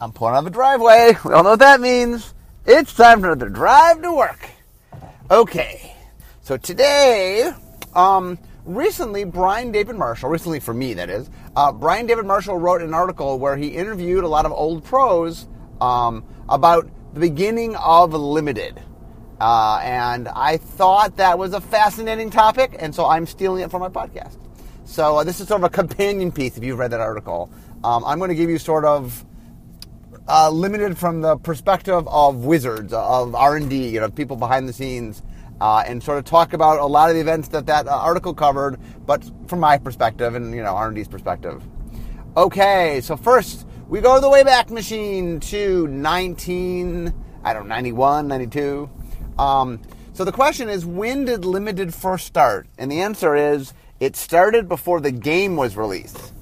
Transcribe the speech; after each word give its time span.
I'm 0.00 0.12
pulling 0.12 0.36
out 0.36 0.44
the 0.44 0.50
driveway. 0.50 1.16
We 1.24 1.32
all 1.32 1.42
know 1.42 1.50
what 1.50 1.58
that 1.58 1.80
means. 1.80 2.32
It's 2.64 2.94
time 2.94 3.20
for 3.20 3.32
another 3.32 3.48
drive 3.48 4.00
to 4.02 4.12
work. 4.12 4.48
Okay, 5.28 5.92
so 6.40 6.56
today, 6.56 7.50
um, 7.96 8.38
recently, 8.64 9.24
Brian 9.24 9.72
David 9.72 9.96
Marshall, 9.96 10.30
recently 10.30 10.60
for 10.60 10.72
me 10.72 10.94
that 10.94 11.10
is, 11.10 11.28
uh, 11.56 11.72
Brian 11.72 12.06
David 12.06 12.26
Marshall 12.26 12.58
wrote 12.58 12.80
an 12.80 12.94
article 12.94 13.40
where 13.40 13.56
he 13.56 13.68
interviewed 13.68 14.22
a 14.22 14.28
lot 14.28 14.46
of 14.46 14.52
old 14.52 14.84
pros 14.84 15.48
um, 15.80 16.24
about 16.48 16.88
the 17.12 17.20
beginning 17.20 17.74
of 17.76 18.12
Limited. 18.14 18.80
Uh, 19.40 19.80
and 19.82 20.28
I 20.28 20.58
thought 20.58 21.16
that 21.16 21.38
was 21.38 21.54
a 21.54 21.60
fascinating 21.60 22.30
topic, 22.30 22.76
and 22.78 22.94
so 22.94 23.04
I'm 23.04 23.26
stealing 23.26 23.64
it 23.64 23.70
for 23.70 23.80
my 23.80 23.88
podcast. 23.88 24.36
So 24.84 25.18
uh, 25.18 25.24
this 25.24 25.40
is 25.40 25.48
sort 25.48 25.60
of 25.60 25.64
a 25.64 25.70
companion 25.70 26.30
piece. 26.30 26.56
If 26.56 26.62
you've 26.62 26.78
read 26.78 26.92
that 26.92 27.00
article, 27.00 27.50
um, 27.82 28.04
I'm 28.04 28.18
going 28.18 28.30
to 28.30 28.34
give 28.36 28.48
you 28.48 28.58
sort 28.58 28.84
of 28.84 29.24
uh, 30.28 30.50
limited 30.50 30.98
from 30.98 31.22
the 31.22 31.36
perspective 31.36 32.06
of 32.06 32.44
wizards, 32.44 32.92
of 32.92 33.34
R 33.34 33.56
and 33.56 33.70
D, 33.70 33.88
you 33.88 34.00
know, 34.00 34.10
people 34.10 34.36
behind 34.36 34.68
the 34.68 34.72
scenes, 34.72 35.22
uh, 35.60 35.82
and 35.86 36.02
sort 36.02 36.18
of 36.18 36.24
talk 36.24 36.52
about 36.52 36.78
a 36.78 36.86
lot 36.86 37.08
of 37.08 37.14
the 37.14 37.20
events 37.20 37.48
that 37.48 37.66
that 37.66 37.88
uh, 37.88 37.96
article 37.96 38.34
covered, 38.34 38.78
but 39.06 39.28
from 39.46 39.60
my 39.60 39.78
perspective 39.78 40.34
and 40.34 40.54
you 40.54 40.62
know 40.62 40.76
R 40.76 40.88
and 40.88 40.96
D's 40.96 41.08
perspective. 41.08 41.62
Okay, 42.36 43.00
so 43.00 43.16
first 43.16 43.66
we 43.88 44.00
go 44.00 44.16
to 44.16 44.20
the 44.20 44.28
Wayback 44.28 44.70
Machine 44.70 45.40
to 45.40 45.88
19, 45.88 47.14
I 47.42 47.52
don't 47.54 47.68
know, 47.68 47.74
91, 47.74 48.28
92. 48.28 48.90
Um, 49.38 49.80
so 50.12 50.24
the 50.24 50.32
question 50.32 50.68
is, 50.68 50.84
when 50.84 51.24
did 51.24 51.46
Limited 51.46 51.94
first 51.94 52.26
start? 52.26 52.66
And 52.76 52.92
the 52.92 53.00
answer 53.00 53.34
is, 53.34 53.72
it 53.98 54.14
started 54.14 54.68
before 54.68 55.00
the 55.00 55.10
game 55.10 55.56
was 55.56 55.74
released. 55.74 56.34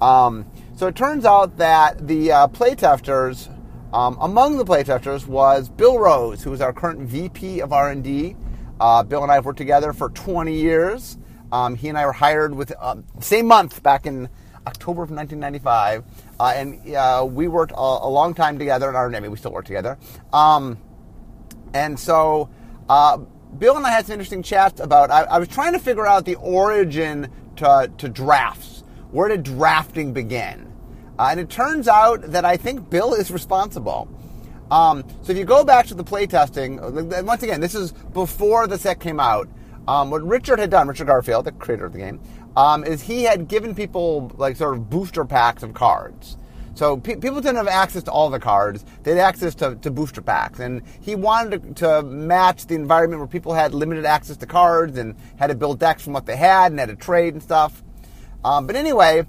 Um, 0.00 0.50
so 0.76 0.86
it 0.86 0.94
turns 0.94 1.24
out 1.24 1.56
that 1.56 2.06
the 2.06 2.30
uh, 2.30 2.48
playtesters, 2.48 3.48
um, 3.94 4.18
among 4.20 4.58
the 4.58 4.64
playtesters, 4.64 5.26
was 5.26 5.70
Bill 5.70 5.98
Rose, 5.98 6.42
who 6.42 6.52
is 6.52 6.60
our 6.60 6.74
current 6.74 7.00
VP 7.00 7.60
of 7.60 7.72
R&D. 7.72 8.36
Uh, 8.78 9.02
Bill 9.02 9.22
and 9.22 9.32
I 9.32 9.36
have 9.36 9.46
worked 9.46 9.56
together 9.56 9.94
for 9.94 10.10
20 10.10 10.54
years. 10.54 11.16
Um, 11.50 11.76
he 11.76 11.88
and 11.88 11.96
I 11.96 12.04
were 12.04 12.12
hired 12.12 12.54
with 12.54 12.74
uh, 12.78 12.96
same 13.20 13.46
month 13.46 13.82
back 13.82 14.04
in 14.04 14.28
October 14.66 15.02
of 15.02 15.10
1995, 15.10 16.04
uh, 16.38 16.52
and 16.54 16.94
uh, 16.94 17.26
we 17.26 17.48
worked 17.48 17.72
a, 17.72 17.76
a, 17.76 18.10
long 18.10 18.34
time 18.34 18.58
together. 18.58 18.88
And 18.88 18.96
our 18.98 19.08
mean, 19.08 19.30
we 19.30 19.38
still 19.38 19.52
work 19.52 19.64
together. 19.64 19.96
Um, 20.32 20.76
and 21.72 21.98
so 21.98 22.50
uh, 22.90 23.16
Bill 23.58 23.78
and 23.78 23.86
I 23.86 23.90
had 23.90 24.06
some 24.06 24.14
interesting 24.14 24.42
chats 24.42 24.80
about. 24.80 25.10
I, 25.10 25.22
I 25.22 25.38
was 25.38 25.48
trying 25.48 25.72
to 25.72 25.78
figure 25.78 26.06
out 26.06 26.26
the 26.26 26.34
origin 26.34 27.30
to, 27.56 27.90
to 27.96 28.08
drafts. 28.10 28.82
Where 29.10 29.28
did 29.28 29.44
drafting 29.44 30.12
begin? 30.12 30.65
Uh, 31.18 31.28
and 31.30 31.40
it 31.40 31.48
turns 31.48 31.88
out 31.88 32.22
that 32.22 32.44
I 32.44 32.56
think 32.56 32.90
Bill 32.90 33.14
is 33.14 33.30
responsible. 33.30 34.08
Um, 34.70 35.04
so 35.22 35.32
if 35.32 35.38
you 35.38 35.44
go 35.44 35.64
back 35.64 35.86
to 35.86 35.94
the 35.94 36.04
playtesting, 36.04 37.24
once 37.24 37.42
again, 37.42 37.60
this 37.60 37.74
is 37.74 37.92
before 37.92 38.66
the 38.66 38.78
set 38.78 39.00
came 39.00 39.20
out. 39.20 39.48
Um, 39.88 40.10
what 40.10 40.22
Richard 40.26 40.58
had 40.58 40.70
done, 40.70 40.88
Richard 40.88 41.06
Garfield, 41.06 41.44
the 41.44 41.52
creator 41.52 41.86
of 41.86 41.92
the 41.92 41.98
game, 41.98 42.20
um, 42.56 42.84
is 42.84 43.02
he 43.02 43.22
had 43.22 43.46
given 43.46 43.74
people 43.74 44.32
like 44.36 44.56
sort 44.56 44.76
of 44.76 44.90
booster 44.90 45.24
packs 45.24 45.62
of 45.62 45.74
cards. 45.74 46.36
So 46.74 46.96
pe- 46.96 47.16
people 47.16 47.40
didn't 47.40 47.56
have 47.56 47.68
access 47.68 48.02
to 48.04 48.10
all 48.10 48.28
the 48.28 48.40
cards; 48.40 48.84
they 49.02 49.12
had 49.12 49.20
access 49.20 49.54
to, 49.56 49.76
to 49.76 49.90
booster 49.90 50.20
packs, 50.20 50.58
and 50.58 50.82
he 51.00 51.14
wanted 51.14 51.76
to, 51.76 52.02
to, 52.02 52.02
match 52.02 52.66
the 52.66 52.74
environment 52.74 53.20
where 53.20 53.28
people 53.28 53.54
had 53.54 53.72
limited 53.72 54.04
access 54.04 54.36
to 54.38 54.46
cards 54.46 54.98
and 54.98 55.14
had 55.36 55.46
to 55.46 55.54
build 55.54 55.78
decks 55.78 56.02
from 56.02 56.12
what 56.12 56.26
they 56.26 56.36
had 56.36 56.72
and 56.72 56.80
had 56.80 56.88
to 56.88 56.96
trade 56.96 57.32
and 57.32 57.42
stuff. 57.42 57.82
Um, 58.44 58.66
but 58.66 58.76
anyway, 58.76 59.26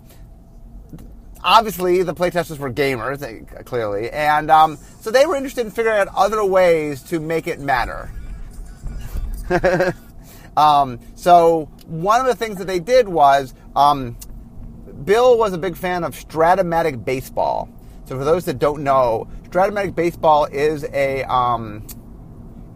obviously 1.44 2.04
the 2.04 2.14
playtesters 2.14 2.58
were 2.58 2.72
gamers, 2.72 3.66
clearly, 3.66 4.10
and 4.12 4.50
um, 4.52 4.78
so 5.00 5.12
they 5.12 5.26
were 5.26 5.36
interested 5.36 5.66
in 5.66 5.72
figuring 5.72 5.98
out 6.00 6.08
other 6.16 6.44
ways 6.44 7.02
to 7.04 7.20
make 7.20 7.48
it 7.48 7.60
matter. 7.60 8.12
um, 10.58 11.00
so 11.16 11.70
one 11.86 12.20
of 12.20 12.28
the 12.28 12.36
things 12.36 12.58
that 12.58 12.68
they 12.68 12.80
did 12.80 13.08
was 13.08 13.54
um, 13.76 14.18
Bill 15.06 15.38
was 15.38 15.54
a 15.54 15.58
big 15.58 15.76
fan 15.78 16.04
of 16.04 16.14
Strat-O-Matic 16.14 17.06
baseball. 17.06 17.70
So 18.06 18.18
for 18.18 18.24
those 18.24 18.46
that 18.46 18.60
don't 18.60 18.84
know, 18.84 19.28
Strat-O-Matic 19.50 19.96
baseball 19.96 20.46
is 20.46 20.86
a 20.92 21.24
um, 21.24 21.86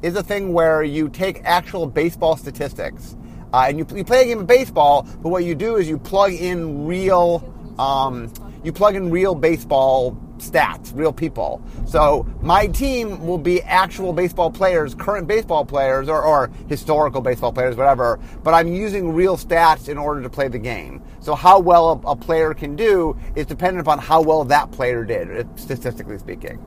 is 0.01 0.15
a 0.15 0.23
thing 0.23 0.53
where 0.53 0.83
you 0.83 1.09
take 1.09 1.41
actual 1.43 1.85
baseball 1.85 2.35
statistics 2.35 3.15
uh, 3.53 3.65
and 3.67 3.77
you, 3.77 3.85
you 3.95 4.03
play 4.03 4.23
a 4.23 4.25
game 4.25 4.39
of 4.39 4.47
baseball, 4.47 5.07
but 5.21 5.29
what 5.29 5.43
you 5.43 5.55
do 5.55 5.75
is 5.75 5.87
you 5.87 5.97
plug 5.97 6.31
in 6.33 6.85
real 6.85 7.53
um, 7.77 8.31
you 8.63 8.71
plug 8.71 8.95
in 8.95 9.09
real 9.09 9.35
baseball 9.35 10.17
stats, 10.37 10.91
real 10.95 11.13
people. 11.13 11.61
So 11.85 12.27
my 12.41 12.67
team 12.67 13.25
will 13.25 13.37
be 13.37 13.61
actual 13.61 14.11
baseball 14.11 14.51
players, 14.51 14.95
current 14.95 15.27
baseball 15.27 15.63
players, 15.65 16.09
or, 16.09 16.23
or, 16.23 16.51
historical 16.67 17.21
baseball 17.21 17.53
players, 17.53 17.75
whatever. 17.75 18.19
But 18.43 18.53
I'm 18.53 18.67
using 18.73 19.13
real 19.13 19.37
stats 19.37 19.87
in 19.87 19.97
order 19.97 20.21
to 20.21 20.29
play 20.29 20.47
the 20.47 20.59
game. 20.59 21.03
So 21.19 21.35
how 21.35 21.59
well 21.59 22.01
a, 22.05 22.11
a 22.11 22.15
player 22.15 22.53
can 22.53 22.75
do 22.75 23.17
is 23.35 23.45
dependent 23.45 23.85
upon 23.85 23.99
how 23.99 24.21
well 24.21 24.43
that 24.45 24.71
player 24.71 25.05
did, 25.05 25.47
statistically 25.59 26.17
speaking. 26.17 26.63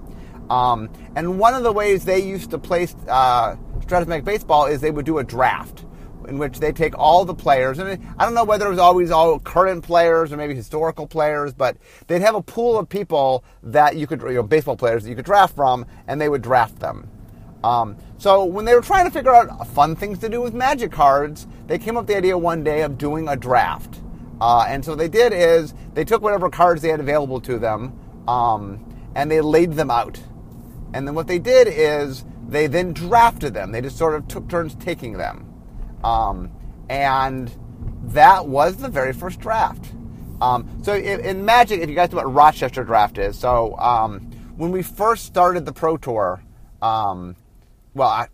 Um, 0.50 0.90
and 1.16 1.38
one 1.38 1.54
of 1.54 1.62
the 1.62 1.72
ways 1.72 2.04
they 2.04 2.22
used 2.22 2.50
to 2.50 2.58
play 2.58 2.86
uh, 3.08 3.56
Strat-O-Matic 3.80 4.24
baseball 4.24 4.66
is 4.66 4.80
they 4.80 4.90
would 4.90 5.06
do 5.06 5.18
a 5.18 5.24
draft 5.24 5.84
in 6.28 6.38
which 6.38 6.60
they 6.60 6.72
take 6.72 6.96
all 6.98 7.24
the 7.24 7.34
players, 7.34 7.78
and 7.78 8.00
I 8.18 8.24
don't 8.24 8.34
know 8.34 8.44
whether 8.44 8.66
it 8.66 8.70
was 8.70 8.78
always 8.78 9.10
all 9.10 9.38
current 9.38 9.84
players 9.84 10.32
or 10.32 10.36
maybe 10.36 10.54
historical 10.54 11.06
players, 11.06 11.52
but 11.52 11.76
they'd 12.06 12.22
have 12.22 12.34
a 12.34 12.42
pool 12.42 12.78
of 12.78 12.88
people 12.88 13.44
that 13.62 13.96
you 13.96 14.06
could, 14.06 14.22
you 14.22 14.34
know, 14.34 14.42
baseball 14.42 14.76
players 14.76 15.04
that 15.04 15.10
you 15.10 15.16
could 15.16 15.24
draft 15.24 15.54
from, 15.54 15.86
and 16.06 16.20
they 16.20 16.28
would 16.28 16.42
draft 16.42 16.78
them. 16.80 17.08
Um, 17.62 17.96
so 18.18 18.44
when 18.44 18.66
they 18.66 18.74
were 18.74 18.82
trying 18.82 19.06
to 19.06 19.10
figure 19.10 19.34
out 19.34 19.66
fun 19.68 19.96
things 19.96 20.18
to 20.18 20.28
do 20.28 20.42
with 20.42 20.52
magic 20.52 20.92
cards, 20.92 21.46
they 21.66 21.78
came 21.78 21.96
up 21.96 22.02
with 22.02 22.08
the 22.08 22.16
idea 22.16 22.36
one 22.36 22.62
day 22.62 22.82
of 22.82 22.98
doing 22.98 23.26
a 23.28 23.36
draft. 23.36 24.02
Uh, 24.40 24.66
and 24.68 24.84
so 24.84 24.92
what 24.92 24.98
they 24.98 25.08
did 25.08 25.32
is 25.32 25.72
they 25.94 26.04
took 26.04 26.20
whatever 26.20 26.50
cards 26.50 26.82
they 26.82 26.90
had 26.90 27.00
available 27.00 27.40
to 27.40 27.58
them, 27.58 27.98
um, 28.28 28.84
and 29.14 29.30
they 29.30 29.40
laid 29.40 29.72
them 29.72 29.90
out. 29.90 30.20
And 30.92 31.08
then 31.08 31.14
what 31.14 31.26
they 31.26 31.38
did 31.38 31.66
is 31.68 32.24
they 32.46 32.66
then 32.66 32.92
drafted 32.92 33.54
them. 33.54 33.72
They 33.72 33.80
just 33.80 33.96
sort 33.96 34.14
of 34.14 34.28
took 34.28 34.48
turns 34.48 34.74
taking 34.74 35.14
them. 35.14 35.53
Um, 36.04 36.52
and 36.88 37.50
that 38.04 38.46
was 38.46 38.76
the 38.76 38.88
very 38.88 39.12
first 39.12 39.40
draft. 39.40 39.92
Um, 40.40 40.82
so 40.82 40.94
in, 40.94 41.20
in, 41.20 41.44
Magic, 41.44 41.80
if 41.80 41.88
you 41.88 41.94
guys 41.94 42.10
know 42.10 42.18
what 42.18 42.32
Rochester 42.32 42.84
draft 42.84 43.18
is, 43.18 43.38
so 43.38 43.76
um, 43.78 44.20
when 44.56 44.70
we 44.70 44.82
first 44.82 45.24
started 45.24 45.64
the 45.64 45.72
Pro 45.72 45.96
Tour, 45.96 46.44
um, 46.82 47.36
well, 47.94 48.08
I, 48.08 48.28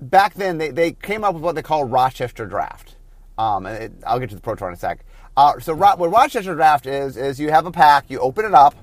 back 0.00 0.34
then 0.34 0.58
they, 0.58 0.70
they 0.70 0.92
came 0.92 1.24
up 1.24 1.34
with 1.34 1.42
what 1.42 1.54
they 1.54 1.62
call 1.62 1.84
Rochester 1.84 2.44
draft. 2.44 2.96
Um, 3.38 3.66
it, 3.66 3.92
I'll 4.06 4.18
get 4.18 4.30
to 4.30 4.34
the 4.34 4.42
Pro 4.42 4.54
Tour 4.54 4.68
in 4.68 4.74
a 4.74 4.76
sec. 4.76 5.04
Uh, 5.36 5.58
so 5.58 5.72
Ro- 5.72 5.96
what 5.96 6.10
Rochester 6.10 6.54
draft 6.54 6.86
is 6.86 7.16
is 7.16 7.38
you 7.38 7.50
have 7.50 7.66
a 7.66 7.70
pack, 7.70 8.10
you 8.10 8.18
open 8.18 8.44
it 8.44 8.54
up. 8.54 8.74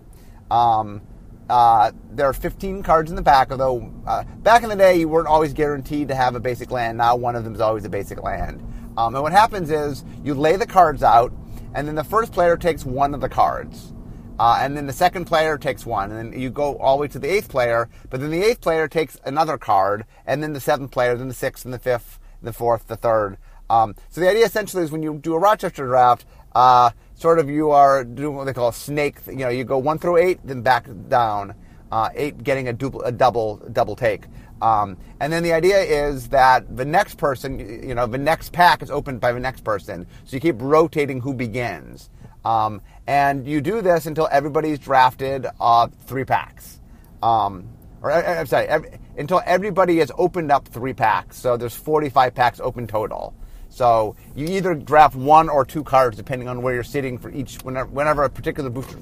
Um, 0.49 1.01
uh, 1.49 1.91
there 2.11 2.27
are 2.27 2.33
15 2.33 2.83
cards 2.83 3.09
in 3.09 3.15
the 3.15 3.23
pack, 3.23 3.51
although 3.51 3.91
uh, 4.07 4.23
back 4.39 4.63
in 4.63 4.69
the 4.69 4.75
day 4.75 4.95
you 4.95 5.07
weren't 5.07 5.27
always 5.27 5.53
guaranteed 5.53 6.07
to 6.07 6.15
have 6.15 6.35
a 6.35 6.39
basic 6.39 6.71
land. 6.71 6.97
Now 6.97 7.15
one 7.15 7.35
of 7.35 7.43
them 7.43 7.53
is 7.53 7.61
always 7.61 7.85
a 7.85 7.89
basic 7.89 8.21
land. 8.21 8.61
Um, 8.97 9.15
and 9.15 9.23
what 9.23 9.31
happens 9.31 9.71
is 9.71 10.05
you 10.23 10.33
lay 10.33 10.55
the 10.55 10.67
cards 10.67 11.03
out, 11.03 11.33
and 11.73 11.87
then 11.87 11.95
the 11.95 12.03
first 12.03 12.31
player 12.31 12.55
takes 12.57 12.85
one 12.85 13.13
of 13.13 13.21
the 13.21 13.29
cards. 13.29 13.93
Uh, 14.39 14.57
and 14.61 14.75
then 14.75 14.87
the 14.87 14.93
second 14.93 15.25
player 15.25 15.57
takes 15.57 15.85
one, 15.85 16.11
and 16.11 16.33
then 16.33 16.39
you 16.39 16.49
go 16.49 16.77
all 16.77 16.97
the 16.97 17.01
way 17.01 17.07
to 17.07 17.19
the 17.19 17.29
eighth 17.29 17.49
player, 17.49 17.87
but 18.09 18.19
then 18.19 18.31
the 18.31 18.43
eighth 18.43 18.61
player 18.61 18.87
takes 18.87 19.17
another 19.25 19.57
card, 19.57 20.05
and 20.25 20.41
then 20.41 20.53
the 20.53 20.59
seventh 20.59 20.91
player, 20.91 21.15
then 21.15 21.27
the 21.27 21.33
sixth, 21.33 21.65
and 21.65 21.73
the 21.73 21.79
fifth, 21.79 22.19
the 22.41 22.53
fourth, 22.53 22.87
the 22.87 22.95
third. 22.95 23.37
Um, 23.69 23.95
so 24.09 24.21
the 24.21 24.29
idea 24.29 24.45
essentially 24.45 24.83
is 24.83 24.91
when 24.91 25.03
you 25.03 25.17
do 25.17 25.35
a 25.35 25.39
Rochester 25.39 25.85
draft, 25.85 26.25
uh, 26.55 26.91
sort 27.23 27.39
of 27.39 27.49
you 27.49 27.71
are 27.71 28.03
doing 28.03 28.35
what 28.35 28.43
they 28.43 28.51
call 28.51 28.67
a 28.67 28.73
snake. 28.73 29.15
You 29.27 29.45
know, 29.45 29.47
you 29.47 29.63
go 29.63 29.77
one 29.77 29.97
through 29.97 30.17
eight, 30.17 30.41
then 30.43 30.61
back 30.61 30.87
down. 31.07 31.55
Uh, 31.89 32.09
eight 32.15 32.43
getting 32.43 32.67
a, 32.67 32.73
double, 32.73 33.01
a 33.03 33.13
double 33.13 33.61
double 33.71 33.95
take. 33.95 34.25
Um, 34.61 34.97
and 35.21 35.31
then 35.31 35.41
the 35.41 35.53
idea 35.53 35.79
is 35.79 36.27
that 36.29 36.75
the 36.75 36.83
next 36.83 37.17
person, 37.17 37.59
you 37.59 37.95
know, 37.95 38.07
the 38.07 38.17
next 38.17 38.51
pack 38.51 38.81
is 38.81 38.91
opened 38.91 39.21
by 39.21 39.31
the 39.31 39.39
next 39.39 39.63
person. 39.63 40.05
So 40.25 40.35
you 40.35 40.41
keep 40.41 40.55
rotating 40.59 41.21
who 41.21 41.33
begins. 41.33 42.09
Um, 42.43 42.81
and 43.07 43.47
you 43.47 43.61
do 43.61 43.81
this 43.81 44.05
until 44.05 44.27
everybody's 44.29 44.79
drafted 44.79 45.47
uh, 45.61 45.87
three 46.05 46.25
packs. 46.25 46.81
Um, 47.21 47.69
or 48.01 48.11
uh, 48.11 48.39
I'm 48.39 48.47
sorry, 48.47 48.67
every, 48.67 48.99
until 49.17 49.41
everybody 49.45 49.99
has 49.99 50.11
opened 50.17 50.51
up 50.51 50.67
three 50.67 50.93
packs. 50.93 51.37
So 51.37 51.55
there's 51.55 51.75
45 51.75 52.35
packs 52.35 52.59
open 52.59 52.85
total. 52.85 53.33
So 53.73 54.15
you 54.35 54.45
either 54.45 54.75
draft 54.75 55.15
one 55.15 55.49
or 55.49 55.65
two 55.65 55.83
cards 55.83 56.15
depending 56.15 56.47
on 56.47 56.61
where 56.61 56.75
you're 56.75 56.83
sitting 56.83 57.17
for 57.17 57.31
each 57.31 57.55
whenever, 57.63 57.89
whenever 57.89 58.23
a 58.23 58.29
particular 58.29 58.69
booster 58.69 58.99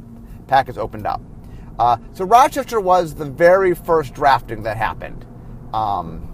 pack 0.47 0.69
is 0.69 0.77
opened 0.77 1.05
up. 1.05 1.21
Uh, 1.77 1.97
so 2.13 2.23
Rochester 2.23 2.79
was 2.79 3.13
the 3.13 3.25
very 3.25 3.75
first 3.75 4.13
drafting 4.13 4.63
that 4.63 4.77
happened, 4.77 5.25
um, 5.73 6.31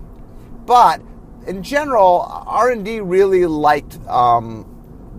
but 0.65 1.01
in 1.47 1.63
general, 1.63 2.25
R 2.45 2.69
and 2.71 2.85
D 2.85 2.99
really 2.99 3.47
liked 3.47 3.97
um, 4.07 4.65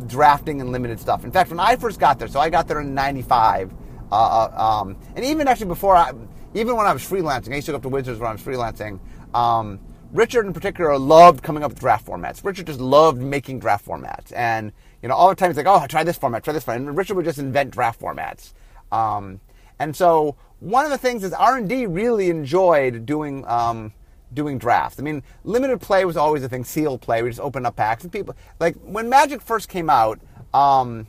drafting 0.07 0.61
and 0.61 0.71
limited 0.71 1.01
stuff. 1.01 1.25
In 1.25 1.33
fact, 1.33 1.51
when 1.51 1.59
I 1.59 1.75
first 1.75 1.99
got 1.99 2.19
there, 2.21 2.29
so 2.29 2.39
I 2.39 2.51
got 2.51 2.69
there 2.69 2.81
in 2.81 2.95
'95. 2.95 3.73
Uh, 4.11 4.15
uh, 4.15 4.81
um, 4.81 4.97
and 5.17 5.25
even 5.25 5.49
actually 5.49 5.67
before 5.67 5.97
I, 5.97 6.13
even 6.55 6.77
when 6.77 6.87
I 6.87 6.93
was 6.93 7.03
freelancing, 7.03 7.53
I 7.53 7.57
used 7.57 7.67
to 7.67 7.73
go 7.73 7.77
up 7.77 7.83
to 7.83 7.89
Wizards 7.89 8.21
when 8.21 8.29
I 8.29 8.33
was 8.33 8.43
freelancing. 8.43 9.01
Um, 9.35 9.81
Richard 10.13 10.47
in 10.47 10.53
particular 10.53 10.97
loved 10.99 11.43
coming 11.43 11.63
up 11.63 11.73
with 11.73 11.81
draft 11.81 12.07
formats. 12.07 12.45
Richard 12.45 12.67
just 12.67 12.81
loved 12.81 13.21
making 13.21 13.61
draft 13.61 13.85
formats, 13.87 14.33
and 14.35 14.73
you 15.03 15.09
know 15.09 15.15
all 15.15 15.29
the 15.29 15.35
time 15.35 15.51
he's 15.51 15.57
like, 15.57 15.67
"Oh, 15.67 15.87
try 15.87 16.03
this 16.03 16.17
format, 16.17 16.45
try 16.45 16.53
this 16.53 16.65
format." 16.65 16.87
And 16.87 16.97
Richard 16.97 17.15
would 17.15 17.25
just 17.25 17.39
invent 17.39 17.71
draft 17.71 18.01
formats. 18.01 18.53
Um, 18.91 19.41
and 19.79 19.95
so 19.95 20.37
one 20.61 20.85
of 20.85 20.91
the 20.91 20.99
things 20.99 21.25
is 21.25 21.33
R 21.33 21.59
and 21.59 21.69
D 21.69 21.87
really 21.87 22.31
enjoyed 22.31 23.05
doing 23.05 23.47
um, 23.47 23.93
doing 24.33 24.59
drafts. 24.59 24.99
I 24.99 25.03
mean, 25.03 25.23
limited 25.45 25.81
play 25.81 26.05
was 26.05 26.17
always 26.17 26.43
a 26.43 26.49
thing. 26.49 26.65
Sealed 26.65 27.03
play, 27.03 27.23
we 27.23 27.29
just 27.29 27.41
open 27.41 27.67
up 27.67 27.77
packs, 27.77 28.03
and 28.03 28.13
people 28.13 28.35
like 28.59 28.77
when 28.77 29.09
Magic 29.09 29.43
first 29.43 29.69
came 29.69 29.91
out. 29.91 30.21
Um, 30.55 31.07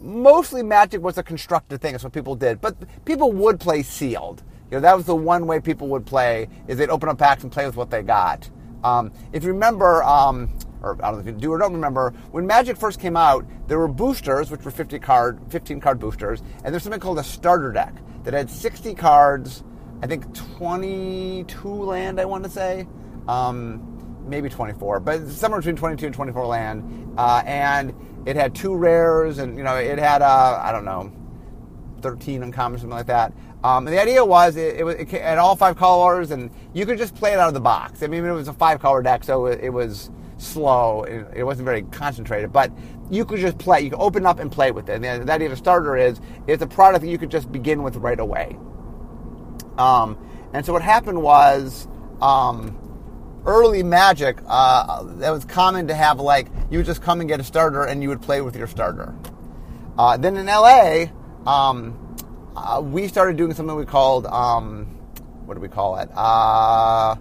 mostly 0.00 0.62
Magic 0.62 1.00
was 1.00 1.16
a 1.16 1.22
constructed 1.22 1.80
thing. 1.80 1.92
That's 1.92 2.04
what 2.04 2.12
people 2.12 2.34
did, 2.34 2.60
but 2.60 2.76
people 3.04 3.30
would 3.32 3.60
play 3.60 3.82
sealed. 3.82 4.42
You 4.70 4.78
know, 4.78 4.80
that 4.80 4.96
was 4.96 5.06
the 5.06 5.14
one 5.14 5.46
way 5.46 5.60
people 5.60 5.88
would 5.88 6.06
play 6.06 6.48
is 6.66 6.78
they'd 6.78 6.90
open 6.90 7.08
up 7.08 7.18
packs 7.18 7.44
and 7.44 7.52
play 7.52 7.66
with 7.66 7.76
what 7.76 7.90
they 7.90 8.02
got. 8.02 8.50
Um, 8.82 9.12
if 9.32 9.44
you 9.44 9.52
remember, 9.52 10.02
um, 10.02 10.52
or 10.82 10.94
I 11.02 11.10
don't 11.10 11.14
know 11.14 11.20
if 11.20 11.26
you 11.26 11.32
do 11.32 11.52
or 11.52 11.58
don't 11.58 11.72
remember, 11.72 12.12
when 12.32 12.46
Magic 12.46 12.76
first 12.76 13.00
came 13.00 13.16
out, 13.16 13.44
there 13.68 13.78
were 13.78 13.88
boosters, 13.88 14.50
which 14.50 14.64
were 14.64 14.70
50 14.70 14.98
card, 14.98 15.40
15 15.50 15.80
card 15.80 15.98
boosters, 15.98 16.42
and 16.64 16.74
there's 16.74 16.82
something 16.82 17.00
called 17.00 17.18
a 17.18 17.24
starter 17.24 17.72
deck 17.72 17.94
that 18.24 18.34
had 18.34 18.50
60 18.50 18.94
cards, 18.94 19.62
I 20.02 20.08
think 20.08 20.34
22 20.34 21.68
land, 21.68 22.20
I 22.20 22.24
want 22.24 22.44
to 22.44 22.50
say, 22.50 22.86
um, 23.28 24.24
maybe 24.26 24.48
24, 24.48 25.00
but 25.00 25.28
somewhere 25.28 25.60
between 25.60 25.76
22 25.76 26.06
and 26.06 26.14
24 26.14 26.46
land, 26.46 27.14
uh, 27.16 27.42
and 27.46 27.94
it 28.26 28.34
had 28.34 28.54
two 28.54 28.76
rares, 28.76 29.38
and 29.38 29.56
you 29.56 29.62
know, 29.62 29.76
it 29.76 29.98
had 29.98 30.22
uh, 30.22 30.60
I 30.62 30.72
don't 30.72 30.84
know, 30.84 31.12
13 32.06 32.44
uncommon, 32.44 32.78
something 32.78 32.96
like 32.96 33.06
that. 33.06 33.32
Um, 33.64 33.84
and 33.86 33.96
the 33.96 34.00
idea 34.00 34.24
was 34.24 34.54
it, 34.54 34.76
it, 34.76 34.86
it, 34.86 35.08
had 35.08 35.38
all 35.38 35.56
five 35.56 35.76
colors, 35.76 36.30
and 36.30 36.52
you 36.72 36.86
could 36.86 36.98
just 36.98 37.16
play 37.16 37.32
it 37.32 37.38
out 37.40 37.48
of 37.48 37.54
the 37.54 37.60
box. 37.60 38.00
I 38.00 38.06
mean, 38.06 38.24
it 38.24 38.30
was 38.30 38.46
a 38.46 38.52
five 38.52 38.80
color 38.80 39.02
deck, 39.02 39.24
so 39.24 39.46
it, 39.46 39.60
it 39.60 39.70
was 39.70 40.08
slow. 40.38 41.02
It, 41.02 41.42
wasn't 41.42 41.64
very 41.64 41.82
concentrated, 41.82 42.52
but 42.52 42.70
you 43.10 43.24
could 43.24 43.40
just 43.40 43.58
play. 43.58 43.80
You 43.80 43.90
could 43.90 43.98
open 43.98 44.24
up 44.24 44.38
and 44.38 44.52
play 44.52 44.70
with 44.70 44.88
it. 44.88 45.02
And 45.02 45.22
the, 45.22 45.24
the 45.24 45.32
idea 45.32 45.48
of 45.48 45.52
a 45.52 45.56
starter 45.56 45.96
is 45.96 46.20
it's 46.46 46.62
a 46.62 46.66
product 46.68 47.02
that 47.02 47.10
you 47.10 47.18
could 47.18 47.30
just 47.30 47.50
begin 47.50 47.82
with 47.82 47.96
right 47.96 48.20
away. 48.20 48.56
Um, 49.78 50.16
and 50.52 50.64
so 50.64 50.72
what 50.72 50.82
happened 50.82 51.20
was 51.20 51.88
um, 52.20 52.78
early 53.46 53.82
Magic, 53.82 54.38
uh, 54.46 55.02
that 55.16 55.30
was 55.30 55.44
common 55.44 55.88
to 55.88 55.94
have 55.94 56.20
like 56.20 56.46
you 56.70 56.78
would 56.78 56.86
just 56.86 57.02
come 57.02 57.18
and 57.18 57.28
get 57.28 57.40
a 57.40 57.44
starter 57.44 57.82
and 57.82 58.00
you 58.00 58.10
would 58.10 58.22
play 58.22 58.42
with 58.42 58.54
your 58.54 58.68
starter. 58.68 59.12
Uh, 59.98 60.16
then 60.16 60.36
in 60.36 60.46
LA, 60.46 61.06
um, 61.46 62.16
uh, 62.56 62.80
we 62.80 63.08
started 63.08 63.36
doing 63.36 63.54
something 63.54 63.76
we 63.76 63.84
called 63.84 64.26
um, 64.26 64.96
what 65.46 65.54
do 65.54 65.60
we 65.60 65.68
call 65.68 65.96
it? 65.96 66.10
Uh, 66.14 67.14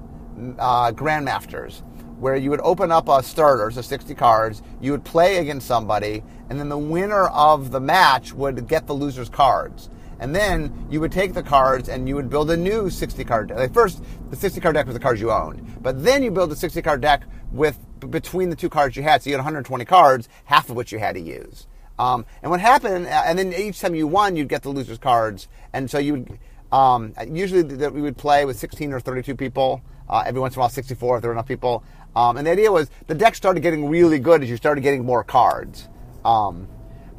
uh, 0.60 0.92
Grandmasters, 0.92 1.81
where 2.19 2.36
you 2.36 2.50
would 2.50 2.62
open 2.62 2.92
up 2.92 3.07
a 3.07 3.22
starter, 3.24 3.69
so 3.72 3.81
60 3.81 4.16
cards. 4.16 4.62
You 4.81 4.92
would 4.92 5.06
play 5.06 5.38
against 5.38 5.68
somebody, 5.68 6.24
and 6.50 6.60
then 6.60 6.69
the 6.69 6.77
winner 6.77 7.27
of 7.27 7.72
the 7.72 7.80
match 7.80 8.33
would 8.33 8.68
get 8.68 8.88
the 8.88 8.95
loser's 8.95 9.30
cards. 9.30 9.89
And 10.19 10.33
then 10.33 10.88
you 10.89 11.01
would 11.01 11.12
take 11.12 11.33
the 11.33 11.44
cards 11.44 11.89
and 11.89 12.07
you 12.07 12.16
would 12.16 12.30
build 12.30 12.50
a 12.50 12.56
new 12.56 12.89
60 12.89 13.24
card 13.25 13.50
deck. 13.50 13.57
Like 13.57 13.74
first, 13.74 14.01
the 14.30 14.36
60 14.38 14.62
card 14.62 14.75
deck 14.75 14.86
was 14.86 14.94
the 14.94 15.00
cards 15.00 15.19
you 15.19 15.30
owned. 15.30 15.83
But 15.83 16.04
then 16.04 16.24
you 16.24 16.31
build 16.31 16.51
a 16.54 16.56
60 16.56 16.81
card 16.81 17.01
deck 17.01 17.24
with 17.51 17.77
between 18.10 18.50
the 18.50 18.56
two 18.56 18.69
cards 18.69 18.95
you 18.95 19.04
had. 19.04 19.22
So 19.22 19.30
you 19.30 19.33
had 19.36 19.39
120 19.39 19.83
cards, 19.83 20.30
half 20.45 20.69
of 20.69 20.77
which 20.77 20.94
you 20.94 21.00
had 21.00 21.16
to 21.16 21.22
use. 21.22 21.68
Um, 21.98 22.26
and 22.42 22.52
what 22.52 22.60
happened, 22.60 23.08
uh, 23.08 23.24
and 23.26 23.40
then 23.40 23.54
each 23.54 23.80
time 23.80 23.96
you 23.96 24.08
won, 24.08 24.36
you'd 24.36 24.50
get 24.50 24.64
the 24.64 24.70
loser's 24.70 24.98
cards. 24.98 25.48
And 25.74 25.90
so 25.90 25.98
you 25.98 26.14
would, 26.14 26.40
um, 26.72 27.14
usually 27.28 27.62
that 27.62 27.94
we 27.94 28.02
would 28.02 28.18
play 28.18 28.46
with 28.46 28.58
16 28.58 28.92
or 28.94 29.00
32 29.00 29.36
people. 29.36 29.82
Uh, 30.10 30.24
every 30.26 30.40
once 30.40 30.56
in 30.56 30.60
a 30.60 30.62
while, 30.62 30.70
64 30.70 31.18
if 31.18 31.22
there 31.22 31.30
were 31.30 31.34
enough 31.36 31.48
people. 31.48 31.84
Um, 32.16 32.38
and 32.38 32.48
the 32.48 32.52
idea 32.52 32.72
was 32.72 32.90
the 33.08 33.16
deck 33.16 33.36
started 33.36 33.62
getting 33.62 33.90
really 33.90 34.20
good 34.20 34.44
as 34.44 34.50
you 34.50 34.58
started 34.58 34.82
getting 34.82 35.06
more 35.06 35.24
cards. 35.24 35.90
Um, 36.24 36.68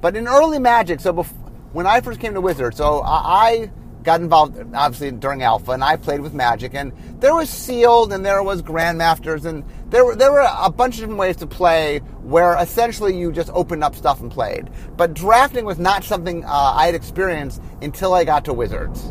but 0.00 0.16
in 0.16 0.28
early 0.28 0.58
Magic, 0.58 1.00
so 1.00 1.12
before, 1.12 1.36
when 1.72 1.86
I 1.86 2.00
first 2.00 2.20
came 2.20 2.34
to 2.34 2.40
Wizard, 2.40 2.74
so 2.74 3.02
I 3.04 3.70
got 4.06 4.20
involved 4.20 4.56
obviously 4.72 5.10
during 5.10 5.42
Alpha, 5.42 5.72
and 5.72 5.84
I 5.84 5.96
played 5.96 6.20
with 6.20 6.32
Magic, 6.32 6.74
and 6.74 6.92
there 7.20 7.34
was 7.34 7.50
Sealed, 7.50 8.12
and 8.12 8.24
there 8.24 8.42
was 8.42 8.62
Grandmasters, 8.62 9.44
and 9.44 9.64
there 9.90 10.04
were 10.04 10.16
there 10.16 10.32
were 10.32 10.48
a 10.58 10.70
bunch 10.70 10.94
of 10.94 11.00
different 11.00 11.18
ways 11.18 11.36
to 11.36 11.46
play 11.46 11.98
where 12.22 12.56
essentially 12.56 13.18
you 13.18 13.32
just 13.32 13.50
opened 13.52 13.84
up 13.84 13.94
stuff 13.94 14.20
and 14.20 14.30
played. 14.30 14.70
But 14.96 15.12
drafting 15.12 15.64
was 15.64 15.78
not 15.78 16.04
something 16.04 16.44
uh, 16.44 16.48
I 16.48 16.86
had 16.86 16.94
experienced 16.94 17.60
until 17.82 18.14
I 18.14 18.24
got 18.24 18.46
to 18.46 18.54
Wizards. 18.54 19.02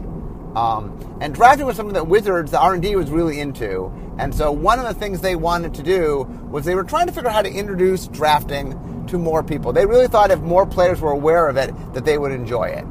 Um, 0.55 1.17
and 1.19 1.35
drafting 1.35 1.65
was 1.65 1.75
something 1.75 1.95
that 1.95 2.07
Wizards, 2.07 2.51
the 2.51 2.59
R&D, 2.59 2.95
was 2.95 3.11
really 3.11 3.41
into. 3.41 3.91
And 4.17 4.33
so 4.33 4.53
one 4.53 4.79
of 4.79 4.85
the 4.85 4.93
things 4.93 5.19
they 5.19 5.35
wanted 5.35 5.73
to 5.73 5.83
do 5.83 6.23
was 6.49 6.63
they 6.63 6.75
were 6.75 6.85
trying 6.85 7.07
to 7.07 7.11
figure 7.11 7.29
out 7.29 7.35
how 7.35 7.41
to 7.41 7.51
introduce 7.51 8.07
drafting 8.07 9.05
to 9.07 9.17
more 9.17 9.43
people. 9.43 9.73
They 9.73 9.85
really 9.85 10.07
thought 10.07 10.31
if 10.31 10.39
more 10.39 10.65
players 10.65 11.01
were 11.01 11.11
aware 11.11 11.49
of 11.49 11.57
it, 11.57 11.75
that 11.93 12.05
they 12.05 12.17
would 12.17 12.31
enjoy 12.31 12.67
it. 12.67 12.85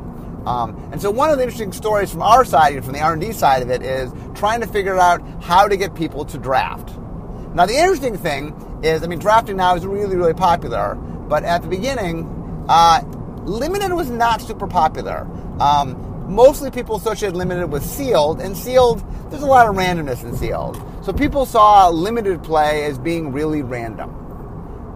Um, 0.47 0.77
and 0.93 1.01
so 1.01 1.11
one 1.11 1.31
of 1.31 1.39
the 1.39 1.43
interesting 1.43 1.73
stories 1.73 2.11
from 2.11 2.23
our 2.23 2.45
side, 2.45 2.85
from 2.85 2.93
the 2.93 3.01
R&D 3.01 3.33
side 3.33 3.63
of 3.63 3.71
it, 3.71 3.83
is 3.83 4.13
trying 4.35 4.61
to 4.61 4.67
figure 4.67 4.99
out 4.99 5.23
how 5.43 5.67
to 5.67 5.77
get 5.77 5.95
people 5.95 6.25
to 6.27 6.39
draft. 6.39 6.97
Now 7.55 7.67
the 7.67 7.77
interesting 7.77 8.19
thing 8.19 8.55
is, 8.83 9.03
I 9.03 9.07
mean, 9.07 9.19
drafting 9.19 9.57
now 9.57 9.75
is 9.75 9.87
really, 9.87 10.17
really 10.17 10.35
popular, 10.35 10.95
but 10.95 11.45
at 11.45 11.63
the 11.63 11.69
beginning, 11.69 12.27
uh, 12.69 13.01
limited 13.45 13.93
was 13.95 14.11
not 14.11 14.43
super 14.43 14.67
popular. 14.67 15.27
Um, 15.61 16.27
mostly 16.29 16.71
people 16.71 16.97
associated 16.97 17.37
limited 17.37 17.69
with 17.69 17.85
sealed, 17.85 18.41
and 18.41 18.57
sealed, 18.57 19.03
there's 19.31 19.43
a 19.43 19.47
lot 19.47 19.69
of 19.69 19.75
randomness 19.77 20.25
in 20.25 20.37
sealed. 20.37 20.81
So 21.05 21.13
people 21.13 21.47
saw 21.47 21.89
limited 21.89 22.43
play 22.43 22.85
as 22.85 22.99
being 22.99 23.33
really 23.33 23.63
random. 23.63 24.11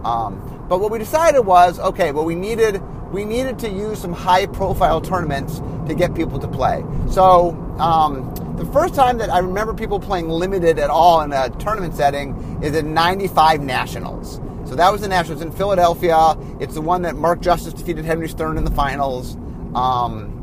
Um, 0.05 0.65
but 0.69 0.79
what 0.79 0.91
we 0.91 0.99
decided 0.99 1.41
was, 1.41 1.79
okay, 1.79 2.11
well, 2.11 2.25
we 2.25 2.35
needed 2.35 2.81
we 3.11 3.25
needed 3.25 3.59
to 3.59 3.69
use 3.69 3.99
some 3.99 4.13
high 4.13 4.45
profile 4.45 5.01
tournaments 5.01 5.61
to 5.87 5.95
get 5.95 6.13
people 6.15 6.39
to 6.39 6.47
play. 6.47 6.83
So 7.09 7.51
um, 7.79 8.33
the 8.57 8.65
first 8.67 8.93
time 8.93 9.17
that 9.17 9.29
I 9.29 9.39
remember 9.39 9.73
people 9.73 9.99
playing 9.99 10.29
limited 10.29 10.79
at 10.79 10.89
all 10.89 11.21
in 11.21 11.33
a 11.33 11.49
tournament 11.49 11.95
setting 11.95 12.35
is 12.61 12.75
in 12.75 12.93
95 12.93 13.61
Nationals. 13.61 14.39
So 14.65 14.75
that 14.75 14.91
was 14.91 15.01
the 15.01 15.07
Nationals 15.07 15.41
in 15.41 15.51
Philadelphia. 15.51 16.37
It's 16.59 16.75
the 16.75 16.81
one 16.81 17.01
that 17.01 17.15
Mark 17.15 17.41
Justice 17.41 17.73
defeated 17.73 18.05
Henry 18.05 18.29
Stern 18.29 18.57
in 18.57 18.65
the 18.65 18.71
finals. 18.71 19.35
Um, 19.73 20.35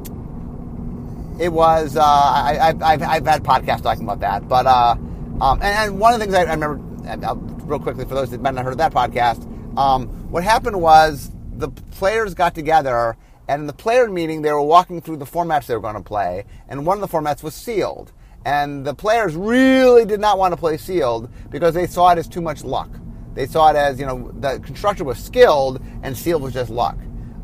it 1.39 1.53
was 1.53 1.97
uh, 1.97 2.03
I, 2.03 2.75
have 2.81 3.01
had 3.27 3.45
podcasts 3.45 3.83
talking 3.83 4.05
about 4.05 4.21
that, 4.21 4.49
but 4.49 4.67
uh, 4.67 4.97
um, 5.41 5.61
and, 5.61 5.65
and, 5.65 6.01
one 6.01 6.15
of 6.15 6.19
the 6.19 6.25
things 6.25 6.35
I, 6.35 6.45
I 6.45 6.55
remember 6.55 6.81
uh, 7.09 7.35
real 7.67 7.79
quickly 7.79 8.05
for 8.07 8.15
those 8.15 8.31
that 8.31 8.41
might 8.41 8.55
not 8.55 8.65
have 8.65 8.65
heard 8.65 8.73
of 8.73 8.79
that 8.79 8.95
podcast, 8.95 9.47
um, 9.77 10.09
what 10.31 10.43
happened 10.43 10.81
was 10.81 11.31
the 11.59 11.69
players 11.69 12.35
got 12.35 12.55
together 12.55 13.17
and 13.49 13.63
in 13.63 13.67
the 13.67 13.73
player 13.73 14.09
meeting 14.09 14.43
they 14.43 14.53
were 14.53 14.63
walking 14.63 15.01
through 15.01 15.19
the 15.19 15.25
formats 15.25 15.67
they 15.67 15.75
were 15.75 15.81
going 15.81 15.95
to 15.95 16.01
play, 16.01 16.45
and 16.69 16.85
one 16.85 17.01
of 17.01 17.09
the 17.09 17.17
formats 17.17 17.43
was 17.43 17.55
sealed, 17.55 18.13
and 18.45 18.85
the 18.85 18.95
players 18.95 19.35
really 19.35 20.05
did 20.05 20.21
not 20.21 20.39
want 20.39 20.53
to 20.53 20.57
play 20.57 20.77
sealed 20.77 21.31
because 21.51 21.75
they 21.75 21.87
saw 21.87 22.11
it 22.11 22.19
as 22.19 22.29
too 22.29 22.41
much 22.41 22.65
luck. 22.65 22.91
They 23.35 23.47
saw 23.47 23.71
it 23.71 23.77
as 23.77 24.01
you 24.01 24.07
know 24.07 24.33
the 24.41 24.59
constructor 24.61 25.05
was 25.05 25.23
skilled 25.23 25.81
and 26.03 26.17
sealed 26.17 26.43
was 26.43 26.55
just 26.55 26.71
luck. 26.71 26.99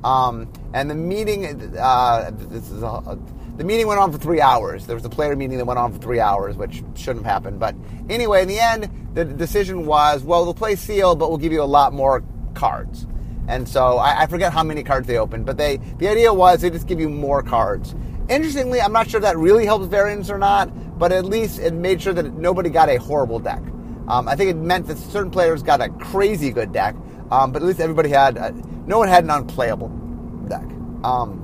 Um, 0.05 0.53
and 0.75 0.91
the 0.91 0.97
meeting, 0.97 1.77
uh, 1.79 2.31
this 2.35 2.71
is 2.71 2.83
a, 2.83 3.19
the 3.57 3.65
meeting 3.65 3.87
went 3.87 4.01
on 4.01 4.11
for 4.11 4.19
three 4.19 4.41
hours. 4.41 4.87
There 4.87 4.97
was 4.97 5.05
a 5.05 5.11
player 5.11 5.37
meeting 5.37 5.59
that 5.59 5.65
went 5.65 5.79
on 5.79 5.93
for 5.93 5.99
three 5.99 6.19
hours, 6.19 6.57
which 6.57 6.83
shouldn't 6.97 7.25
have 7.25 7.33
happened. 7.33 7.61
But 7.61 7.77
anyway, 8.09 8.43
in 8.43 8.49
the 8.49 8.59
end, 8.59 8.91
the 9.15 9.25
decision 9.25 9.87
was, 9.87 10.25
well, 10.25 10.45
we'll 10.45 10.55
play 10.55 10.75
sealed, 10.75 11.21
but 11.21 11.29
we'll 11.29 11.39
give 11.39 11.53
you 11.53 11.63
a 11.63 11.65
lot 11.65 11.93
more 11.93 12.25
cards. 12.55 13.07
And 13.49 13.69
so 13.69 13.99
I, 13.99 14.23
I 14.23 14.27
forget 14.27 14.53
how 14.53 14.63
many 14.63 14.83
cards 14.83 15.07
they 15.07 15.19
opened, 15.19 15.47
but 15.47 15.57
they 15.57 15.79
the 15.99 16.09
idea 16.09 16.33
was 16.33 16.61
they 16.61 16.71
just 16.71 16.87
give 16.87 17.01
you 17.01 17.09
more 17.09 17.43
cards. 17.43 17.95
Interestingly, 18.29 18.81
I'm 18.81 18.93
not 18.93 19.11
sure 19.11 19.21
that 19.21 19.37
really 19.37 19.67
helps 19.67 19.87
variance 19.87 20.31
or 20.31 20.39
not, 20.39 20.99
but 20.99 21.13
at 21.13 21.25
least 21.25 21.59
it 21.59 21.75
made 21.75 22.01
sure 22.01 22.13
that 22.13 22.35
nobody 22.35 22.71
got 22.71 22.89
a 22.89 22.97
horrible 22.97 23.39
deck. 23.39 23.63
Um, 24.09 24.29
I 24.29 24.37
think 24.37 24.51
it 24.51 24.57
meant 24.57 24.87
that 24.87 24.99
certain 24.99 25.31
players 25.31 25.63
got 25.63 25.81
a 25.81 25.89
crazy 25.89 26.51
good 26.51 26.73
deck, 26.73 26.95
um, 27.31 27.53
but 27.53 27.63
at 27.63 27.69
least 27.69 27.81
everybody 27.81 28.11
had, 28.11 28.37
a, 28.37 28.53
no 28.87 28.99
one 28.99 29.09
had 29.09 29.25
an 29.25 29.31
unplayable 29.31 29.89
deck. 30.49 30.65
Um, 31.05 31.39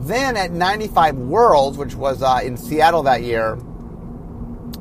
then 0.00 0.36
at 0.36 0.52
95 0.52 1.16
Worlds, 1.16 1.78
which 1.78 1.94
was 1.94 2.22
uh, 2.22 2.40
in 2.42 2.56
Seattle 2.56 3.02
that 3.04 3.22
year, 3.22 3.58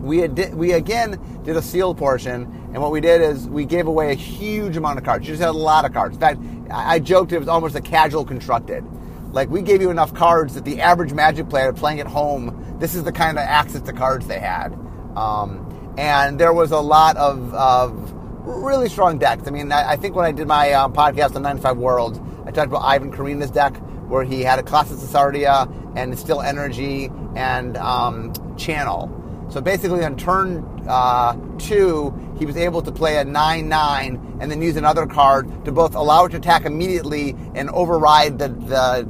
we 0.06 0.28
we 0.28 0.72
again 0.74 1.20
did 1.44 1.58
a 1.58 1.62
sealed 1.62 1.98
portion, 1.98 2.44
and 2.74 2.82
what 2.82 2.92
we 2.92 3.02
did 3.02 3.22
is 3.22 3.48
we 3.48 3.66
gave 3.66 3.88
away 3.88 4.12
a 4.12 4.16
huge 4.16 4.78
amount 4.78 5.00
of 5.00 5.04
cards. 5.04 5.28
You 5.28 5.34
just 5.34 5.42
had 5.42 5.50
a 5.50 5.58
lot 5.58 5.86
of 5.86 5.94
cards. 5.94 6.16
In 6.16 6.22
fact, 6.22 6.40
I, 6.70 6.96
I 6.96 7.00
joked 7.00 7.32
it 7.32 7.40
was 7.40 7.48
almost 7.48 7.76
a 7.76 7.82
casual 7.82 8.24
constructed. 8.24 8.86
Like 9.32 9.50
we 9.50 9.62
gave 9.62 9.82
you 9.82 9.90
enough 9.90 10.14
cards 10.14 10.54
that 10.54 10.64
the 10.64 10.80
average 10.80 11.12
Magic 11.12 11.50
player 11.50 11.74
playing 11.74 12.00
at 12.00 12.08
home, 12.08 12.78
this 12.80 12.96
is 12.96 13.04
the 13.04 13.12
kind 13.12 13.38
of 13.38 13.44
access 13.44 13.82
to 13.82 13.92
cards 13.92 14.28
they 14.28 14.40
had. 14.40 14.70
Um, 15.18 15.94
and 15.98 16.40
there 16.40 16.54
was 16.54 16.72
a 16.72 16.80
lot 16.80 17.18
of, 17.18 17.54
of 17.54 18.14
really 18.46 18.88
strong 18.88 19.18
decks. 19.18 19.48
I 19.48 19.52
mean, 19.52 19.72
I, 19.72 19.92
I 19.92 19.96
think 19.98 20.16
when 20.16 20.26
I 20.26 20.32
did 20.32 20.48
my 20.48 20.72
um, 20.72 20.94
podcast 20.94 21.36
on 21.36 21.42
95 21.42 21.78
Worlds, 21.78 22.20
I 22.46 22.52
talked 22.52 22.68
about 22.68 22.84
Ivan 22.84 23.12
Karina's 23.12 23.52
deck, 23.52 23.76
where 24.08 24.24
he 24.24 24.42
had 24.42 24.60
a 24.60 24.64
Colossus 24.64 25.04
Sardia 25.04 25.70
and 25.98 26.12
Instill 26.14 26.42
Energy 26.42 27.10
and 27.36 27.76
um, 27.78 28.34
channel. 28.56 29.08
So 29.50 29.62
basically, 29.62 30.04
on 30.04 30.18
turn 30.18 30.86
uh, 30.88 31.38
two, 31.58 32.14
he 32.38 32.46
was 32.46 32.58
able 32.58 32.82
to 32.82 32.92
play 32.92 33.18
a 33.18 33.26
9 33.26 33.70
9 33.70 34.38
and 34.42 34.52
then 34.52 34.62
use 34.62 34.76
another 34.76 35.06
card 35.06 35.66
to 35.66 35.72
both 35.72 35.96
allow 35.96 36.26
it 36.26 36.30
to 36.30 36.38
attack 36.38 36.66
immediately 36.66 37.36
and 37.54 37.70
override 37.70 38.40
the, 38.40 38.50
the 38.50 39.08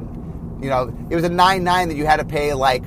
you 0.62 0.70
know, 0.70 0.94
it 1.10 1.14
was 1.14 1.24
a 1.24 1.28
9 1.28 1.64
9 1.64 1.88
that 1.88 1.96
you 1.96 2.06
had 2.06 2.18
to 2.18 2.24
pay 2.24 2.52
like, 2.54 2.84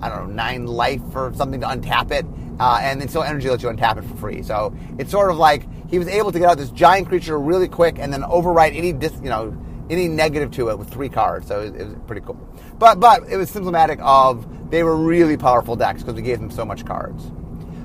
I 0.00 0.08
don't 0.08 0.28
know, 0.28 0.34
9 0.34 0.66
life 0.66 1.02
or 1.14 1.32
something 1.34 1.60
to 1.60 1.66
untap 1.66 2.10
it. 2.10 2.24
Uh, 2.58 2.78
and 2.80 3.00
then 3.00 3.06
Instill 3.06 3.24
Energy 3.24 3.50
lets 3.50 3.64
you 3.64 3.68
untap 3.68 3.98
it 3.98 4.04
for 4.04 4.16
free. 4.16 4.42
So 4.42 4.74
it's 4.98 5.10
sort 5.10 5.30
of 5.30 5.36
like 5.36 5.66
he 5.90 5.98
was 5.98 6.06
able 6.06 6.30
to 6.30 6.38
get 6.38 6.48
out 6.48 6.56
this 6.56 6.70
giant 6.70 7.08
creature 7.08 7.38
really 7.38 7.68
quick 7.68 7.98
and 7.98 8.12
then 8.12 8.22
override 8.24 8.74
any 8.74 8.92
dis, 8.92 9.12
you 9.14 9.28
know 9.28 9.56
any 9.90 10.08
negative 10.08 10.50
to 10.52 10.70
it 10.70 10.78
with 10.78 10.90
three 10.90 11.08
cards. 11.08 11.48
So 11.48 11.60
it 11.60 11.72
was, 11.72 11.80
it 11.80 11.88
was 11.88 11.96
pretty 12.06 12.22
cool. 12.22 12.38
But 12.78 13.00
but 13.00 13.24
it 13.28 13.36
was 13.36 13.50
symptomatic 13.50 13.98
of 14.02 14.70
they 14.70 14.82
were 14.82 14.96
really 14.96 15.36
powerful 15.36 15.76
decks 15.76 16.02
because 16.02 16.14
we 16.14 16.22
gave 16.22 16.40
them 16.40 16.50
so 16.50 16.64
much 16.64 16.84
cards. 16.84 17.30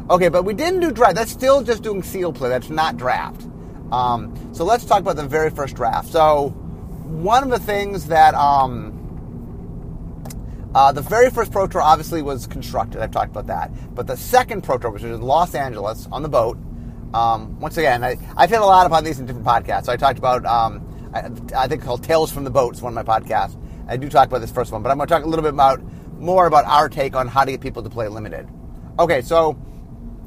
Okay, 0.09 0.29
but 0.29 0.43
we 0.43 0.53
didn't 0.53 0.79
do 0.79 0.91
draft. 0.91 1.15
That's 1.15 1.31
still 1.31 1.61
just 1.61 1.83
doing 1.83 2.01
seal 2.01 2.33
play. 2.33 2.49
That's 2.49 2.69
not 2.69 2.97
draft. 2.97 3.47
Um, 3.91 4.35
so 4.53 4.63
let's 4.63 4.85
talk 4.85 4.99
about 4.99 5.15
the 5.15 5.27
very 5.27 5.49
first 5.49 5.75
draft. 5.75 6.09
So 6.09 6.49
one 7.05 7.43
of 7.43 7.49
the 7.49 7.59
things 7.59 8.07
that 8.07 8.33
um, 8.33 8.99
uh, 10.73 10.91
the 10.91 11.01
very 11.01 11.29
first 11.29 11.51
Pro 11.51 11.67
Tour 11.67 11.81
obviously 11.81 12.21
was 12.21 12.45
constructed. 12.45 13.01
I've 13.01 13.11
talked 13.11 13.31
about 13.31 13.47
that. 13.47 13.71
But 13.95 14.07
the 14.07 14.15
second 14.15 14.63
Pro 14.63 14.77
Tour, 14.77 14.91
which 14.91 15.03
was 15.03 15.11
in 15.11 15.21
Los 15.21 15.55
Angeles 15.55 16.07
on 16.11 16.21
the 16.21 16.29
boat, 16.29 16.57
um, 17.13 17.59
once 17.59 17.77
again, 17.77 18.03
I, 18.03 18.15
have 18.37 18.49
hit 18.49 18.61
a 18.61 18.65
lot 18.65 18.85
upon 18.85 19.03
these 19.03 19.19
in 19.19 19.25
different 19.25 19.47
podcasts. 19.47 19.85
So 19.85 19.91
I 19.91 19.97
talked 19.97 20.19
about, 20.19 20.45
um, 20.45 20.85
I, 21.13 21.67
think 21.67 21.83
called 21.83 22.03
Tales 22.03 22.31
from 22.31 22.43
the 22.43 22.49
Boat. 22.49 22.73
It's 22.73 22.81
one 22.81 22.95
of 22.95 23.07
my 23.07 23.19
podcasts. 23.19 23.57
I 23.87 23.97
do 23.97 24.09
talk 24.09 24.27
about 24.27 24.41
this 24.41 24.51
first 24.51 24.71
one, 24.71 24.83
but 24.83 24.89
I'm 24.91 24.97
going 24.97 25.07
to 25.07 25.13
talk 25.13 25.23
a 25.23 25.27
little 25.27 25.43
bit 25.43 25.53
about 25.53 25.81
more 26.13 26.45
about 26.45 26.65
our 26.65 26.89
take 26.89 27.15
on 27.15 27.27
how 27.27 27.45
to 27.45 27.51
get 27.51 27.61
people 27.61 27.81
to 27.81 27.89
play 27.89 28.07
limited. 28.07 28.47
Okay, 28.99 29.21
so 29.21 29.57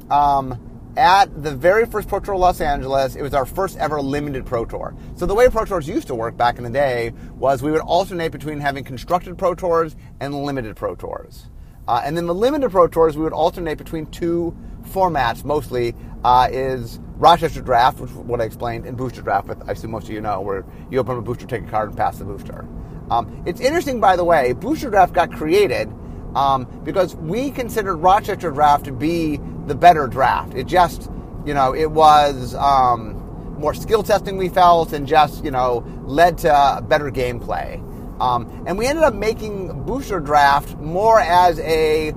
um, 0.09 0.93
at 0.97 1.43
the 1.43 1.55
very 1.55 1.85
first 1.85 2.07
Pro 2.07 2.19
Tour 2.19 2.35
Los 2.35 2.59
Angeles, 2.59 3.15
it 3.15 3.21
was 3.21 3.33
our 3.33 3.45
first 3.45 3.77
ever 3.77 4.01
limited 4.01 4.45
Pro 4.45 4.65
Tour. 4.65 4.95
So 5.15 5.25
the 5.25 5.35
way 5.35 5.47
Pro 5.49 5.65
Tours 5.65 5.87
used 5.87 6.07
to 6.07 6.15
work 6.15 6.35
back 6.35 6.57
in 6.57 6.63
the 6.63 6.69
day 6.69 7.13
was 7.35 7.63
we 7.63 7.71
would 7.71 7.81
alternate 7.81 8.31
between 8.31 8.59
having 8.59 8.83
constructed 8.83 9.37
Pro 9.37 9.55
Tours 9.55 9.95
and 10.19 10.43
limited 10.43 10.75
Pro 10.75 10.95
Tours. 10.95 11.47
Uh, 11.87 12.01
and 12.03 12.15
then 12.15 12.25
the 12.25 12.35
limited 12.35 12.71
Pro 12.71 12.87
Tours, 12.87 13.17
we 13.17 13.23
would 13.23 13.33
alternate 13.33 13.77
between 13.77 14.05
two 14.07 14.55
formats 14.89 15.43
mostly 15.43 15.95
uh, 16.23 16.47
is 16.51 16.99
Rochester 17.15 17.61
Draft, 17.61 17.99
which 17.99 18.11
is 18.11 18.17
what 18.17 18.41
I 18.41 18.45
explained, 18.45 18.85
and 18.85 18.97
Booster 18.97 19.21
Draft, 19.21 19.47
but 19.47 19.67
I 19.67 19.73
assume 19.73 19.91
most 19.91 20.07
of 20.07 20.13
you 20.13 20.21
know, 20.21 20.41
where 20.41 20.65
you 20.89 20.99
open 20.99 21.17
a 21.17 21.21
booster, 21.21 21.45
take 21.45 21.63
a 21.63 21.67
card, 21.67 21.89
and 21.89 21.97
pass 21.97 22.17
the 22.17 22.25
booster. 22.25 22.65
Um, 23.09 23.43
it's 23.45 23.59
interesting, 23.59 23.99
by 23.99 24.15
the 24.15 24.23
way, 24.23 24.53
Booster 24.53 24.89
Draft 24.89 25.13
got 25.13 25.31
created 25.31 25.91
um, 26.35 26.65
because 26.83 27.15
we 27.15 27.51
considered 27.51 27.97
Rochester 27.97 28.51
Draft 28.51 28.85
to 28.85 28.91
be 28.91 29.39
the 29.67 29.75
better 29.75 30.07
draft. 30.07 30.53
It 30.55 30.65
just, 30.65 31.09
you 31.45 31.53
know, 31.53 31.75
it 31.75 31.91
was 31.91 32.55
um, 32.55 33.15
more 33.57 33.73
skill 33.73 34.03
testing 34.03 34.37
we 34.37 34.49
felt 34.49 34.93
and 34.93 35.07
just, 35.07 35.43
you 35.43 35.51
know, 35.51 35.85
led 36.05 36.37
to 36.39 36.83
better 36.87 37.11
gameplay. 37.11 37.81
Um, 38.19 38.63
and 38.67 38.77
we 38.77 38.85
ended 38.85 39.03
up 39.03 39.13
making 39.13 39.83
Booster 39.85 40.19
Draft 40.19 40.77
more 40.77 41.19
as 41.19 41.59
a 41.59 42.13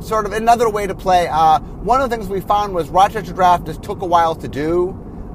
sort 0.00 0.26
of 0.26 0.32
another 0.32 0.68
way 0.68 0.86
to 0.86 0.94
play. 0.94 1.28
Uh, 1.28 1.60
one 1.60 2.00
of 2.00 2.10
the 2.10 2.16
things 2.16 2.28
we 2.28 2.40
found 2.40 2.74
was 2.74 2.88
Rochester 2.88 3.32
Draft 3.32 3.66
just 3.66 3.82
took 3.82 4.02
a 4.02 4.06
while 4.06 4.34
to 4.34 4.48
do. 4.48 4.90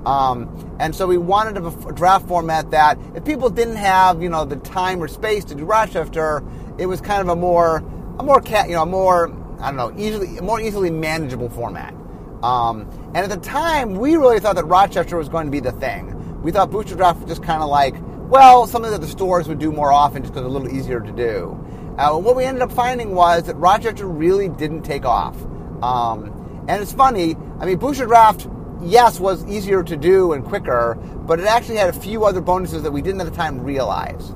Um, 0.06 0.78
and 0.80 0.96
so 0.96 1.06
we 1.06 1.18
wanted 1.18 1.58
a 1.58 1.92
draft 1.94 2.28
format 2.28 2.72
that 2.72 2.98
if 3.16 3.24
people 3.24 3.50
didn't 3.50 3.76
have, 3.76 4.22
you 4.22 4.30
know, 4.30 4.46
the 4.46 4.56
time 4.58 5.02
or 5.02 5.08
space 5.08 5.46
to 5.46 5.56
do 5.56 5.64
Rochester, 5.64 6.44
it 6.78 6.88
was 6.88 7.02
kind 7.02 7.22
of 7.22 7.30
a 7.30 7.36
more, 7.36 7.78
a 8.18 8.24
more 8.24 8.42
cat, 8.42 8.68
you 8.68 8.76
know, 8.76 8.84
a 8.84 8.88
more, 8.88 9.32
I 9.60 9.72
don't 9.72 9.78
know, 9.78 9.94
easily, 9.98 10.40
more 10.42 10.60
easily 10.60 10.90
manageable 10.90 11.50
format. 11.50 11.94
Um, 12.42 12.90
and 13.14 13.18
at 13.18 13.30
the 13.30 13.38
time, 13.38 13.94
we 13.94 14.16
really 14.16 14.40
thought 14.40 14.56
that 14.56 14.66
Rochester 14.66 15.18
was 15.18 15.30
going 15.30 15.46
to 15.46 15.52
be 15.52 15.60
the 15.60 15.72
thing. 15.74 16.42
We 16.42 16.52
thought 16.52 16.72
Booster 16.72 16.96
Draft 16.96 17.20
was 17.20 17.30
just 17.30 17.44
kind 17.44 17.62
of 17.62 17.70
like, 17.70 17.96
well, 18.32 18.66
something 18.66 18.92
that 18.92 19.02
the 19.02 19.08
stores 19.08 19.50
would 19.50 19.60
do 19.60 19.74
more 19.74 19.92
often 19.92 20.24
just 20.24 20.34
because 20.34 20.46
it's 20.48 20.56
a 20.56 20.58
little 20.58 20.74
easier 20.74 21.02
to 21.02 21.12
do. 21.12 21.50
Uh, 21.98 22.18
what 22.18 22.34
we 22.34 22.46
ended 22.46 22.64
up 22.64 22.72
finding 22.72 23.14
was 23.14 23.44
that 23.44 23.56
Rochester 23.56 24.08
really 24.08 24.48
didn't 24.48 24.84
take 24.84 25.04
off. 25.04 25.36
Um, 25.84 26.66
and 26.70 26.82
it's 26.82 26.94
funny, 26.94 27.36
I 27.60 27.66
mean, 27.66 27.78
Booster 27.78 28.06
Draft, 28.06 28.48
yes, 28.82 29.20
was 29.20 29.46
easier 29.48 29.84
to 29.84 29.98
do 29.98 30.32
and 30.32 30.46
quicker, 30.46 30.96
but 31.28 31.42
it 31.42 31.46
actually 31.46 31.76
had 31.76 31.90
a 31.90 32.00
few 32.00 32.24
other 32.24 32.40
bonuses 32.40 32.84
that 32.84 32.92
we 32.92 33.02
didn't 33.02 33.20
at 33.20 33.26
the 33.26 33.36
time 33.36 33.60
realize. 33.60 34.34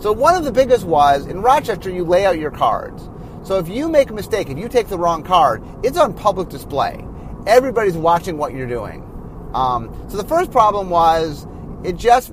So 0.00 0.10
one 0.10 0.34
of 0.34 0.44
the 0.44 0.52
biggest 0.52 0.86
was 0.86 1.26
in 1.26 1.42
Rochester, 1.42 1.90
you 1.90 2.04
lay 2.04 2.24
out 2.24 2.38
your 2.38 2.50
cards. 2.50 3.10
So 3.42 3.58
if 3.58 3.68
you 3.68 3.90
make 3.90 4.08
a 4.08 4.14
mistake, 4.14 4.48
if 4.48 4.56
you 4.56 4.70
take 4.70 4.88
the 4.88 4.98
wrong 4.98 5.22
card, 5.22 5.62
it's 5.82 5.98
on 5.98 6.14
public 6.14 6.48
display. 6.48 7.06
Everybody's 7.46 7.96
watching 7.96 8.38
what 8.38 8.54
you're 8.54 8.66
doing. 8.66 9.02
Um, 9.52 9.94
so 10.08 10.16
the 10.16 10.26
first 10.26 10.50
problem 10.50 10.88
was 10.88 11.46
it 11.84 11.98
just 11.98 12.32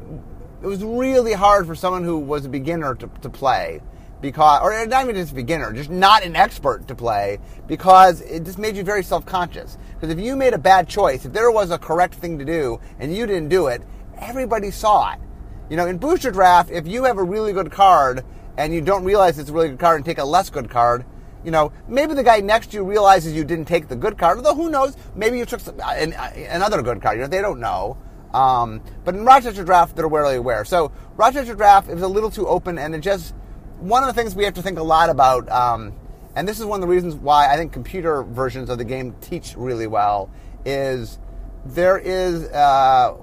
it 0.62 0.68
was 0.68 0.84
really 0.84 1.34
hard 1.34 1.65
for 1.65 1.75
someone 1.75 2.03
who 2.03 2.20
was 2.20 2.46
a 2.46 2.50
beginner 2.50 2.96
to, 2.96 3.10
to 3.22 3.30
play 3.30 3.82
because, 4.22 4.62
or 4.62 4.86
not 4.86 5.03
even 5.03 5.15
just 5.15 5.32
a 5.32 5.36
beginner, 5.36 5.74
just 5.74 5.89
not 5.89 6.24
an 6.24 6.36
expert 6.36 6.88
to 6.88 6.96
play 6.96 7.39
because 7.68 8.22
it 8.22 8.44
just 8.44 8.60
made 8.60 8.75
you 8.75 8.84
very 8.84 9.03
self 9.03 9.25
conscious. 9.25 9.77
Because 9.94 10.10
if 10.10 10.20
you 10.20 10.36
made 10.36 10.53
a 10.53 10.60
bad 10.60 10.88
choice, 10.88 11.25
if 11.25 11.34
there 11.34 11.51
was 11.51 11.72
a 11.72 11.77
correct 11.77 12.13
thing 12.13 12.38
to 12.38 12.46
do 12.46 12.80
and 13.00 13.15
you 13.15 13.25
didn't 13.25 13.50
do 13.50 13.68
it, 13.68 13.82
everybody 14.18 14.70
saw 14.70 15.13
it. 15.13 15.20
You 15.70 15.77
know, 15.77 15.88
in 15.88 15.98
booster 15.98 16.32
draft, 16.32 16.70
if 16.70 16.88
you 16.88 17.06
have 17.06 17.18
a 17.18 17.24
really 17.24 17.53
good 17.53 17.72
card 17.72 18.24
and 18.58 18.74
you 18.74 18.82
don't 18.82 19.03
realize 19.03 19.39
it's 19.39 19.50
a 19.50 19.53
really 19.53 19.70
good 19.70 19.80
card 19.80 19.96
and 19.98 20.06
take 20.06 20.20
a 20.20 20.24
less 20.24 20.50
good 20.50 20.70
card, 20.70 21.06
you 21.44 21.50
know, 21.50 21.72
maybe 21.88 22.13
the 22.13 22.24
guy 22.24 22.39
next 22.39 22.68
to 22.68 22.77
you 22.77 22.84
realizes 22.84 23.34
you 23.34 23.44
didn't 23.44 23.65
take 23.65 23.88
the 23.88 23.96
good 23.96 24.18
card, 24.18 24.38
although 24.38 24.53
who 24.53 24.70
knows, 24.70 24.96
maybe 25.15 25.39
you 25.39 25.46
took 25.46 25.60
some, 25.60 25.80
uh, 25.80 25.94
an, 25.94 26.13
uh, 26.13 26.32
another 26.50 26.84
good 26.84 27.01
card. 27.01 27.18
You 27.18 27.24
know, 27.24 27.27
they 27.27 27.41
don't 27.41 27.60
know. 27.60 27.98
Um, 28.34 28.82
but 29.04 29.16
in 29.16 29.26
Rochester 29.26 29.64
Draft, 29.64 29.96
they're 29.96 30.08
rarely 30.08 30.38
aware. 30.38 30.64
So 30.64 30.92
Rochester 31.18 31.56
Draft 31.56 31.90
is 31.90 32.02
a 32.02 32.08
little 32.08 32.32
too 32.32 32.48
open, 32.48 32.78
and 32.78 32.96
it 32.96 33.00
just 33.00 33.36
one 33.80 34.04
of 34.04 34.08
the 34.08 34.14
things 34.14 34.36
we 34.36 34.46
have 34.46 34.54
to 34.54 34.62
think 34.62 34.78
a 34.78 34.84
lot 34.84 35.10
about, 35.10 35.50
um, 35.50 35.94
and 36.36 36.48
this 36.48 36.60
is 36.60 36.66
one 36.66 36.82
of 36.82 36.88
the 36.88 36.94
reasons 36.94 37.16
why 37.16 37.52
I 37.52 37.58
think 37.58 37.74
computer 37.74 38.24
versions 38.24 38.70
of 38.70 38.78
the 38.78 38.86
game 38.86 39.16
teach 39.22 39.56
really 39.58 39.88
well, 39.88 40.30
is 40.66 41.20
there 41.66 41.98
is 41.98 42.44
uh, 42.50 43.18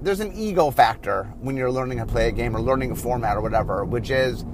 there's 0.00 0.20
an 0.20 0.32
ego 0.34 0.70
factor 0.70 1.24
when 1.40 1.56
you're 1.56 1.70
learning 1.70 1.98
to 1.98 2.06
play 2.06 2.28
a 2.28 2.32
game 2.32 2.56
or 2.56 2.60
learning 2.60 2.90
a 2.90 2.96
format 2.96 3.36
or 3.36 3.42
whatever, 3.42 3.84
which 3.84 4.10
is 4.10 4.44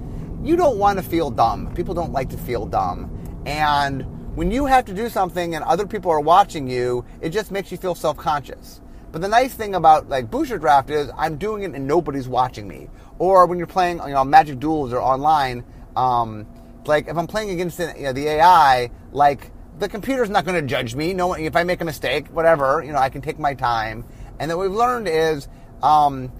you 0.43 0.55
don't 0.55 0.77
want 0.77 0.99
to 0.99 1.03
feel 1.03 1.31
dumb. 1.31 1.73
People 1.73 1.93
don't 1.95 2.11
like 2.11 2.29
to 2.29 2.37
feel 2.37 2.65
dumb, 2.65 3.09
and 3.45 4.05
when 4.35 4.51
you 4.51 4.67
have 4.67 4.85
to 4.85 4.93
do 4.93 5.09
something 5.09 5.55
and 5.55 5.63
other 5.63 5.87
people 5.87 6.11
are 6.11 6.19
watching 6.19 6.67
you, 6.67 7.03
it 7.21 7.29
just 7.29 7.49
makes 7.51 7.71
you 7.71 7.77
feel 7.77 7.95
self-conscious. 7.95 8.81
But 9.17 9.23
the 9.23 9.29
nice 9.29 9.55
thing 9.55 9.73
about 9.73 10.09
like 10.09 10.29
Booster 10.29 10.59
Draft 10.59 10.91
is 10.91 11.09
I'm 11.17 11.37
doing 11.37 11.63
it 11.63 11.71
and 11.71 11.87
nobody's 11.87 12.27
watching 12.27 12.67
me. 12.67 12.87
Or 13.17 13.47
when 13.47 13.57
you're 13.57 13.65
playing, 13.65 13.97
you 14.05 14.13
know, 14.13 14.23
Magic 14.23 14.59
Duels 14.59 14.93
or 14.93 15.01
online, 15.01 15.63
um, 15.95 16.45
like 16.85 17.07
if 17.07 17.17
I'm 17.17 17.25
playing 17.25 17.49
against 17.49 17.79
the, 17.79 17.95
you 17.97 18.03
know, 18.03 18.13
the 18.13 18.27
AI, 18.27 18.91
like 19.11 19.49
the 19.79 19.89
computer's 19.89 20.29
not 20.29 20.45
going 20.45 20.61
to 20.61 20.67
judge 20.67 20.93
me. 20.93 21.15
No, 21.15 21.33
if 21.33 21.55
I 21.55 21.63
make 21.63 21.81
a 21.81 21.83
mistake, 21.83 22.27
whatever, 22.27 22.83
you 22.85 22.91
know, 22.91 22.99
I 22.99 23.09
can 23.09 23.23
take 23.23 23.39
my 23.39 23.55
time. 23.55 24.05
And 24.39 24.51
what 24.51 24.59
we've 24.59 24.71
learned 24.71 25.07
is 25.07 25.47
um, 25.81 26.31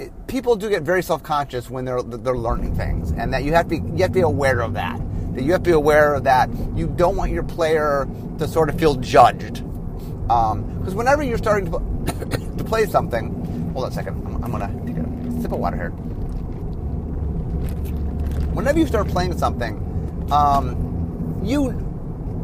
it, 0.00 0.10
people 0.26 0.56
do 0.56 0.68
get 0.68 0.82
very 0.82 1.04
self-conscious 1.04 1.70
when 1.70 1.84
they're 1.84 2.02
they're 2.02 2.36
learning 2.36 2.74
things, 2.74 3.12
and 3.12 3.32
that 3.32 3.44
you 3.44 3.52
have 3.52 3.68
to 3.68 3.80
be, 3.80 3.90
you 3.92 4.02
have 4.02 4.10
to 4.10 4.14
be 4.14 4.22
aware 4.22 4.60
of 4.60 4.74
that. 4.74 5.00
That 5.34 5.44
you 5.44 5.52
have 5.52 5.62
to 5.62 5.70
be 5.70 5.74
aware 5.74 6.14
of 6.14 6.24
that. 6.24 6.50
You 6.74 6.88
don't 6.88 7.14
want 7.14 7.30
your 7.30 7.44
player 7.44 8.08
to 8.40 8.48
sort 8.48 8.70
of 8.70 8.78
feel 8.80 8.96
judged, 8.96 9.62
because 10.26 10.92
um, 10.92 10.96
whenever 10.96 11.22
you're 11.22 11.38
starting 11.38 11.70
to, 11.70 11.78
to 12.58 12.64
play 12.64 12.86
something, 12.86 13.72
hold 13.72 13.84
on 13.86 13.90
a 13.90 13.94
second. 13.94 14.26
I'm, 14.26 14.44
I'm 14.44 14.50
gonna 14.50 14.72
take 14.86 14.96
a 14.96 15.42
sip 15.42 15.52
of 15.52 15.58
water 15.58 15.76
here 15.76 15.92
whenever 18.54 18.78
you 18.78 18.86
start 18.86 19.08
playing 19.08 19.36
something, 19.36 19.76
um, 20.32 21.40
you 21.44 21.72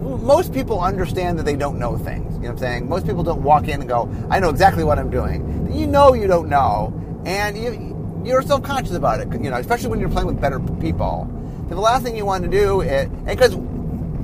most 0.01 0.53
people 0.53 0.81
understand 0.81 1.39
that 1.39 1.45
they 1.45 1.57
don't 1.57 1.79
know 1.79 1.97
things. 1.97 2.35
You 2.35 2.41
know 2.41 2.49
what 2.49 2.51
I'm 2.53 2.59
saying? 2.59 2.89
Most 2.89 3.07
people 3.07 3.23
don't 3.23 3.43
walk 3.43 3.69
in 3.69 3.81
and 3.81 3.89
go, 3.89 4.11
"I 4.29 4.41
know 4.41 4.51
exactly 4.51 4.85
what 4.85 4.99
I'm 4.99 5.11
doing." 5.11 5.71
You 5.73 5.87
know 5.87 6.15
you 6.15 6.27
don't 6.27 6.49
know, 6.49 6.93
and 7.25 7.57
you 7.57 8.23
you're 8.25 8.43
self 8.43 8.63
conscious 8.63 8.95
about 8.95 9.21
it. 9.21 9.33
You 9.33 9.51
know, 9.51 9.57
especially 9.57 9.89
when 9.89 10.01
you're 10.01 10.09
playing 10.09 10.27
with 10.27 10.41
better 10.41 10.59
people. 10.59 11.31
So 11.69 11.75
the 11.75 11.81
last 11.81 12.03
thing 12.03 12.17
you 12.17 12.27
want 12.27 12.43
to 12.45 12.51
do 12.51 12.81
is, 12.81 13.09
because 13.25 13.57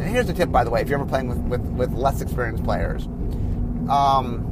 here's 0.01 0.29
a 0.29 0.35
tip, 0.35 0.51
by 0.51 0.65
the 0.65 0.71
way, 0.71 0.81
if 0.81 0.89
you're 0.89 0.99
ever 0.99 1.09
playing 1.09 1.29
with 1.29 1.39
with, 1.39 1.61
with 1.61 1.93
less 1.93 2.21
experienced 2.21 2.65
players, 2.65 3.07
um, 3.89 4.45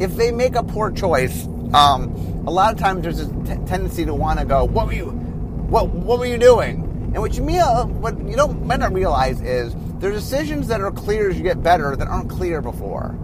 if 0.00 0.14
they 0.16 0.30
make 0.32 0.54
a 0.54 0.62
poor 0.62 0.90
choice, 0.90 1.46
um, 1.74 2.12
a 2.46 2.50
lot 2.50 2.72
of 2.72 2.78
times 2.78 3.02
there's 3.02 3.20
a 3.20 3.26
t- 3.26 3.64
tendency 3.66 4.04
to 4.04 4.14
want 4.14 4.38
to 4.38 4.44
go, 4.44 4.64
"What 4.64 4.86
were 4.86 4.94
you? 4.94 5.06
What 5.06 5.88
What 5.88 6.18
were 6.18 6.26
you 6.26 6.38
doing?" 6.38 6.84
And 7.14 7.18
what 7.18 7.36
you 7.36 7.42
mean, 7.42 7.60
what 8.00 8.18
you 8.26 8.36
don't 8.36 8.66
might 8.66 8.80
not 8.80 8.92
realize 8.92 9.40
is 9.40 9.74
there 9.98 10.10
are 10.10 10.14
decisions 10.14 10.68
that 10.68 10.80
are 10.80 10.92
clear 10.92 11.30
as 11.30 11.36
you 11.36 11.42
get 11.42 11.62
better 11.62 11.96
that 11.96 12.06
aren't 12.06 12.30
clear 12.30 12.60
before, 12.60 13.16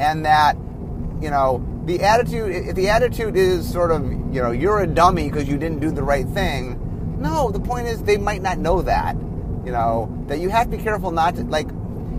and 0.00 0.24
that 0.24 0.56
you 1.20 1.30
know 1.30 1.64
the 1.84 2.02
attitude, 2.02 2.54
if 2.54 2.76
the 2.76 2.88
attitude 2.88 3.36
is 3.36 3.70
sort 3.70 3.90
of, 3.90 4.04
you 4.32 4.40
know, 4.40 4.52
you're 4.52 4.80
a 4.80 4.86
dummy 4.86 5.28
because 5.28 5.48
you 5.48 5.58
didn't 5.58 5.80
do 5.80 5.90
the 5.90 6.02
right 6.02 6.26
thing, 6.28 7.18
no, 7.20 7.50
the 7.50 7.60
point 7.60 7.88
is 7.88 8.02
they 8.02 8.16
might 8.16 8.42
not 8.42 8.58
know 8.58 8.82
that. 8.82 9.16
You 9.64 9.72
know, 9.72 10.24
that 10.26 10.38
you 10.38 10.48
have 10.48 10.70
to 10.70 10.76
be 10.76 10.82
careful 10.82 11.10
not 11.10 11.36
to, 11.36 11.44
like, 11.44 11.68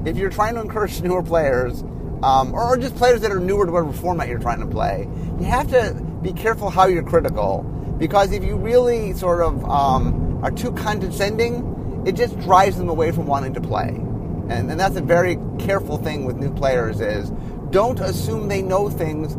if 0.05 0.17
you're 0.17 0.29
trying 0.29 0.55
to 0.55 0.62
encourage 0.62 1.01
newer 1.01 1.24
players, 1.24 1.83
um, 2.24 2.53
or, 2.53 2.77
just 2.77 2.95
players 2.95 3.22
that 3.22 3.31
are 3.31 3.39
newer 3.39 3.65
to 3.65 3.72
whatever 3.72 3.91
format 3.91 4.29
you're 4.29 4.39
trying 4.39 4.62
to 4.62 4.65
play, 4.65 5.07
you 5.39 5.45
have 5.45 5.69
to 5.72 5.93
be 6.22 6.31
careful 6.31 6.69
how 6.69 6.88
you're 6.88 7.03
critical. 7.03 7.63
Because 7.98 8.31
if 8.31 8.43
you 8.43 8.55
really 8.55 9.13
sort 9.13 9.41
of 9.41 9.63
um, 9.69 10.39
are 10.43 10.51
too 10.51 10.72
condescending, 10.72 12.03
it 12.05 12.15
just 12.15 12.39
drives 12.39 12.77
them 12.77 12.89
away 12.89 13.12
from 13.12 13.27
wanting 13.27 13.53
to 13.53 13.62
play. 13.62 13.89
And, 13.89 14.72
and 14.72 14.79
that's 14.79 14.95
a 14.95 15.01
very 15.01 15.38
careful 15.60 15.98
thing 15.98 16.25
with 16.25 16.38
new 16.38 16.53
players 16.53 17.01
is 17.01 17.29
don't 17.72 18.00
assume 18.00 18.48
they 18.48 18.62
know 18.62 18.89
things. 18.89 19.38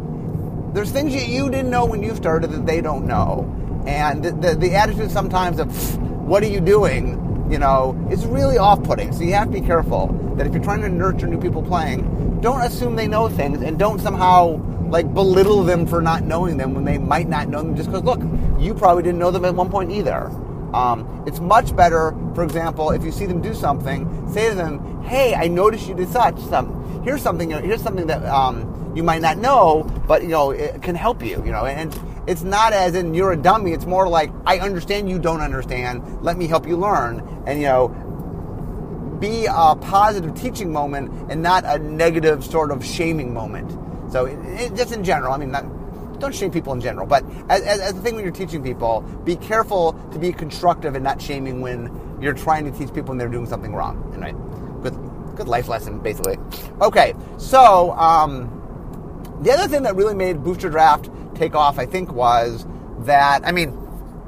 There's 0.75 0.91
things 0.91 1.15
that 1.15 1.29
you 1.29 1.51
didn't 1.51 1.71
know 1.71 1.85
when 1.87 2.03
you 2.03 2.15
started 2.17 2.51
that 2.51 2.67
they 2.67 2.81
don't 2.81 3.07
know. 3.07 3.51
And 3.87 4.25
the, 4.25 4.33
the, 4.33 4.55
the 4.57 4.75
attitude 4.75 5.11
sometimes 5.11 5.59
of, 5.59 5.99
what 6.27 6.43
are 6.43 6.49
you 6.49 6.61
doing? 6.61 7.47
You 7.51 7.59
know, 7.59 8.09
is 8.11 8.25
really 8.27 8.57
off 8.57 8.83
putting. 8.83 9.13
So 9.13 9.23
you 9.23 9.35
have 9.35 9.53
to 9.53 9.61
be 9.61 9.67
careful 9.67 10.24
that 10.37 10.47
if 10.47 10.53
you're 10.53 10.63
trying 10.63 10.83
to 10.83 10.89
nurture 10.89 11.27
new 11.27 11.41
people 11.41 11.63
playing, 11.63 12.41
don't 12.41 12.61
assume 12.63 12.97
they 12.97 13.09
know 13.09 13.29
things 13.29 13.63
and 13.63 13.79
don't 13.79 14.01
somehow 14.01 14.61
like 14.91 15.13
belittle 15.15 15.65
them 15.65 15.87
for 15.87 16.03
not 16.03 16.23
knowing 16.25 16.57
them 16.57 16.75
when 16.75 16.85
they 16.85 16.99
might 16.99 17.29
not 17.29 17.49
know 17.49 17.63
them 17.63 17.77
just 17.77 17.89
because, 17.91 18.05
look, 18.05 18.21
you 18.59 18.75
probably 18.75 19.03
didn't 19.03 19.19
know 19.19 19.31
them 19.31 19.45
at 19.45 19.55
one 19.55 19.71
point 19.71 19.91
either. 19.91 20.31
Um, 20.75 21.23
it's 21.27 21.41
much 21.41 21.75
better, 21.75 22.15
for 22.35 22.43
example, 22.43 22.91
if 22.91 23.05
you 23.05 23.13
see 23.13 23.27
them 23.27 23.41
do 23.41 23.55
something, 23.55 24.09
say 24.33 24.49
to 24.49 24.57
them, 24.57 25.03
"Hey, 25.05 25.35
I 25.35 25.47
noticed 25.47 25.87
you 25.89 25.95
did 25.95 26.09
such. 26.09 26.39
Some 26.41 27.03
here's 27.05 27.23
something. 27.23 27.51
Here's 27.51 27.83
something 27.83 28.09
that 28.09 28.25
um, 28.25 28.93
you 28.97 29.05
might 29.05 29.23
not 29.23 29.39
know, 29.39 29.85
but 30.09 30.23
you 30.23 30.31
know 30.31 30.51
it 30.51 30.83
can 30.83 30.97
help 30.97 31.23
you. 31.23 31.43
You 31.45 31.53
know, 31.53 31.65
and 31.65 31.97
it's 32.27 32.43
not 32.43 32.73
as 32.73 32.95
in 32.95 33.15
you're 33.15 33.33
a 33.33 33.37
dummy. 33.37 33.73
It's 33.73 33.87
more 33.87 34.09
like 34.09 34.33
I 34.47 34.59
understand 34.59 35.09
you 35.09 35.19
don't 35.19 35.41
understand. 35.41 36.23
Let 36.23 36.37
me 36.37 36.49
help 36.49 36.67
you 36.67 36.77
learn. 36.77 37.21
And 37.47 37.61
you 37.61 37.67
know, 37.67 38.04
be 39.25 39.47
a 39.47 39.75
positive 39.77 40.35
teaching 40.35 40.71
moment 40.71 41.31
and 41.31 41.43
not 41.43 41.65
a 41.65 41.79
negative 41.79 42.45
sort 42.45 42.71
of 42.71 42.85
shaming 42.85 43.33
moment. 43.33 43.71
So 44.13 44.27
it, 44.27 44.39
it, 44.61 44.75
just 44.77 44.93
in 44.93 45.03
general, 45.03 45.33
I 45.33 45.39
mean, 45.39 45.51
not, 45.51 45.65
don't 46.21 46.35
shame 46.35 46.51
people 46.51 46.75
in 46.75 46.81
general, 46.81 47.07
but 47.07 47.25
as, 47.49 47.63
as, 47.63 47.81
as, 47.81 47.99
a 47.99 48.01
thing 48.03 48.15
when 48.15 48.25
you're 48.25 48.35
teaching 48.35 48.63
people, 48.63 49.01
be 49.25 49.37
careful 49.37 49.95
to 50.13 50.19
be 50.19 50.33
constructive 50.33 50.95
and 50.95 51.03
not 51.03 51.23
shaming 51.23 51.63
when 51.63 52.19
you're 52.21 52.35
trying 52.35 52.71
to 52.71 52.79
teach 52.79 52.93
people 52.95 53.13
and 53.13 53.21
they're 53.21 53.29
doing 53.29 53.47
something 53.47 53.75
wrong. 53.75 53.97
Right? 54.19 54.37
Good, 54.83 55.37
good 55.37 55.49
life 55.49 55.69
lesson, 55.69 56.01
basically. 56.01 56.37
Okay, 56.83 57.15
so 57.39 57.93
um, 57.93 58.51
the 59.43 59.53
other 59.53 59.69
thing 59.69 59.85
that 59.85 59.97
really 59.97 60.15
made 60.15 60.45
Booster 60.45 60.69
Draft 60.69 61.09
take 61.35 61.55
off, 61.55 61.79
I 61.79 61.87
think, 61.87 62.13
was 62.13 62.67
that 63.01 63.41
I 63.47 63.53
mean, 63.53 63.77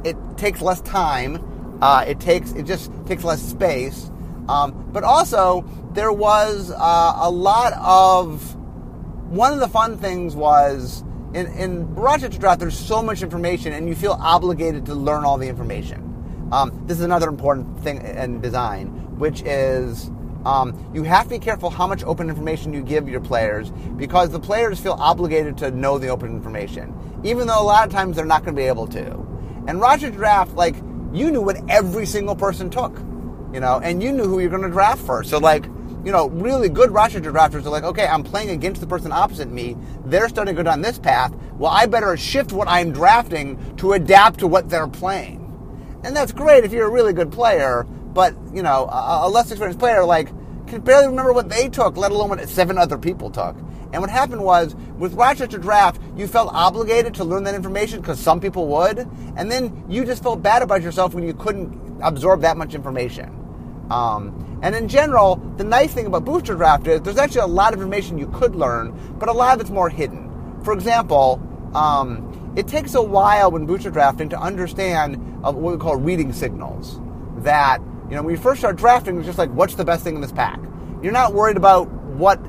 it 0.05 0.17
takes 0.37 0.63
less 0.63 0.81
time. 0.81 1.79
Uh, 1.83 2.05
it 2.09 2.19
takes 2.19 2.53
it 2.53 2.65
just 2.65 2.91
takes 3.07 3.23
less 3.23 3.43
space, 3.43 4.11
um, 4.49 4.91
but 4.93 5.05
also 5.05 5.65
there 5.93 6.13
was 6.13 6.71
uh, 6.71 7.17
a 7.17 7.31
lot 7.31 7.73
of 7.75 8.55
one 9.31 9.53
of 9.53 9.61
the 9.61 9.69
fun 9.69 9.99
things 9.99 10.37
was 10.37 11.03
in, 11.35 11.47
in 11.47 11.95
Rochester 11.95 12.39
Draft. 12.39 12.61
There's 12.61 12.79
so 12.79 13.03
much 13.03 13.23
information, 13.23 13.73
and 13.73 13.89
you 13.89 13.95
feel 13.95 14.13
obligated 14.13 14.87
to 14.87 14.95
learn 14.95 15.25
all 15.25 15.39
the 15.39 15.49
information. 15.49 16.49
Um, 16.53 16.85
this 16.87 16.99
is 16.99 17.05
another 17.05 17.29
important 17.29 17.81
thing 17.81 18.01
in 18.03 18.41
design, 18.41 18.87
which 19.19 19.43
is 19.43 20.11
um, 20.45 20.91
you 20.95 21.03
have 21.03 21.25
to 21.25 21.31
be 21.31 21.39
careful 21.41 21.71
how 21.71 21.89
much 21.89 22.05
open 22.05 22.29
information 22.29 22.73
you 22.73 22.83
give 22.83 23.09
your 23.09 23.21
players 23.21 23.71
because 23.97 24.31
the 24.31 24.39
players 24.39 24.79
feel 24.79 24.93
obligated 24.93 25.59
to 25.59 25.73
know 25.73 25.99
the 25.99 26.09
open 26.09 26.31
information, 26.31 26.95
even 27.25 27.49
though 27.49 27.61
a 27.61 27.65
lot 27.65 27.85
of 27.85 27.93
times 27.93 28.15
they're 28.15 28.25
not 28.25 28.45
going 28.45 28.55
to 28.55 28.61
be 28.61 28.69
able 28.69 28.87
to. 28.87 29.27
And 29.67 29.81
Rochester 29.81 30.17
Draft, 30.17 30.55
like, 30.55 30.77
you 31.13 31.33
knew 31.33 31.41
what 31.41 31.59
every 31.69 32.07
single 32.07 32.37
person 32.37 32.71
took, 32.71 32.97
you 33.53 33.61
know, 33.61 33.81
and 33.83 34.03
you 34.03 34.13
knew 34.13 34.25
who 34.25 34.41
you're 34.41 34.51
going 34.51 34.63
to 34.63 34.69
draft 34.69 35.03
first. 35.03 35.31
So, 35.31 35.39
like, 35.39 35.65
you 36.05 36.13
know, 36.13 36.29
really 36.29 36.69
good 36.69 36.91
Rochester 36.91 37.33
drafters 37.33 37.67
are 37.67 37.71
like, 37.71 37.85
okay, 37.85 38.07
I'm 38.07 38.23
playing 38.23 38.51
against 38.51 38.81
the 38.81 38.87
person 38.87 39.11
opposite 39.11 39.51
me. 39.51 39.77
They're 40.05 40.29
starting 40.29 40.55
to 40.55 40.63
go 40.63 40.65
down 40.65 40.81
this 40.81 40.99
path. 40.99 41.35
Well, 41.59 41.71
I 41.71 41.87
better 41.87 42.17
shift 42.17 42.53
what 42.53 42.69
I'm 42.69 42.93
drafting 42.93 43.77
to 43.77 43.95
adapt 43.95 44.39
to 44.41 44.47
what 44.47 44.69
they're 44.69 44.87
playing. 44.87 45.43
And 46.05 46.15
that's 46.15 46.31
great 46.31 46.65
if 46.65 46.73
you're 46.73 46.87
a 46.87 46.91
really 46.91 47.13
good 47.13 47.33
player, 47.33 47.83
but, 47.83 48.35
you 48.55 48.63
know, 48.63 48.87
a, 48.87 49.27
a 49.27 49.29
less 49.29 49.51
experienced 49.51 49.81
player, 49.81 50.05
like, 50.05 50.29
can 50.69 50.81
barely 50.81 51.09
remember 51.09 51.33
what 51.33 51.49
they 51.49 51.69
took, 51.69 51.97
let 51.97 52.13
alone 52.13 52.29
what 52.29 52.49
seven 52.49 52.79
other 52.79 52.99
people 52.99 53.31
took. 53.31 53.57
And 53.93 54.01
what 54.01 54.11
happened 54.11 54.45
was, 54.45 54.75
with 54.99 55.15
Rochester 55.15 55.59
Draft, 55.59 56.01
you 56.17 56.27
felt 56.27 56.53
obligated 56.53 57.15
to 57.15 57.25
learn 57.25 57.45
that 57.45 57.55
information 57.55 58.01
because 58.01 58.19
some 58.21 58.41
people 58.41 58.67
would, 58.69 58.99
and 59.37 59.51
then 59.51 59.85
you 59.89 60.05
just 60.05 60.23
felt 60.23 60.43
bad 60.43 60.63
about 60.63 60.83
yourself 60.83 61.15
when 61.15 61.25
you 61.25 61.35
couldn't 61.35 61.86
absorb 62.03 62.41
that 62.43 62.57
much 62.57 62.75
information. 62.75 63.43
Um, 63.91 64.59
and 64.63 64.75
in 64.75 64.89
general, 64.89 65.37
the 65.57 65.65
nice 65.65 65.93
thing 65.93 66.07
about 66.07 66.25
Booster 66.25 66.55
Draft 66.55 66.87
is 66.87 67.01
there's 67.03 67.19
actually 67.19 67.43
a 67.43 67.47
lot 67.47 67.73
of 67.73 67.81
information 67.81 68.19
you 68.19 68.29
could 68.29 68.57
learn, 68.57 68.93
but 69.19 69.29
a 69.29 69.33
lot 69.33 69.55
of 69.55 69.61
it's 69.61 69.71
more 69.71 69.89
hidden. 69.89 70.61
For 70.65 70.73
example, 70.73 71.41
um, 71.75 72.55
it 72.57 72.67
takes 72.67 72.95
a 72.95 73.03
while 73.03 73.51
when 73.51 73.67
booster 73.67 73.91
drafting 73.91 74.29
to 74.31 74.41
understand 74.41 75.17
uh, 75.45 75.53
what 75.53 75.73
we 75.73 75.79
call 75.79 75.97
reading 75.97 76.33
signals. 76.33 77.01
That 77.45 77.81
you 78.09 78.17
know, 78.17 78.23
when 78.23 78.35
you 78.35 78.41
first 78.41 78.61
start 78.61 78.77
drafting, 78.77 79.19
it's 79.19 79.27
just 79.27 79.39
like, 79.39 79.51
what's 79.51 79.75
the 79.75 79.85
best 79.85 80.05
thing 80.05 80.15
in 80.15 80.21
this 80.21 80.33
pack? 80.33 80.61
You're 81.03 81.13
not 81.13 81.35
worried 81.35 81.57
about 81.57 81.89
what, 81.91 82.41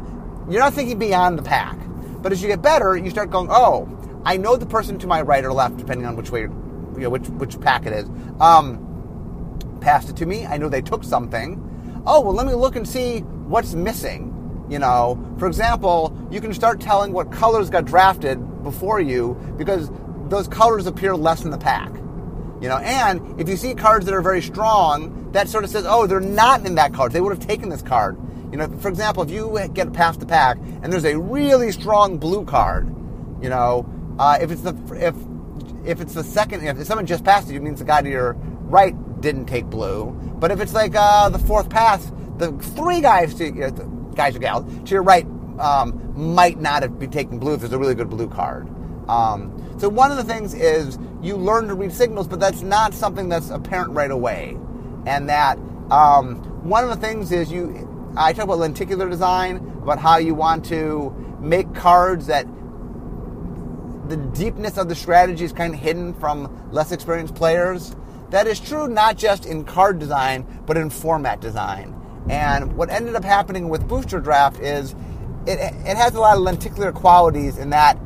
you're 0.49 0.61
not 0.61 0.73
thinking 0.73 0.97
beyond 0.97 1.37
the 1.37 1.43
pack. 1.43 1.77
But 2.21 2.31
as 2.31 2.41
you 2.41 2.47
get 2.47 2.61
better, 2.61 2.95
you 2.95 3.09
start 3.09 3.29
going, 3.29 3.49
oh, 3.51 3.89
I 4.23 4.37
know 4.37 4.55
the 4.55 4.65
person 4.65 4.97
to 4.99 5.07
my 5.07 5.21
right 5.21 5.43
or 5.43 5.53
left, 5.53 5.77
depending 5.77 6.05
on 6.05 6.15
which 6.15 6.31
way, 6.31 6.41
you 6.41 6.93
know, 6.97 7.09
which 7.09 7.27
which 7.29 7.59
pack 7.61 7.85
it 7.85 7.93
is. 7.93 8.09
Um, 8.39 8.86
passed 9.77 10.09
it 10.09 10.17
to 10.17 10.25
me. 10.25 10.45
I 10.45 10.57
know 10.57 10.69
they 10.69 10.81
took 10.81 11.03
something. 11.03 11.63
Oh, 12.05 12.21
well, 12.21 12.33
let 12.33 12.47
me 12.47 12.53
look 12.53 12.75
and 12.75 12.87
see 12.87 13.19
what's 13.19 13.73
missing. 13.73 14.33
You 14.69 14.79
know, 14.79 15.17
for 15.37 15.47
example, 15.47 16.17
you 16.29 16.41
can 16.41 16.53
start 16.53 16.81
telling 16.81 17.13
what 17.13 17.31
colors 17.31 17.69
got 17.69 17.85
drafted 17.85 18.63
before 18.63 18.99
you 18.99 19.35
because 19.57 19.89
those 20.27 20.47
colors 20.47 20.87
appear 20.87 21.15
less 21.15 21.43
in 21.43 21.51
the 21.51 21.57
pack. 21.57 21.89
You 22.59 22.69
know, 22.69 22.77
and 22.77 23.39
if 23.39 23.47
you 23.47 23.55
see 23.55 23.75
cards 23.75 24.05
that 24.05 24.13
are 24.13 24.21
very 24.21 24.41
strong, 24.41 25.31
that 25.31 25.47
sort 25.47 25.63
of 25.63 25.69
says, 25.69 25.85
oh, 25.87 26.07
they're 26.07 26.19
not 26.19 26.65
in 26.65 26.75
that 26.75 26.93
card. 26.93 27.11
They 27.11 27.21
would 27.21 27.37
have 27.37 27.45
taken 27.45 27.69
this 27.69 27.81
card. 27.81 28.17
You 28.51 28.57
know, 28.57 28.67
for 28.79 28.89
example, 28.89 29.23
if 29.23 29.29
you 29.29 29.57
get 29.73 29.93
past 29.93 30.19
the 30.19 30.25
pack 30.25 30.57
and 30.57 30.91
there's 30.91 31.05
a 31.05 31.17
really 31.17 31.71
strong 31.71 32.17
blue 32.17 32.45
card, 32.45 32.87
you 33.41 33.49
know, 33.49 33.87
uh, 34.19 34.37
if 34.41 34.51
it's 34.51 34.61
the 34.61 34.75
if 34.95 35.15
if 35.85 36.01
it's 36.01 36.13
the 36.13 36.23
second, 36.23 36.65
if 36.65 36.85
someone 36.87 37.05
just 37.05 37.23
passed 37.23 37.49
you, 37.49 37.55
it 37.55 37.61
means 37.61 37.79
the 37.79 37.85
guy 37.85 38.01
to 38.01 38.09
your 38.09 38.33
right 38.63 38.95
didn't 39.19 39.45
take 39.45 39.65
blue. 39.65 40.11
But 40.39 40.51
if 40.51 40.59
it's 40.59 40.73
like 40.73 40.95
uh, 40.95 41.29
the 41.29 41.39
fourth 41.39 41.69
pass, 41.69 42.11
the 42.37 42.51
three 42.51 43.01
guys 43.01 43.33
to 43.35 43.51
know, 43.51 43.71
guys 44.15 44.35
or 44.35 44.39
gals 44.39 44.65
to 44.85 44.91
your 44.91 45.03
right 45.03 45.25
um, 45.59 46.13
might 46.15 46.59
not 46.59 46.83
have 46.83 46.99
been 46.99 47.11
taking 47.11 47.39
blue 47.39 47.53
if 47.53 47.61
there's 47.61 47.73
a 47.73 47.77
really 47.77 47.95
good 47.95 48.09
blue 48.09 48.29
card. 48.29 48.67
Um, 49.09 49.75
so 49.79 49.89
one 49.89 50.11
of 50.11 50.17
the 50.17 50.23
things 50.23 50.53
is 50.53 50.97
you 51.21 51.35
learn 51.35 51.67
to 51.67 51.75
read 51.75 51.93
signals, 51.93 52.27
but 52.27 52.39
that's 52.39 52.61
not 52.61 52.93
something 52.93 53.29
that's 53.29 53.49
apparent 53.49 53.91
right 53.91 54.11
away. 54.11 54.57
And 55.05 55.29
that 55.29 55.57
um, 55.89 56.37
one 56.67 56.83
of 56.83 56.89
the 56.89 56.97
things 56.97 57.31
is 57.31 57.51
you. 57.51 57.85
I 58.17 58.33
talk 58.33 58.45
about 58.45 58.57
lenticular 58.57 59.07
design, 59.07 59.57
about 59.83 59.99
how 59.99 60.17
you 60.17 60.33
want 60.33 60.65
to 60.65 61.13
make 61.39 61.73
cards 61.75 62.27
that 62.27 62.47
the 64.09 64.17
deepness 64.17 64.77
of 64.77 64.89
the 64.89 64.95
strategy 64.95 65.45
is 65.45 65.53
kind 65.53 65.73
of 65.73 65.79
hidden 65.79 66.13
from 66.15 66.69
less 66.71 66.91
experienced 66.91 67.35
players. 67.35 67.95
That 68.29 68.47
is 68.47 68.59
true 68.59 68.87
not 68.87 69.17
just 69.17 69.45
in 69.45 69.63
card 69.63 69.99
design, 69.99 70.45
but 70.65 70.77
in 70.77 70.89
format 70.89 71.39
design. 71.39 71.93
And 72.29 72.75
what 72.75 72.89
ended 72.89 73.15
up 73.15 73.23
happening 73.23 73.69
with 73.69 73.87
Booster 73.87 74.19
Draft 74.19 74.59
is 74.59 74.93
it, 75.45 75.59
it 75.59 75.97
has 75.97 76.13
a 76.15 76.19
lot 76.19 76.35
of 76.35 76.43
lenticular 76.43 76.91
qualities 76.91 77.57
in 77.57 77.69
that 77.69 77.97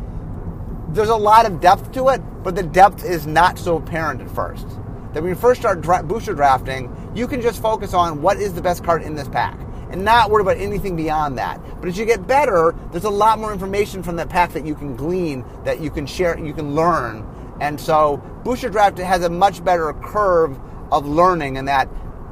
there's 0.89 1.09
a 1.09 1.15
lot 1.15 1.45
of 1.45 1.59
depth 1.59 1.91
to 1.93 2.09
it, 2.09 2.21
but 2.43 2.55
the 2.55 2.63
depth 2.63 3.03
is 3.03 3.25
not 3.25 3.57
so 3.57 3.77
apparent 3.77 4.21
at 4.21 4.29
first. 4.29 4.67
That 5.13 5.23
when 5.23 5.29
you 5.29 5.35
first 5.35 5.61
start 5.61 5.81
dra- 5.81 6.03
booster 6.03 6.33
drafting, 6.33 6.95
you 7.15 7.27
can 7.27 7.41
just 7.41 7.61
focus 7.61 7.93
on 7.93 8.21
what 8.21 8.37
is 8.37 8.53
the 8.53 8.61
best 8.61 8.83
card 8.83 9.01
in 9.01 9.15
this 9.15 9.27
pack 9.27 9.59
and 9.89 10.05
not 10.05 10.29
worry 10.29 10.41
about 10.41 10.57
anything 10.57 10.95
beyond 10.95 11.37
that. 11.37 11.61
But 11.79 11.89
as 11.89 11.97
you 11.97 12.05
get 12.05 12.27
better, 12.27 12.75
there's 12.91 13.03
a 13.03 13.09
lot 13.09 13.39
more 13.39 13.51
information 13.51 14.03
from 14.03 14.15
that 14.17 14.29
pack 14.29 14.53
that 14.53 14.65
you 14.65 14.75
can 14.75 14.95
glean, 14.95 15.43
that 15.65 15.81
you 15.81 15.89
can 15.89 16.05
share, 16.05 16.37
you 16.39 16.53
can 16.53 16.75
learn. 16.75 17.25
And 17.61 17.79
so 17.79 18.17
booster 18.43 18.69
draft 18.69 18.97
has 18.97 19.23
a 19.23 19.29
much 19.29 19.63
better 19.63 19.93
curve 19.93 20.59
of 20.91 21.05
learning 21.05 21.57
in 21.57 21.65
that 21.65 21.87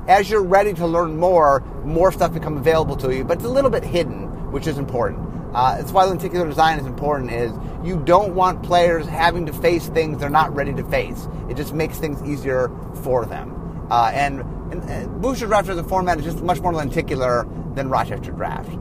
as 0.07 0.27
you're 0.27 0.43
ready 0.43 0.73
to 0.73 0.87
learn 0.87 1.17
more, 1.17 1.59
more 1.85 2.11
stuff 2.11 2.33
becomes 2.33 2.59
available 2.59 2.97
to 2.97 3.15
you, 3.15 3.23
but 3.23 3.37
it's 3.37 3.45
a 3.45 3.49
little 3.49 3.69
bit 3.69 3.83
hidden, 3.83 4.51
which 4.51 4.65
is 4.65 4.79
important. 4.79 5.19
Uh, 5.53 5.77
that's 5.77 5.91
why 5.91 6.03
lenticular 6.03 6.47
design 6.47 6.79
is 6.79 6.87
important. 6.87 7.31
Is 7.31 7.53
you 7.83 8.01
don't 8.05 8.33
want 8.33 8.63
players 8.63 9.05
having 9.05 9.45
to 9.45 9.53
face 9.53 9.87
things 9.89 10.19
they're 10.19 10.31
not 10.31 10.53
ready 10.55 10.73
to 10.73 10.83
face. 10.85 11.27
It 11.47 11.57
just 11.57 11.73
makes 11.73 11.99
things 11.99 12.23
easier 12.23 12.71
for 13.03 13.25
them. 13.25 13.87
Uh, 13.91 14.11
and, 14.13 14.41
and, 14.71 14.83
and, 14.89 15.21
Booster 15.21 15.45
Draft 15.45 15.69
as 15.69 15.77
a 15.77 15.83
format 15.83 16.17
is 16.17 16.25
just 16.25 16.41
much 16.43 16.59
more 16.59 16.73
lenticular 16.73 17.47
than 17.75 17.89
Rochester 17.89 18.31
Draft. 18.31 18.71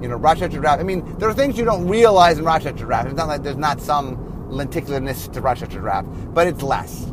you 0.00 0.08
know, 0.08 0.16
Rochester 0.16 0.60
draft. 0.60 0.80
I 0.80 0.84
mean, 0.84 1.18
there 1.18 1.28
are 1.28 1.34
things 1.34 1.58
you 1.58 1.64
don't 1.64 1.88
realize 1.88 2.38
in 2.38 2.44
Rochester 2.44 2.84
draft. 2.84 3.06
It's 3.08 3.16
not 3.16 3.28
like 3.28 3.42
there's 3.42 3.56
not 3.56 3.80
some 3.80 4.35
lenticularness 4.48 5.32
to 5.32 5.40
Rochester 5.40 5.80
draft, 5.80 6.08
but 6.34 6.46
it's 6.46 6.62
less. 6.62 7.04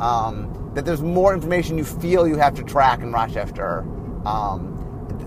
Um, 0.00 0.52
that 0.74 0.84
there's 0.84 1.00
more 1.00 1.32
information 1.32 1.78
you 1.78 1.84
feel 1.84 2.28
you 2.28 2.36
have 2.36 2.54
to 2.56 2.62
track 2.62 3.00
in 3.00 3.10
Rochester. 3.10 3.80
Um, 4.26 4.76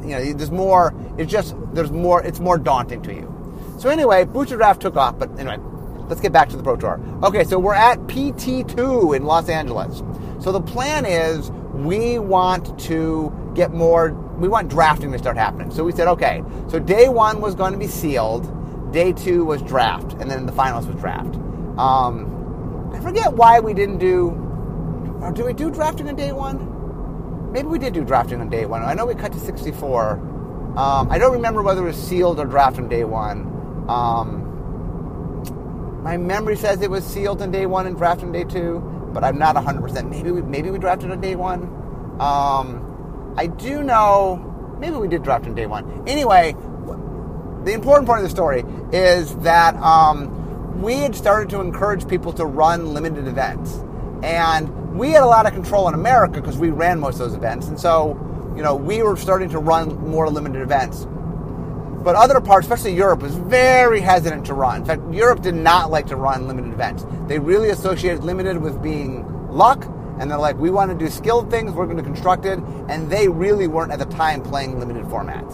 you 0.03 0.09
know, 0.09 0.33
there's 0.33 0.51
more. 0.51 0.93
It's 1.17 1.31
just 1.31 1.55
there's 1.73 1.91
more. 1.91 2.23
It's 2.23 2.39
more 2.39 2.57
daunting 2.57 3.01
to 3.03 3.13
you. 3.13 3.35
So 3.79 3.89
anyway, 3.89 4.25
Booster 4.25 4.57
Draft 4.57 4.81
took 4.81 4.95
off, 4.95 5.17
but 5.17 5.31
anyway, 5.39 5.57
let's 6.07 6.21
get 6.21 6.31
back 6.31 6.49
to 6.49 6.57
the 6.57 6.63
Pro 6.63 6.75
Tour. 6.75 7.01
Okay, 7.23 7.43
so 7.43 7.57
we're 7.57 7.73
at 7.73 7.97
PT2 8.01 9.15
in 9.15 9.25
Los 9.25 9.49
Angeles. 9.49 10.03
So 10.39 10.51
the 10.51 10.61
plan 10.61 11.05
is 11.05 11.49
we 11.73 12.19
want 12.19 12.79
to 12.81 13.51
get 13.55 13.73
more. 13.73 14.11
We 14.37 14.47
want 14.47 14.69
drafting 14.69 15.11
to 15.11 15.17
start 15.17 15.35
happening. 15.35 15.71
So 15.71 15.83
we 15.83 15.91
said, 15.91 16.07
okay. 16.09 16.43
So 16.69 16.79
day 16.79 17.09
one 17.09 17.41
was 17.41 17.55
going 17.55 17.73
to 17.73 17.79
be 17.79 17.87
sealed. 17.87 18.55
Day 18.93 19.13
two 19.13 19.45
was 19.45 19.61
draft, 19.61 20.13
and 20.13 20.29
then 20.29 20.45
the 20.45 20.51
finals 20.51 20.87
was 20.87 20.95
draft. 20.97 21.39
Um, 21.77 22.91
I 22.93 22.99
forget 22.99 23.33
why 23.33 23.59
we 23.59 23.73
didn't 23.73 23.99
do. 23.99 24.29
Or 25.21 25.31
did 25.31 25.45
we 25.45 25.53
do 25.53 25.69
drafting 25.69 26.07
on 26.07 26.15
day 26.15 26.31
one? 26.31 27.51
Maybe 27.51 27.67
we 27.67 27.79
did 27.79 27.93
do 27.93 28.03
drafting 28.03 28.41
on 28.41 28.49
day 28.49 28.65
one. 28.65 28.83
I 28.83 28.93
know 28.93 29.05
we 29.05 29.15
cut 29.15 29.31
to 29.33 29.39
64. 29.39 30.11
Um, 30.77 31.11
I 31.11 31.17
don't 31.17 31.33
remember 31.33 31.61
whether 31.61 31.81
it 31.81 31.85
was 31.87 31.97
sealed 31.97 32.39
or 32.39 32.45
draft 32.45 32.77
on 32.77 32.87
day 32.87 33.03
one. 33.03 33.41
Um, 33.89 34.45
my 36.03 36.15
memory 36.17 36.55
says 36.55 36.81
it 36.81 36.89
was 36.89 37.03
sealed 37.05 37.41
on 37.41 37.51
day 37.51 37.65
one 37.65 37.87
and 37.87 37.97
drafted 37.97 38.27
on 38.27 38.31
day 38.31 38.43
two, 38.43 38.79
but 39.13 39.23
I'm 39.23 39.37
not 39.37 39.55
100%. 39.55 40.09
Maybe 40.09 40.31
we, 40.31 40.41
maybe 40.41 40.69
we 40.71 40.79
drafted 40.79 41.11
on 41.11 41.19
day 41.19 41.35
one. 41.35 41.63
Um, 42.19 43.33
I 43.37 43.47
do 43.47 43.83
know, 43.83 44.75
maybe 44.79 44.95
we 44.95 45.07
did 45.07 45.23
draft 45.23 45.45
on 45.45 45.55
day 45.55 45.65
one. 45.65 46.07
Anyway, 46.07 46.55
the 47.63 47.73
important 47.73 48.07
part 48.07 48.19
of 48.19 48.23
the 48.23 48.29
story 48.29 48.63
is 48.93 49.35
that 49.37 49.75
um, 49.75 50.48
we 50.81 50.95
had 50.95 51.15
started 51.15 51.49
to 51.49 51.59
encourage 51.59 52.07
people 52.07 52.31
to 52.33 52.45
run 52.45 52.93
limited 52.93 53.27
events. 53.27 53.83
And 54.23 54.97
we 54.97 55.11
had 55.11 55.23
a 55.23 55.27
lot 55.27 55.45
of 55.45 55.53
control 55.53 55.87
in 55.87 55.93
America 55.93 56.41
because 56.41 56.57
we 56.57 56.69
ran 56.69 56.99
most 56.99 57.15
of 57.15 57.19
those 57.19 57.35
events. 57.35 57.67
And 57.67 57.79
so, 57.79 58.17
you 58.55 58.63
know, 58.63 58.75
we 58.75 59.03
were 59.03 59.15
starting 59.17 59.49
to 59.49 59.59
run 59.59 60.09
more 60.09 60.29
limited 60.29 60.61
events. 60.61 61.05
But 62.03 62.15
other 62.15 62.39
parts, 62.39 62.65
especially 62.65 62.95
Europe, 62.95 63.21
was 63.21 63.35
very 63.35 63.99
hesitant 63.99 64.45
to 64.45 64.53
run. 64.53 64.81
In 64.81 64.85
fact, 64.85 65.01
Europe 65.13 65.41
did 65.41 65.55
not 65.55 65.91
like 65.91 66.07
to 66.07 66.15
run 66.15 66.47
limited 66.47 66.71
events. 66.71 67.05
They 67.27 67.39
really 67.39 67.69
associated 67.69 68.23
limited 68.23 68.57
with 68.57 68.81
being 68.81 69.25
luck, 69.49 69.85
and 70.17 70.31
they're 70.31 70.37
like, 70.37 70.57
we 70.57 70.69
want 70.69 70.91
to 70.91 70.97
do 70.97 71.11
skilled 71.11 71.51
things, 71.51 71.73
we're 71.73 71.85
going 71.85 71.97
to 71.97 72.03
construct 72.03 72.45
it, 72.45 72.59
and 72.87 73.09
they 73.09 73.27
really 73.27 73.67
weren't 73.67 73.91
at 73.91 73.99
the 73.99 74.05
time 74.05 74.41
playing 74.41 74.79
limited 74.79 75.03
formats. 75.05 75.53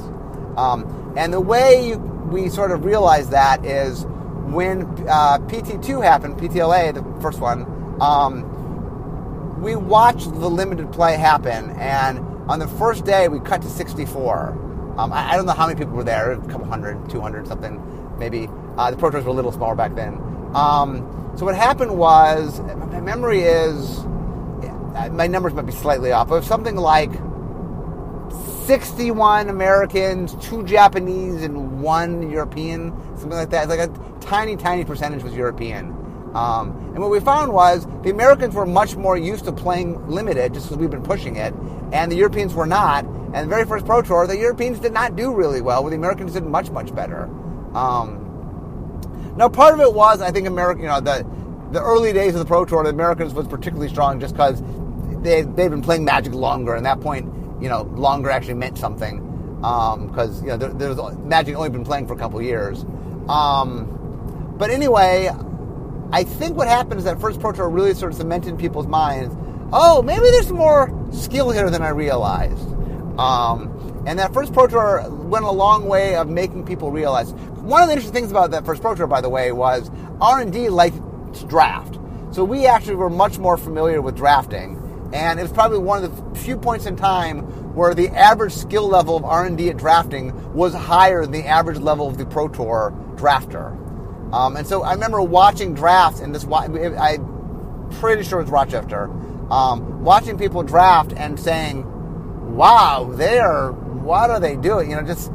Um, 0.58 1.14
and 1.18 1.34
the 1.34 1.42
way 1.42 1.90
you, 1.90 1.98
we 1.98 2.50
sort 2.50 2.72
of 2.72 2.86
realized 2.86 3.32
that 3.32 3.66
is 3.66 4.06
when 4.52 4.84
uh, 5.08 5.40
PT2 5.40 6.04
happened, 6.04 6.38
PTLA, 6.38 6.94
the 6.94 7.22
first 7.22 7.40
one, 7.40 7.66
um, 8.02 9.62
we 9.62 9.76
watched 9.76 10.32
the 10.34 10.50
limited 10.50 10.92
play 10.92 11.18
happen, 11.18 11.72
and 11.72 12.20
on 12.50 12.60
the 12.60 12.68
first 12.68 13.06
day 13.06 13.28
we 13.28 13.40
cut 13.40 13.62
to 13.62 13.70
64. 13.70 14.50
Um, 14.98 15.12
I, 15.12 15.32
I, 15.32 15.36
don't 15.36 15.46
know 15.46 15.54
how 15.54 15.68
many 15.68 15.78
people 15.78 15.94
were 15.94 16.04
there, 16.04 16.32
a 16.32 16.48
couple 16.48 16.66
hundred, 16.66 17.10
200 17.10 17.48
something, 17.48 17.82
maybe. 18.18 18.48
Uh, 18.78 18.92
the 18.92 18.98
Pro 18.98 19.10
Tours 19.10 19.26
were 19.26 19.32
a 19.32 19.34
little 19.34 19.52
smaller 19.52 19.76
back 19.76 19.96
then. 19.96 20.14
Um, 20.54 21.34
so 21.38 21.44
what 21.44 21.56
happened 21.56 21.98
was, 21.98 22.62
my 22.62 23.02
memory 23.02 23.42
is, 23.42 24.06
my 25.12 25.28
numbers 25.28 25.54
might 25.54 25.66
be 25.66 25.74
slightly 25.74 26.12
off, 26.12 26.30
but 26.30 26.44
something 26.44 26.78
like 26.78 27.12
61 28.66 29.50
Americans, 29.50 30.36
two 30.36 30.64
Japanese, 30.64 31.44
and 31.44 31.82
one 31.82 32.30
European, 32.32 32.92
something 33.18 33.38
like 33.38 33.50
that. 33.52 33.64
It's 33.64 33.70
like 33.70 33.90
a 33.90 34.15
tiny, 34.26 34.56
tiny 34.56 34.84
percentage 34.86 35.24
was 35.24 35.34
European. 35.34 35.92
Um, 36.36 36.72
and 36.94 37.00
what 37.00 37.10
we 37.10 37.22
found 37.22 37.54
was 37.54 37.88
the 38.04 38.10
Americans 38.10 38.54
were 38.56 38.66
much 38.66 38.98
more 38.98 39.18
used 39.18 39.46
to 39.46 39.54
playing 39.54 40.06
limited, 40.10 40.54
just 40.54 40.66
because 40.66 40.78
we've 40.78 40.90
been 40.90 41.04
pushing 41.04 41.38
it, 41.38 41.54
and 41.94 42.12
the 42.12 42.16
Europeans 42.18 42.54
were 42.54 42.66
not. 42.66 43.06
And 43.06 43.36
the 43.36 43.48
very 43.48 43.66
first 43.66 43.86
Pro 43.86 44.02
Tour, 44.02 44.28
the 44.28 44.38
Europeans 44.38 44.80
did 44.80 44.92
not 44.92 45.16
do 45.16 45.34
really 45.34 45.62
well, 45.62 45.82
where 45.82 45.92
the 45.92 45.98
Americans 45.98 46.34
did 46.34 46.44
much, 46.44 46.70
much 46.72 46.94
better. 46.94 47.24
Um, 47.74 48.22
now, 49.38 49.50
part 49.50 49.74
of 49.74 49.80
it 49.80 49.94
was, 49.94 50.22
I 50.22 50.32
think, 50.32 50.48
American, 50.48 50.84
you 50.84 50.90
know, 50.90 51.00
the 51.00 51.26
the 51.72 51.82
early 51.82 52.14
days 52.14 52.36
of 52.36 52.40
the 52.40 52.46
Pro 52.46 52.64
Tour, 52.64 52.84
the 52.84 52.90
Americans 52.90 53.34
was 53.34 53.48
particularly 53.48 53.90
strong 53.90 54.20
just 54.20 54.34
because 54.34 54.62
they 55.22 55.42
they've 55.44 55.72
been 55.72 55.82
playing 55.82 56.04
Magic 56.04 56.34
longer, 56.34 56.76
and 56.76 56.86
that 56.86 57.00
point, 57.00 57.32
you 57.62 57.70
know, 57.70 57.84
longer 57.96 58.30
actually 58.30 58.56
meant 58.56 58.78
something 58.78 59.22
because 59.58 60.40
um, 60.40 60.44
you 60.44 60.50
know 60.50 60.58
there, 60.58 60.74
there's 60.74 60.98
Magic 61.20 61.56
only 61.56 61.70
been 61.70 61.86
playing 61.86 62.08
for 62.08 62.14
a 62.14 62.18
couple 62.18 62.42
years. 62.42 62.86
Um, 63.28 63.95
but 64.58 64.70
anyway, 64.70 65.30
I 66.12 66.24
think 66.24 66.56
what 66.56 66.68
happened 66.68 67.00
is 67.00 67.04
that 67.06 67.20
first 67.20 67.40
Pro 67.40 67.52
Tour 67.52 67.70
really 67.70 67.94
sort 67.94 68.12
of 68.12 68.18
cemented 68.18 68.58
people's 68.58 68.88
minds. 68.88 69.36
Oh, 69.74 70.02
maybe 70.02 70.24
there's 70.32 70.52
more 70.52 70.92
skill 71.12 71.52
here 71.52 71.70
than 71.70 71.82
I 71.82 71.90
realized. 71.90 72.68
Um, 73.20 74.04
and 74.08 74.20
that 74.20 74.34
first 74.34 74.54
Pro 74.54 74.68
Tour 74.68 75.10
went 75.10 75.46
a 75.46 75.52
long 75.52 75.88
way 75.88 76.16
of 76.16 76.30
making 76.30 76.66
people 76.66 76.92
realize. 76.92 77.34
One 77.34 77.82
of 77.82 77.88
the 77.88 77.94
interesting 77.94 78.14
things 78.14 78.32
about 78.32 78.52
that 78.52 78.66
first 78.66 78.82
Pro 78.82 78.96
Tour, 78.96 79.08
by 79.08 79.22
the 79.22 79.30
way, 79.30 79.52
was 79.52 79.90
R&D 80.22 80.70
liked 80.70 80.98
to 81.34 81.46
draft. 81.48 82.00
So 82.32 82.44
we 82.44 82.66
actually 82.66 82.96
were 82.96 83.10
much 83.10 83.38
more 83.38 83.58
familiar 83.58 84.02
with 84.02 84.16
drafting. 84.16 84.82
And 85.14 85.40
it 85.40 85.44
was 85.44 85.52
probably 85.52 85.80
one 85.80 86.04
of 86.04 86.34
the 86.34 86.40
few 86.40 86.58
points 86.58 86.86
in 86.86 86.96
time 86.96 87.40
where 87.74 87.94
the 87.94 88.10
average 88.10 88.54
skill 88.54 88.88
level 88.88 89.18
of 89.18 89.26
R&D 89.26 89.70
at 89.70 89.78
drafting 89.78 90.54
was 90.54 90.74
higher 90.74 91.24
than 91.24 91.32
the 91.32 91.46
average 91.46 91.80
level 91.80 92.08
of 92.08 92.18
the 92.18 92.26
Pro 92.26 92.48
Tour 92.48 92.94
drafter. 93.16 93.85
Um, 94.32 94.58
and 94.58 94.68
so 94.68 94.84
I 94.84 94.94
remember 94.94 95.22
watching 95.22 95.74
drafts 95.74 96.20
in 96.20 96.32
this, 96.32 96.46
I'm 96.46 97.90
pretty 98.00 98.24
sure 98.24 98.42
it's 98.42 98.50
Rochester, 98.50 99.10
um, 99.52 100.04
watching 100.04 100.38
people 100.38 100.64
draft 100.64 101.14
and 101.16 101.40
saying, 101.40 101.86
wow, 102.56 103.12
they're 103.14 103.72
what 103.72 104.30
are 104.30 104.40
they 104.40 104.56
doing? 104.56 104.92
You 104.92 104.98
know, 104.98 105.02
just 105.04 105.32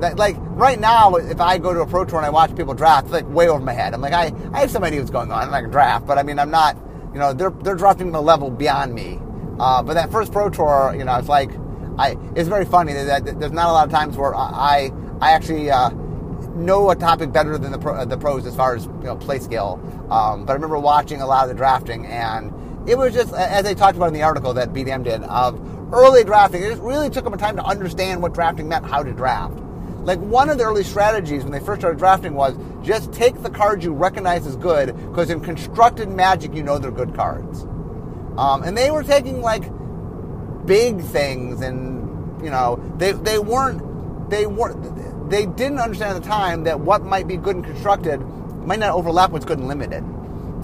like 0.00 0.36
right 0.38 0.78
now, 0.78 1.14
if 1.16 1.40
I 1.40 1.58
go 1.58 1.74
to 1.74 1.80
a 1.80 1.86
pro 1.86 2.04
tour 2.04 2.18
and 2.18 2.26
I 2.26 2.30
watch 2.30 2.54
people 2.54 2.74
draft, 2.74 3.06
it's 3.06 3.12
like 3.12 3.28
way 3.28 3.48
over 3.48 3.62
my 3.62 3.72
head. 3.72 3.94
I'm 3.94 4.00
like, 4.00 4.12
I, 4.12 4.32
I 4.52 4.60
have 4.60 4.70
some 4.70 4.84
idea 4.84 5.00
what's 5.00 5.10
going 5.10 5.32
on, 5.32 5.44
and 5.44 5.54
I 5.54 5.62
can 5.62 5.70
draft, 5.70 6.06
but 6.06 6.18
I 6.18 6.22
mean, 6.22 6.38
I'm 6.38 6.50
not, 6.50 6.76
you 7.12 7.18
know, 7.18 7.32
they're 7.32 7.50
they're 7.50 7.74
drafting 7.74 8.14
a 8.14 8.20
level 8.20 8.50
beyond 8.50 8.94
me. 8.94 9.18
Uh, 9.58 9.82
but 9.82 9.94
that 9.94 10.12
first 10.12 10.32
pro 10.32 10.50
tour, 10.50 10.94
you 10.96 11.04
know, 11.04 11.16
it's 11.16 11.28
like, 11.28 11.50
I 11.98 12.16
it's 12.34 12.48
very 12.48 12.66
funny 12.66 12.92
that, 12.92 13.24
that 13.24 13.40
there's 13.40 13.52
not 13.52 13.68
a 13.68 13.72
lot 13.72 13.86
of 13.86 13.92
times 13.92 14.16
where 14.16 14.34
I 14.34 14.90
I 15.20 15.30
actually 15.32 15.70
uh, 15.70 15.90
know 16.56 16.90
a 16.90 16.96
topic 16.96 17.32
better 17.32 17.58
than 17.58 17.72
the 17.72 17.78
pro, 17.78 18.04
the 18.04 18.16
pros 18.16 18.46
as 18.46 18.56
far 18.56 18.74
as 18.74 18.86
you 18.86 19.04
know 19.04 19.16
play 19.16 19.38
skill. 19.38 19.80
Um, 20.10 20.44
but 20.44 20.52
I 20.52 20.54
remember 20.54 20.78
watching 20.78 21.20
a 21.20 21.26
lot 21.26 21.44
of 21.44 21.48
the 21.48 21.54
drafting, 21.54 22.06
and 22.06 22.52
it 22.88 22.96
was 22.96 23.14
just 23.14 23.32
as 23.34 23.64
they 23.64 23.74
talked 23.74 23.96
about 23.96 24.08
in 24.08 24.14
the 24.14 24.22
article 24.22 24.54
that 24.54 24.72
BDM 24.72 25.04
did 25.04 25.22
of 25.24 25.60
early 25.92 26.24
drafting. 26.24 26.62
It 26.62 26.78
really 26.78 27.10
took 27.10 27.24
them 27.24 27.34
a 27.34 27.36
time 27.36 27.56
to 27.56 27.64
understand 27.64 28.22
what 28.22 28.34
drafting 28.34 28.68
meant, 28.68 28.86
how 28.86 29.02
to 29.02 29.12
draft. 29.12 29.58
Like 30.06 30.20
one 30.20 30.48
of 30.48 30.58
the 30.58 30.64
early 30.64 30.84
strategies 30.84 31.42
when 31.42 31.52
they 31.52 31.58
first 31.58 31.80
started 31.80 31.98
drafting 31.98 32.34
was 32.34 32.56
just 32.82 33.12
take 33.12 33.42
the 33.42 33.50
cards 33.50 33.84
you 33.84 33.92
recognize 33.92 34.46
as 34.46 34.56
good, 34.56 34.94
because 35.08 35.30
in 35.30 35.40
constructed 35.40 36.08
magic 36.08 36.54
you 36.54 36.62
know 36.62 36.78
they're 36.78 36.90
good 36.90 37.14
cards. 37.14 37.62
Um, 38.38 38.62
and 38.62 38.76
they 38.76 38.90
were 38.90 39.02
taking 39.02 39.40
like 39.40 39.64
big 40.66 41.00
things, 41.00 41.60
and 41.60 42.42
you 42.42 42.50
know 42.50 42.80
they 42.98 43.12
they 43.12 43.38
weren't 43.38 44.30
they 44.30 44.46
weren't 44.46 44.82
they 45.28 45.46
didn't 45.46 45.78
understand 45.78 46.16
at 46.16 46.22
the 46.22 46.28
time 46.28 46.64
that 46.64 46.80
what 46.80 47.02
might 47.04 47.26
be 47.26 47.36
good 47.36 47.56
and 47.56 47.64
constructed 47.64 48.20
might 48.66 48.78
not 48.78 48.92
overlap 48.92 49.30
what's 49.30 49.44
good 49.44 49.58
and 49.58 49.68
limited. 49.68 50.02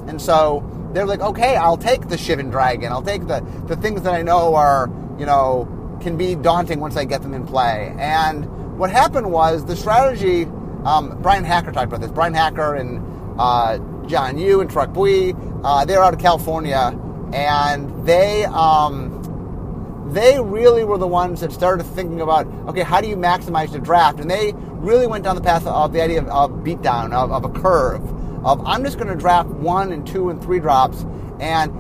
And 0.09 0.21
so 0.21 0.69
they're 0.93 1.07
like, 1.07 1.21
okay, 1.21 1.57
I'll 1.57 1.77
take 1.77 2.09
the 2.09 2.17
Shivan 2.17 2.51
Dragon. 2.51 2.93
I'll 2.93 3.03
take 3.03 3.27
the, 3.27 3.41
the 3.67 3.77
things 3.77 4.03
that 4.03 4.15
I 4.15 4.23
know 4.23 4.55
are 4.55 4.91
you 5.19 5.27
know, 5.27 5.69
can 6.01 6.17
be 6.17 6.35
daunting 6.35 6.81
once 6.81 6.97
I 6.97 7.05
get 7.05 7.23
them 7.23 7.35
in 7.35 7.47
play. 7.47 7.95
And 7.99 8.79
what 8.79 8.91
happened 8.91 9.31
was 9.31 9.65
the 9.65 9.77
strategy. 9.77 10.45
Um, 10.85 11.19
Brian 11.23 11.45
Hacker 11.45 11.71
talked 11.71 11.87
about 11.87 12.01
this. 12.01 12.11
Brian 12.11 12.35
Hacker 12.35 12.75
and 12.75 13.01
uh, 13.39 13.79
John 14.07 14.39
Yu 14.39 14.61
and 14.61 14.71
Truc 14.71 14.93
Bui, 14.93 15.35
uh, 15.63 15.85
they're 15.85 16.03
out 16.03 16.13
of 16.13 16.21
California, 16.21 16.99
and 17.33 18.05
they 18.07 18.45
um, 18.47 19.12
they 20.13 20.41
really 20.41 20.85
were 20.85 20.99
the 20.99 21.07
ones 21.07 21.41
that 21.41 21.53
started 21.53 21.85
thinking 21.85 22.21
about 22.21 22.47
okay, 22.69 22.83
how 22.83 23.01
do 23.01 23.09
you 23.09 23.17
maximize 23.17 23.73
the 23.73 23.79
draft? 23.79 24.21
And 24.21 24.31
they 24.31 24.53
really 24.55 25.07
went 25.07 25.25
down 25.25 25.37
the 25.37 25.43
path 25.43 25.67
of 25.67 25.93
the 25.93 26.03
idea 26.03 26.21
of, 26.21 26.29
of 26.29 26.51
beatdown, 26.65 27.13
of, 27.13 27.31
of 27.33 27.45
a 27.45 27.61
curve, 27.61 28.03
of 28.45 28.65
I'm 28.67 28.85
just 28.85 28.97
going 28.97 29.09
to 29.09 29.17
draft 29.17 29.49
one 29.49 29.93
and 29.93 30.07
two 30.07 30.31
and 30.31 30.43
three 30.43 30.61
drops, 30.61 31.05
and 31.41 31.71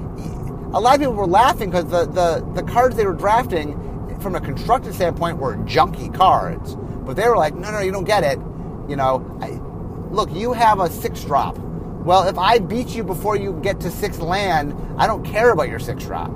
a 0.74 0.80
lot 0.80 0.94
of 0.94 1.00
people 1.00 1.14
were 1.14 1.26
laughing 1.26 1.70
because 1.70 1.86
the, 1.86 2.06
the, 2.06 2.46
the 2.54 2.62
cards 2.62 2.96
they 2.96 3.04
were 3.04 3.12
drafting 3.12 3.78
from 4.20 4.34
a 4.34 4.40
constructed 4.40 4.94
standpoint 4.94 5.36
were 5.36 5.56
junky 5.58 6.12
cards. 6.14 6.76
But 6.76 7.16
they 7.16 7.28
were 7.28 7.36
like, 7.36 7.54
no, 7.54 7.70
no, 7.70 7.80
you 7.80 7.92
don't 7.92 8.04
get 8.04 8.22
it. 8.24 8.38
You 8.88 8.96
know, 8.96 9.38
I, 9.42 9.50
look, 10.12 10.32
you 10.32 10.52
have 10.52 10.80
a 10.80 10.88
six 10.88 11.24
drop. 11.24 11.58
Well, 11.58 12.26
if 12.26 12.38
I 12.38 12.58
beat 12.58 12.88
you 12.94 13.04
before 13.04 13.36
you 13.36 13.58
get 13.62 13.80
to 13.80 13.90
six 13.90 14.18
land, 14.18 14.74
I 14.98 15.06
don't 15.06 15.24
care 15.24 15.50
about 15.52 15.68
your 15.68 15.78
six 15.78 16.04
drop. 16.04 16.30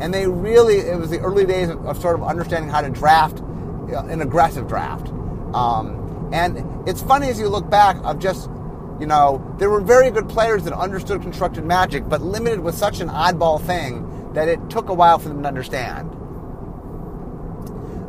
And 0.00 0.12
they 0.12 0.26
really, 0.26 0.78
it 0.78 0.98
was 0.98 1.10
the 1.10 1.20
early 1.20 1.44
days 1.44 1.68
of, 1.68 1.84
of 1.86 2.00
sort 2.00 2.16
of 2.16 2.22
understanding 2.22 2.70
how 2.70 2.80
to 2.80 2.90
draft 2.90 3.40
uh, 3.40 4.04
an 4.06 4.22
aggressive 4.22 4.66
draft. 4.66 5.08
Um, 5.54 6.30
and 6.32 6.88
it's 6.88 7.02
funny 7.02 7.28
as 7.28 7.38
you 7.38 7.48
look 7.48 7.70
back 7.70 7.96
of 8.02 8.18
just, 8.18 8.50
you 8.98 9.06
know, 9.06 9.54
there 9.58 9.70
were 9.70 9.80
very 9.80 10.10
good 10.10 10.28
players 10.28 10.64
that 10.64 10.72
understood 10.72 11.22
constructed 11.22 11.64
magic, 11.64 12.08
but 12.08 12.20
limited 12.22 12.60
was 12.60 12.76
such 12.76 13.00
an 13.00 13.08
oddball 13.08 13.64
thing 13.64 14.32
that 14.34 14.48
it 14.48 14.68
took 14.68 14.88
a 14.88 14.94
while 14.94 15.18
for 15.18 15.28
them 15.28 15.42
to 15.42 15.48
understand. 15.48 16.10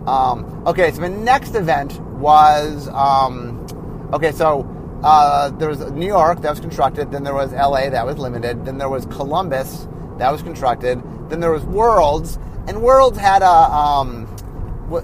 Um, 0.07 0.63
okay, 0.67 0.91
so 0.91 1.01
the 1.01 1.09
next 1.09 1.55
event 1.55 1.99
was 1.99 2.87
um, 2.89 3.65
okay. 4.13 4.31
So 4.31 4.67
uh, 5.03 5.49
there 5.51 5.69
was 5.69 5.79
New 5.91 6.05
York 6.05 6.41
that 6.41 6.49
was 6.49 6.59
constructed. 6.59 7.11
Then 7.11 7.23
there 7.23 7.33
was 7.33 7.53
L.A. 7.53 7.89
that 7.89 8.05
was 8.05 8.17
limited. 8.17 8.65
Then 8.65 8.77
there 8.77 8.89
was 8.89 9.05
Columbus 9.07 9.87
that 10.17 10.31
was 10.31 10.41
constructed. 10.41 11.01
Then 11.29 11.39
there 11.39 11.51
was 11.51 11.63
Worlds, 11.63 12.37
and 12.67 12.81
Worlds 12.81 13.17
had 13.17 13.41
a 13.41 13.45
um, 13.47 14.27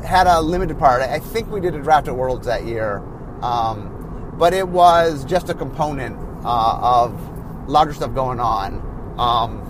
had 0.04 0.28
a 0.28 0.41
limited 0.41 0.78
part. 0.78 1.02
I 1.02 1.19
think 1.19 1.50
we 1.50 1.60
did 1.60 1.76
a 1.76 1.80
draft 1.82 2.08
at 2.08 2.15
Worlds 2.15 2.45
that 2.47 2.65
year, 2.65 2.97
um, 3.41 4.34
but 4.38 4.54
it 4.54 4.67
was 4.67 5.26
just 5.26 5.50
a 5.50 5.54
component 5.54 6.17
uh, 6.45 6.80
of 6.82 7.69
larger 7.69 7.93
stuff 7.93 8.13
going 8.13 8.39
on. 8.39 8.82
Um, 9.17 9.67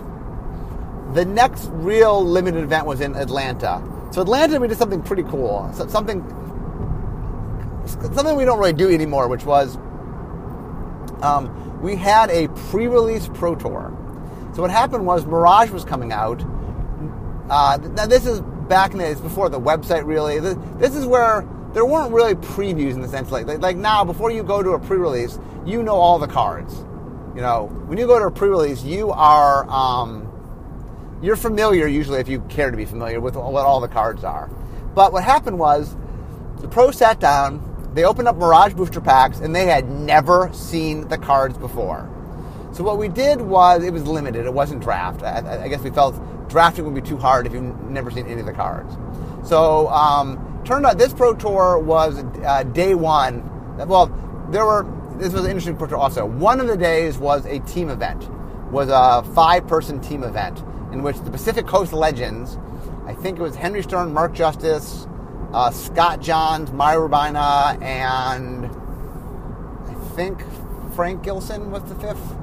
the 1.14 1.24
next 1.24 1.68
real 1.72 2.24
limited 2.24 2.62
event 2.62 2.86
was 2.86 3.00
in 3.00 3.14
Atlanta. 3.16 3.82
So 4.12 4.22
Atlanta, 4.22 4.60
we 4.60 4.68
did 4.68 4.78
something 4.78 5.02
pretty 5.02 5.24
cool. 5.24 5.70
So 5.74 5.86
something 5.88 6.22
something 7.86 8.36
we 8.36 8.44
don't 8.44 8.58
really 8.58 8.72
do 8.72 8.90
anymore, 8.90 9.28
which 9.28 9.44
was 9.44 9.76
um, 11.22 11.80
we 11.82 11.96
had 11.96 12.30
a 12.30 12.48
pre-release 12.70 13.28
pro 13.34 13.54
tour. 13.54 13.96
So 14.54 14.60
what 14.60 14.70
happened 14.70 15.06
was 15.06 15.24
Mirage 15.24 15.70
was 15.70 15.84
coming 15.84 16.12
out. 16.12 16.42
Uh, 17.48 17.78
now 17.94 18.06
this 18.06 18.26
is 18.26 18.40
back 18.68 18.92
in 18.92 18.98
the, 18.98 19.10
it's 19.10 19.20
before 19.20 19.48
the 19.48 19.60
website 19.60 20.06
really. 20.06 20.38
This, 20.40 20.56
this, 20.76 20.94
is 20.94 21.06
where 21.06 21.46
there 21.72 21.84
weren't 21.84 22.12
really 22.12 22.34
previews 22.34 22.92
in 22.92 23.00
the 23.00 23.08
sense 23.08 23.30
like 23.30 23.46
like 23.46 23.76
now 23.76 24.04
before 24.04 24.30
you 24.30 24.42
go 24.42 24.62
to 24.62 24.70
a 24.70 24.78
pre-release, 24.78 25.38
you 25.64 25.82
know 25.82 25.94
all 25.94 26.18
the 26.18 26.28
cards. 26.28 26.74
You 27.34 27.40
know 27.40 27.66
when 27.86 27.98
you 27.98 28.06
go 28.06 28.18
to 28.18 28.26
a 28.26 28.30
pre-release, 28.30 28.84
you 28.84 29.10
are 29.10 29.68
um, 29.70 30.28
you're 31.22 31.36
familiar 31.36 31.86
usually 31.86 32.20
if 32.20 32.28
you 32.28 32.40
care 32.48 32.70
to 32.70 32.76
be 32.76 32.84
familiar 32.84 33.20
with 33.20 33.36
what 33.36 33.64
all 33.64 33.80
the 33.80 33.88
cards 33.88 34.22
are. 34.22 34.48
But 34.94 35.12
what 35.12 35.24
happened 35.24 35.58
was 35.58 35.96
the 36.60 36.68
pros 36.68 36.96
sat 36.98 37.20
down, 37.20 37.90
they 37.94 38.04
opened 38.04 38.28
up 38.28 38.36
Mirage 38.36 38.74
booster 38.74 39.00
packs, 39.00 39.40
and 39.40 39.54
they 39.54 39.66
had 39.66 39.88
never 39.88 40.50
seen 40.52 41.08
the 41.08 41.18
cards 41.18 41.56
before. 41.56 42.08
So 42.72 42.82
what 42.84 42.98
we 42.98 43.08
did 43.08 43.40
was 43.40 43.84
it 43.84 43.92
was 43.92 44.06
limited. 44.06 44.46
It 44.46 44.52
wasn't 44.52 44.82
draft. 44.82 45.22
I, 45.22 45.64
I 45.64 45.68
guess 45.68 45.82
we 45.82 45.90
felt 45.90 46.14
drafting 46.48 46.84
would 46.84 46.94
be 46.94 47.02
too 47.02 47.18
hard 47.18 47.46
if 47.46 47.52
you've 47.52 47.80
never 47.90 48.10
seen 48.10 48.26
any 48.26 48.40
of 48.40 48.46
the 48.46 48.52
cards. 48.52 48.96
So 49.48 49.88
um, 49.88 50.62
turned 50.64 50.86
out 50.86 50.98
this 50.98 51.12
pro 51.12 51.34
tour 51.34 51.78
was 51.78 52.24
uh, 52.44 52.62
day 52.64 52.94
one. 52.94 53.48
Well, 53.86 54.06
there 54.50 54.64
were. 54.64 54.86
This 55.18 55.32
was 55.32 55.44
an 55.44 55.50
interesting 55.50 55.76
pro 55.76 55.86
tour 55.86 55.98
also. 55.98 56.24
One 56.24 56.60
of 56.60 56.66
the 56.66 56.76
days 56.76 57.18
was 57.18 57.44
a 57.46 57.58
team 57.60 57.90
event. 57.90 58.28
Was 58.70 58.88
a 58.88 59.22
five-person 59.34 60.00
team 60.00 60.24
event 60.24 60.60
in 60.92 61.02
which 61.02 61.18
the 61.20 61.30
Pacific 61.30 61.66
Coast 61.66 61.92
Legends, 61.92 62.56
I 63.06 63.12
think 63.12 63.38
it 63.38 63.42
was 63.42 63.54
Henry 63.54 63.82
Stern, 63.82 64.14
Mark 64.14 64.32
Justice, 64.32 65.06
uh, 65.52 65.70
Scott 65.70 66.20
Johns, 66.20 66.72
Mario 66.72 67.06
Urbina, 67.06 67.80
and 67.82 68.66
I 69.90 69.94
think 70.14 70.42
Frank 70.94 71.22
Gilson 71.22 71.70
was 71.70 71.82
the 71.84 71.94
fifth. 71.96 72.36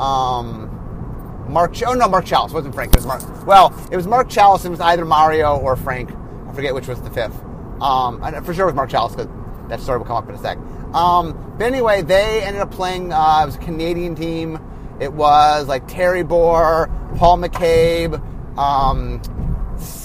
Um, 0.00 1.46
Mark, 1.48 1.74
oh 1.86 1.94
no, 1.94 2.08
Mark 2.08 2.24
Chalice 2.24 2.52
wasn't 2.52 2.74
Frank. 2.74 2.94
It 2.94 2.98
was 2.98 3.06
Mark. 3.06 3.46
Well, 3.46 3.74
it 3.90 3.96
was 3.96 4.06
Mark 4.06 4.28
Chalice. 4.28 4.64
It 4.64 4.70
was 4.70 4.80
either 4.80 5.04
Mario 5.04 5.56
or 5.56 5.76
Frank. 5.76 6.10
I 6.48 6.52
forget 6.52 6.74
which 6.74 6.88
was 6.88 7.00
the 7.02 7.10
fifth. 7.10 7.38
Um, 7.80 8.20
for 8.44 8.54
sure 8.54 8.64
it 8.64 8.66
was 8.66 8.74
Mark 8.74 8.90
Chalice 8.90 9.14
because 9.14 9.28
that 9.68 9.80
story 9.80 9.98
will 9.98 10.06
come 10.06 10.16
up 10.16 10.28
in 10.28 10.34
a 10.34 10.38
sec. 10.38 10.58
Um, 10.94 11.54
but 11.58 11.66
anyway, 11.66 12.02
they 12.02 12.42
ended 12.42 12.62
up 12.62 12.70
playing. 12.70 13.12
Uh, 13.12 13.40
it 13.42 13.46
was 13.46 13.56
a 13.56 13.58
Canadian 13.58 14.14
team. 14.14 14.58
It 15.00 15.12
was 15.12 15.66
like 15.66 15.86
Terry 15.88 16.22
Borer, 16.22 16.90
Paul 17.16 17.38
McCabe, 17.38 18.20
um, 18.58 19.22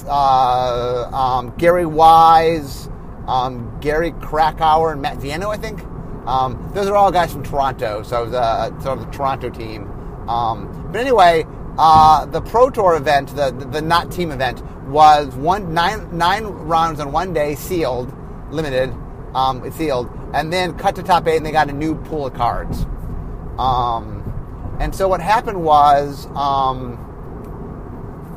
uh, 0.08 1.10
um, 1.12 1.54
Gary 1.58 1.86
Wise, 1.86 2.90
um, 3.28 3.78
Gary 3.82 4.12
Krakower, 4.14 4.94
and 4.94 5.02
Matt 5.02 5.18
Vienneau, 5.18 5.54
I 5.54 5.58
think. 5.58 5.82
Um, 6.26 6.72
those 6.74 6.88
are 6.88 6.96
all 6.96 7.12
guys 7.12 7.32
from 7.32 7.44
Toronto, 7.44 8.04
so 8.04 8.24
uh, 8.26 8.70
sort 8.82 9.00
of 9.00 9.06
the 9.06 9.12
Toronto 9.12 9.50
team. 9.50 9.90
Um, 10.28 10.90
but 10.92 11.00
anyway, 11.00 11.46
uh, 11.78 12.26
the 12.26 12.42
Pro 12.42 12.70
Tour 12.70 12.96
event, 12.96 13.36
the, 13.36 13.52
the, 13.52 13.66
the 13.66 13.82
not 13.82 14.12
team 14.12 14.32
event, 14.32 14.64
was 14.88 15.36
one 15.36 15.74
nine 15.74 16.18
nine 16.18 16.46
rounds 16.46 17.00
on 17.00 17.12
one 17.12 17.34
day, 17.34 17.56
sealed, 17.56 18.14
limited, 18.50 18.94
um, 19.34 19.70
sealed, 19.72 20.10
and 20.34 20.52
then 20.52 20.78
cut 20.78 20.96
to 20.96 21.04
top 21.04 21.28
eight, 21.28 21.38
and 21.38 21.46
they 21.46 21.52
got 21.52 21.70
a 21.70 21.74
new 21.74 21.96
pool 21.96 22.26
of 22.28 22.34
cards. 22.34 22.86
Um, 23.60 24.24
and 24.80 24.94
so 24.94 25.08
what 25.08 25.22
happened 25.22 25.64
was 25.64 26.28
um, 26.36 26.98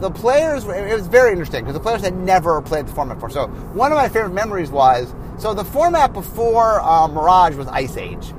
the 0.00 0.10
players, 0.10 0.64
it 0.64 0.94
was 0.94 1.06
very 1.06 1.32
interesting 1.32 1.62
because 1.64 1.74
the 1.74 1.80
players 1.80 2.02
had 2.02 2.14
never 2.14 2.60
played 2.62 2.86
the 2.86 2.92
format 2.92 3.16
before. 3.16 3.30
So 3.30 3.48
one 3.48 3.92
of 3.92 3.96
my 3.96 4.08
favorite 4.08 4.32
memories 4.32 4.70
was, 4.70 5.12
so 5.38 5.54
the 5.54 5.64
format 5.64 6.12
before 6.12 6.80
uh, 6.80 7.08
Mirage 7.08 7.54
was 7.54 7.68
Ice 7.68 7.96
Age. 7.96 8.32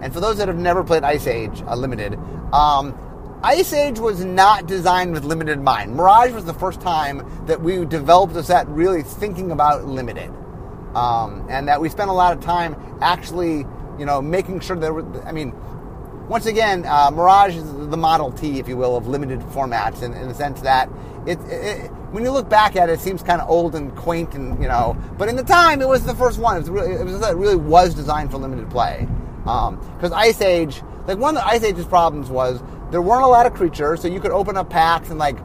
And 0.00 0.12
for 0.12 0.20
those 0.20 0.36
that 0.38 0.48
have 0.48 0.58
never 0.58 0.84
played 0.84 1.02
Ice 1.02 1.26
Age 1.26 1.62
uh, 1.66 1.74
Limited, 1.74 2.18
um, 2.52 2.98
Ice 3.42 3.72
Age 3.72 3.98
was 3.98 4.24
not 4.24 4.66
designed 4.66 5.12
with 5.12 5.24
limited 5.24 5.58
in 5.58 5.64
mind. 5.64 5.94
Mirage 5.94 6.32
was 6.32 6.44
the 6.44 6.54
first 6.54 6.80
time 6.80 7.46
that 7.46 7.60
we 7.60 7.84
developed 7.84 8.34
a 8.36 8.42
set 8.42 8.66
really 8.68 9.02
thinking 9.02 9.50
about 9.50 9.84
limited. 9.84 10.30
Um, 10.94 11.44
and 11.50 11.66
that 11.68 11.80
we 11.80 11.88
spent 11.88 12.08
a 12.08 12.12
lot 12.12 12.36
of 12.36 12.42
time 12.42 12.76
actually, 13.00 13.66
you 13.98 14.06
know, 14.06 14.22
making 14.22 14.60
sure 14.60 14.76
that, 14.76 15.24
I 15.26 15.32
mean, 15.32 15.52
once 16.28 16.46
again, 16.46 16.86
uh, 16.86 17.10
Mirage 17.10 17.56
is 17.56 17.64
the 17.64 17.96
Model 17.96 18.32
T, 18.32 18.58
if 18.58 18.68
you 18.68 18.76
will, 18.76 18.96
of 18.96 19.06
limited 19.06 19.40
formats, 19.40 20.02
in, 20.02 20.14
in 20.14 20.28
the 20.28 20.34
sense 20.34 20.60
that 20.62 20.88
it, 21.26 21.38
it, 21.40 21.90
when 22.10 22.22
you 22.22 22.30
look 22.30 22.48
back 22.48 22.76
at 22.76 22.88
it, 22.88 22.92
it 22.92 23.00
seems 23.00 23.22
kind 23.22 23.40
of 23.40 23.48
old 23.48 23.74
and 23.74 23.94
quaint, 23.96 24.34
and 24.34 24.60
you 24.62 24.68
know. 24.68 24.96
But 25.18 25.28
in 25.28 25.36
the 25.36 25.42
time, 25.42 25.80
it 25.80 25.88
was 25.88 26.04
the 26.04 26.14
first 26.14 26.38
one. 26.38 26.56
It 26.56 26.60
was 26.60 26.70
really, 26.70 26.92
it, 26.92 27.04
was, 27.04 27.22
it 27.22 27.36
really 27.36 27.56
was 27.56 27.94
designed 27.94 28.30
for 28.30 28.38
limited 28.38 28.70
play. 28.70 29.08
Because 29.42 30.12
um, 30.12 30.14
Ice 30.14 30.40
Age, 30.40 30.82
like 31.06 31.18
one 31.18 31.36
of 31.36 31.42
the 31.42 31.48
Ice 31.48 31.62
Age's 31.62 31.86
problems 31.86 32.30
was 32.30 32.62
there 32.90 33.02
weren't 33.02 33.24
a 33.24 33.28
lot 33.28 33.46
of 33.46 33.54
creatures, 33.54 34.00
so 34.00 34.08
you 34.08 34.20
could 34.20 34.30
open 34.30 34.56
up 34.56 34.70
packs 34.70 35.10
and 35.10 35.18
like 35.18 35.36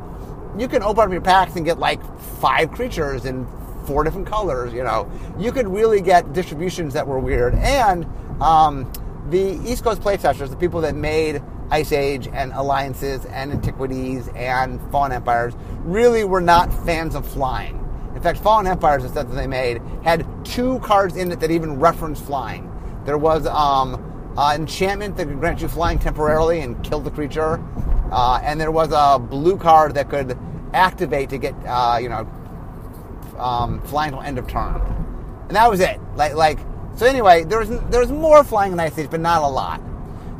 you 0.57 0.67
can 0.67 0.83
open 0.83 1.05
up 1.05 1.11
your 1.11 1.21
packs 1.21 1.55
and 1.55 1.65
get 1.65 1.79
like 1.79 2.01
five 2.39 2.71
creatures 2.71 3.25
in 3.25 3.47
four 3.85 4.03
different 4.03 4.27
colors. 4.27 4.73
You 4.73 4.83
know, 4.83 5.09
you 5.37 5.51
could 5.51 5.67
really 5.67 6.01
get 6.01 6.33
distributions 6.33 6.93
that 6.93 7.07
were 7.07 7.19
weird 7.19 7.55
and. 7.55 8.05
Um, 8.41 8.91
the 9.29 9.59
East 9.69 9.83
Coast 9.83 10.01
playtesters, 10.01 10.49
the 10.49 10.55
people 10.55 10.81
that 10.81 10.95
made 10.95 11.41
Ice 11.71 11.91
Age 11.91 12.27
and 12.31 12.51
Alliances 12.53 13.25
and 13.25 13.51
Antiquities 13.51 14.27
and 14.35 14.81
Fallen 14.91 15.11
Empires, 15.11 15.53
really 15.83 16.23
were 16.23 16.41
not 16.41 16.73
fans 16.85 17.15
of 17.15 17.27
flying. 17.27 17.75
In 18.15 18.21
fact, 18.21 18.39
Fallen 18.39 18.67
Empires, 18.67 19.03
the 19.03 19.09
set 19.09 19.29
that 19.29 19.35
they 19.35 19.47
made, 19.47 19.81
had 20.03 20.25
two 20.43 20.79
cards 20.79 21.15
in 21.15 21.31
it 21.31 21.39
that 21.39 21.51
even 21.51 21.79
referenced 21.79 22.25
flying. 22.25 22.71
There 23.05 23.17
was 23.17 23.45
um, 23.47 24.33
an 24.37 24.61
enchantment 24.61 25.15
that 25.17 25.27
could 25.27 25.39
grant 25.39 25.61
you 25.61 25.67
flying 25.67 25.99
temporarily 25.99 26.61
and 26.61 26.83
kill 26.83 26.99
the 26.99 27.11
creature, 27.11 27.63
uh, 28.11 28.39
and 28.43 28.59
there 28.59 28.71
was 28.71 28.91
a 28.91 29.19
blue 29.19 29.57
card 29.57 29.93
that 29.93 30.09
could 30.09 30.37
activate 30.73 31.29
to 31.29 31.37
get, 31.37 31.53
uh, 31.65 31.97
you 32.01 32.09
know, 32.09 32.27
um, 33.37 33.81
flying 33.83 34.11
till 34.11 34.21
end 34.21 34.37
of 34.37 34.47
turn. 34.47 34.75
And 35.47 35.55
that 35.55 35.69
was 35.69 35.79
it. 35.79 35.99
Like, 36.15 36.33
like 36.33 36.59
so 36.95 37.05
anyway, 37.05 37.43
there 37.45 37.59
was 37.59 37.69
there 37.89 38.01
was 38.01 38.11
more 38.11 38.43
flying 38.43 38.73
in 38.73 38.79
Ice 38.79 38.97
Age, 38.97 39.09
but 39.09 39.21
not 39.21 39.41
a 39.41 39.47
lot. 39.47 39.81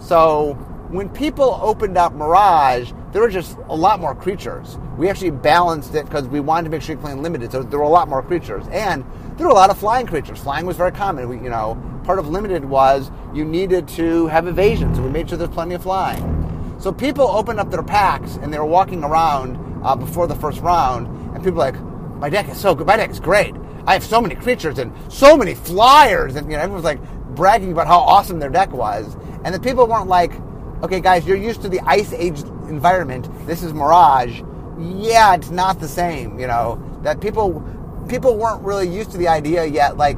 So 0.02 0.58
when 0.90 1.08
people 1.10 1.60
opened 1.62 1.98
up 1.98 2.14
Mirage, 2.14 2.92
there 3.12 3.22
were 3.22 3.30
just 3.30 3.58
a 3.70 3.76
lot 3.76 4.00
more 4.00 4.16
creatures. 4.16 4.78
We 4.98 5.08
actually 5.08 5.30
balanced 5.30 5.94
it 5.94 6.06
because 6.06 6.28
we 6.28 6.40
wanted 6.40 6.66
to 6.66 6.70
make 6.72 6.82
sure 6.82 6.96
you're 6.96 7.02
playing 7.02 7.22
limited, 7.22 7.52
so 7.52 7.62
there 7.62 7.78
were 7.78 7.86
a 7.86 7.90
lot 7.90 8.10
more 8.10 8.24
creatures, 8.24 8.66
and 8.72 9.06
there 9.38 9.46
were 9.46 9.52
a 9.52 9.56
lot 9.56 9.70
of 9.70 9.78
flying 9.78 10.08
creatures. 10.08 10.40
Flying 10.40 10.66
was 10.66 10.78
very 10.78 10.92
common. 10.92 11.30
We, 11.30 11.38
you 11.38 11.50
know, 11.50 11.80
part 12.04 12.18
of 12.18 12.28
limited 12.28 12.66
was 12.66 13.12
you 13.34 13.46
needed 13.46 13.88
to 13.90 14.28
have 14.28 14.48
evasion, 14.48 14.94
so 14.96 15.04
we 15.04 15.10
made 15.10 15.30
sure 15.30 15.38
there's 15.38 15.52
plenty 15.52 15.76
of 15.76 15.84
flying. 15.84 16.76
So 16.80 16.92
people 16.92 17.28
opened 17.28 17.60
up 17.60 17.70
their 17.70 17.84
packs 17.84 18.38
and 18.38 18.52
they 18.52 18.58
were 18.58 18.66
walking 18.66 19.04
around 19.04 19.58
uh, 19.84 19.96
before 19.96 20.26
the 20.26 20.36
first 20.36 20.60
round, 20.62 21.08
and 21.36 21.44
people 21.44 21.60
were 21.60 21.72
like, 21.72 21.80
"My 22.16 22.30
deck 22.30 22.50
is 22.50 22.58
so 22.58 22.74
good. 22.74 22.88
My 22.88 22.98
deck 22.98 23.12
is 23.12 23.20
great." 23.20 23.54
I 23.86 23.94
have 23.94 24.04
so 24.04 24.22
many 24.22 24.36
creatures 24.36 24.80
and 24.80 24.92
so 25.12 25.38
many 25.38 25.54
flyers, 25.54 26.36
and 26.36 26.50
you 26.50 26.58
know, 26.58 26.64
everyone 26.64 26.82
was 26.82 26.84
like 26.84 27.00
bragging 27.36 27.72
about 27.72 27.88
how 27.88 28.00
awesome 28.00 28.40
their 28.40 28.50
deck 28.50 28.72
was, 28.72 29.16
and 29.44 29.54
the 29.54 29.60
people 29.60 29.86
weren't 29.88 30.08
like, 30.08 30.34
okay, 30.82 31.00
guys, 31.00 31.26
you're 31.26 31.38
used 31.38 31.62
to 31.62 31.70
the 31.70 31.80
Ice 31.82 32.14
Age 32.14 32.40
environment. 32.70 33.30
This 33.46 33.64
is 33.64 33.74
Mirage. 33.74 34.42
Yeah, 34.80 35.36
it's 35.36 35.50
not 35.50 35.80
the 35.80 35.88
same. 35.88 36.40
You 36.40 36.48
know 36.48 36.82
that 37.04 37.20
people 37.22 37.62
people 38.08 38.38
weren't 38.38 38.64
really 38.64 38.88
used 38.88 39.12
to 39.12 39.18
the 39.18 39.28
idea 39.28 39.66
yet. 39.66 39.98
Like 39.98 40.18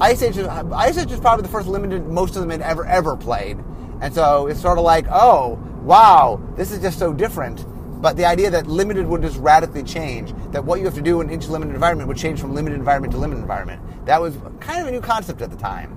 Ice 0.00 0.22
Age, 0.22 0.38
Ice 0.38 0.98
Age 0.98 1.12
is 1.12 1.20
probably 1.20 1.42
the 1.42 1.48
first 1.50 1.68
limited 1.68 2.06
most 2.08 2.36
of 2.36 2.40
them 2.42 2.50
had 2.50 2.62
ever 2.62 2.86
ever 2.86 3.16
played, 3.16 3.58
and 4.00 4.14
so 4.14 4.46
it's 4.46 4.60
sort 4.60 4.78
of 4.78 4.84
like, 4.84 5.06
oh 5.10 5.58
wow, 5.82 6.40
this 6.56 6.70
is 6.70 6.80
just 6.80 6.98
so 6.98 7.12
different. 7.12 7.66
but 8.02 8.16
the 8.16 8.24
idea 8.24 8.50
that 8.50 8.66
limited 8.66 9.06
would 9.06 9.22
just 9.22 9.38
radically 9.38 9.82
change, 9.84 10.34
that 10.50 10.64
what 10.64 10.80
you 10.80 10.84
have 10.84 10.94
to 10.94 11.00
do 11.00 11.20
in 11.20 11.30
each 11.30 11.46
limited 11.46 11.72
environment 11.72 12.08
would 12.08 12.16
change 12.16 12.40
from 12.40 12.52
limited 12.52 12.76
environment 12.76 13.12
to 13.12 13.18
limited 13.18 13.40
environment. 13.40 13.80
That 14.06 14.20
was 14.20 14.36
kind 14.58 14.82
of 14.82 14.88
a 14.88 14.90
new 14.90 15.00
concept 15.00 15.40
at 15.40 15.50
the 15.50 15.56
time. 15.56 15.96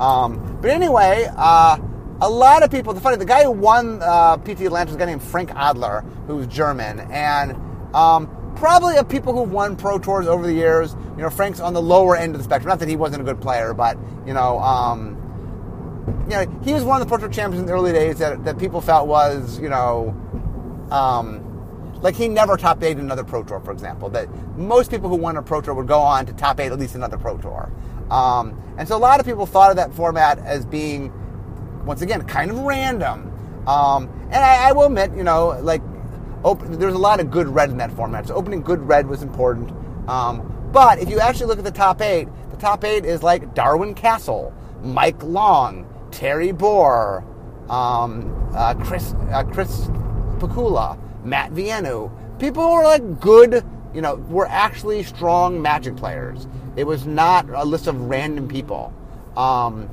Um, 0.00 0.58
but 0.62 0.70
anyway, 0.70 1.28
uh, 1.36 1.76
a 2.20 2.28
lot 2.28 2.62
of 2.62 2.70
people, 2.70 2.92
the 2.92 3.00
funny, 3.00 3.16
the 3.16 3.24
guy 3.24 3.44
who 3.44 3.50
won 3.50 4.00
uh, 4.02 4.36
PT 4.38 4.60
Atlanta 4.60 4.86
was 4.86 4.96
a 4.96 4.98
guy 4.98 5.06
named 5.06 5.22
Frank 5.22 5.50
Adler, 5.54 6.02
who 6.26 6.36
was 6.36 6.46
German, 6.46 7.00
and 7.10 7.52
um, 7.94 8.54
probably 8.56 8.96
of 8.96 9.08
people 9.08 9.32
who've 9.32 9.52
won 9.52 9.76
pro 9.76 9.98
tours 9.98 10.26
over 10.26 10.46
the 10.46 10.52
years, 10.52 10.94
you 11.16 11.22
know, 11.22 11.30
Frank's 11.30 11.60
on 11.60 11.74
the 11.74 11.82
lower 11.82 12.16
end 12.16 12.34
of 12.34 12.38
the 12.38 12.44
spectrum. 12.44 12.68
Not 12.68 12.78
that 12.80 12.88
he 12.88 12.96
wasn't 12.96 13.22
a 13.22 13.24
good 13.24 13.40
player, 13.40 13.74
but 13.74 13.98
you 14.26 14.32
know, 14.32 14.58
um, 14.60 15.20
you 16.24 16.30
know, 16.30 16.60
he 16.64 16.72
was 16.72 16.84
one 16.84 17.00
of 17.00 17.06
the 17.06 17.08
pro 17.08 17.18
tour 17.18 17.28
champions 17.28 17.60
in 17.60 17.66
the 17.66 17.72
early 17.72 17.92
days 17.92 18.18
that, 18.18 18.44
that 18.44 18.58
people 18.58 18.80
felt 18.80 19.08
was, 19.08 19.58
you 19.58 19.68
know, 19.68 20.14
um, 20.90 21.40
like 22.00 22.14
he 22.14 22.28
never 22.28 22.56
top 22.56 22.82
eight 22.82 22.98
another 22.98 23.24
pro 23.24 23.42
tour, 23.42 23.60
for 23.60 23.72
example. 23.72 24.08
That 24.10 24.28
most 24.56 24.90
people 24.90 25.08
who 25.08 25.16
won 25.16 25.36
a 25.36 25.42
pro 25.42 25.60
tour 25.60 25.74
would 25.74 25.88
go 25.88 26.00
on 26.00 26.26
to 26.26 26.32
top 26.32 26.60
eight 26.60 26.70
at 26.70 26.78
least 26.78 26.94
another 26.94 27.16
pro 27.16 27.38
tour. 27.38 27.72
Um, 28.10 28.60
and 28.76 28.86
so 28.86 28.96
a 28.96 28.98
lot 28.98 29.20
of 29.20 29.26
people 29.26 29.46
thought 29.46 29.70
of 29.70 29.76
that 29.76 29.92
format 29.94 30.38
as 30.38 30.66
being, 30.66 31.12
once 31.84 32.02
again, 32.02 32.22
kind 32.26 32.50
of 32.50 32.58
random. 32.60 33.30
Um, 33.66 34.08
and 34.24 34.36
I, 34.36 34.68
I, 34.68 34.72
will 34.72 34.84
admit, 34.84 35.12
you 35.16 35.22
know, 35.22 35.58
like 35.62 35.82
open, 36.44 36.78
there's 36.78 36.94
a 36.94 36.98
lot 36.98 37.20
of 37.20 37.30
good 37.30 37.48
red 37.48 37.70
in 37.70 37.78
that 37.78 37.92
format. 37.92 38.26
So 38.26 38.34
opening 38.34 38.62
good 38.62 38.80
red 38.80 39.06
was 39.06 39.22
important. 39.22 39.70
Um, 40.08 40.50
but 40.72 40.98
if 40.98 41.08
you 41.08 41.20
actually 41.20 41.46
look 41.46 41.58
at 41.58 41.64
the 41.64 41.70
top 41.70 42.02
eight, 42.02 42.28
the 42.50 42.56
top 42.56 42.84
eight 42.84 43.04
is 43.04 43.22
like 43.22 43.54
Darwin 43.54 43.94
Kastle, 43.94 44.52
Mike 44.82 45.22
Long, 45.22 45.86
Terry 46.10 46.52
Borer, 46.52 47.24
um, 47.70 48.50
uh, 48.54 48.74
Chris 48.74 49.14
uh, 49.32 49.44
Chris 49.44 49.86
Pikula, 50.38 50.98
Matt 51.24 51.52
Vienneau. 51.52 52.10
People 52.38 52.64
who 52.64 52.72
are 52.72 52.84
like 52.84 53.20
good, 53.20 53.64
you 53.94 54.02
know, 54.02 54.16
were 54.28 54.46
actually 54.46 55.02
strong 55.02 55.62
Magic 55.62 55.96
players. 55.96 56.46
It 56.76 56.84
was 56.84 57.06
not 57.06 57.48
a 57.48 57.64
list 57.64 57.86
of 57.86 57.98
random 58.02 58.48
people. 58.48 58.92
Um, 59.36 59.88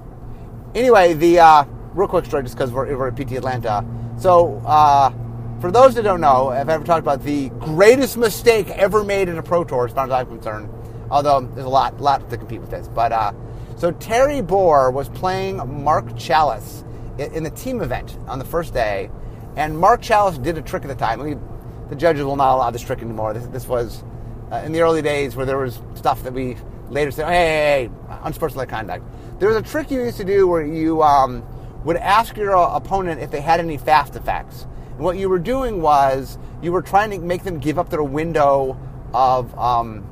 anyway, 0.76 1.14
the 1.14 1.40
uh, 1.40 1.64
real 1.94 2.08
quick 2.08 2.26
story, 2.26 2.44
just 2.44 2.56
because 2.56 2.72
we're, 2.72 2.96
we're, 2.98 3.08
at 3.08 3.16
PT 3.16 3.34
Atlanta. 3.34 3.86
So, 4.18 4.62
uh, 4.66 5.12
for 5.60 5.72
those 5.72 5.94
that 5.96 6.04
don't 6.04 6.22
know, 6.22 6.50
I've 6.50 6.70
ever 6.70 6.84
talked 6.84 7.02
about 7.02 7.24
the 7.24 7.50
greatest 7.50 8.18
mistake 8.18 8.70
ever 8.70 9.04
made 9.04 9.30
in 9.30 9.38
a 9.38 9.44
Pro 9.44 9.64
Tour, 9.64 9.86
as 9.86 9.94
far 9.94 10.06
as 10.06 10.12
I'm 10.12 10.28
concerned. 10.28 10.70
Although 11.12 11.42
there's 11.42 11.66
a 11.66 11.70
lot, 11.70 12.00
lot 12.02 12.28
to 12.30 12.38
compete 12.38 12.62
with 12.62 12.72
this. 12.72 12.88
But 12.88 13.12
uh, 13.12 13.34
so 13.78 13.92
Terry 13.92 14.42
Borer 14.42 14.92
was 14.92 15.10
playing 15.10 15.84
Mark 15.84 16.18
Chalice 16.18 16.84
in 17.18 17.44
the 17.44 17.50
team 17.50 17.82
event 17.82 18.18
on 18.28 18.40
the 18.40 18.46
first 18.46 18.74
day, 18.74 19.12
and 19.56 19.78
Mark 19.78 20.02
Chalice 20.02 20.38
did 20.38 20.58
a 20.58 20.62
trick 20.62 20.84
at 20.84 20.88
the 20.88 20.96
time. 20.96 21.24
Mean, 21.24 21.42
the 21.90 21.96
judges 21.96 22.24
will 22.24 22.38
not 22.38 22.56
allow 22.56 22.72
this 22.72 22.82
trick 22.82 23.02
anymore. 23.02 23.34
This, 23.34 23.46
this 23.48 23.68
was 23.68 24.04
uh, 24.52 24.58
in 24.66 24.72
the 24.72 24.82
early 24.82 25.02
days 25.02 25.36
where 25.36 25.46
there 25.46 25.58
was 25.58 25.82
stuff 25.96 26.24
that 26.24 26.34
we 26.34 26.56
later 26.90 27.12
said, 27.12 27.28
hey, 27.28 27.34
hey, 27.34 27.90
hey 27.90 28.18
unsportsmanlike 28.24 28.70
conduct. 28.70 29.04
There 29.40 29.50
was 29.50 29.58
a 29.58 29.62
trick 29.62 29.92
you 29.92 30.02
used 30.02 30.18
to 30.18 30.26
do 30.26 30.48
where 30.48 30.66
you 30.66 31.04
um, 31.04 31.44
would 31.84 31.98
ask 31.98 32.38
your 32.38 32.52
opponent 32.52 33.22
if 33.22 33.32
they 33.32 33.42
had 33.42 33.60
any 33.60 33.78
fast 33.78 34.16
effects. 34.16 34.68
And 34.92 35.00
what 35.00 35.18
you 35.18 35.30
were 35.30 35.40
doing 35.40 35.82
was 35.82 36.38
you 36.62 36.72
were 36.72 36.82
trying 36.82 37.12
to 37.12 37.20
make 37.20 37.44
them 37.44 37.60
give 37.60 37.80
up 37.80 37.90
their 37.90 38.04
window 38.04 38.78
of, 39.14 39.58
um, 39.58 40.08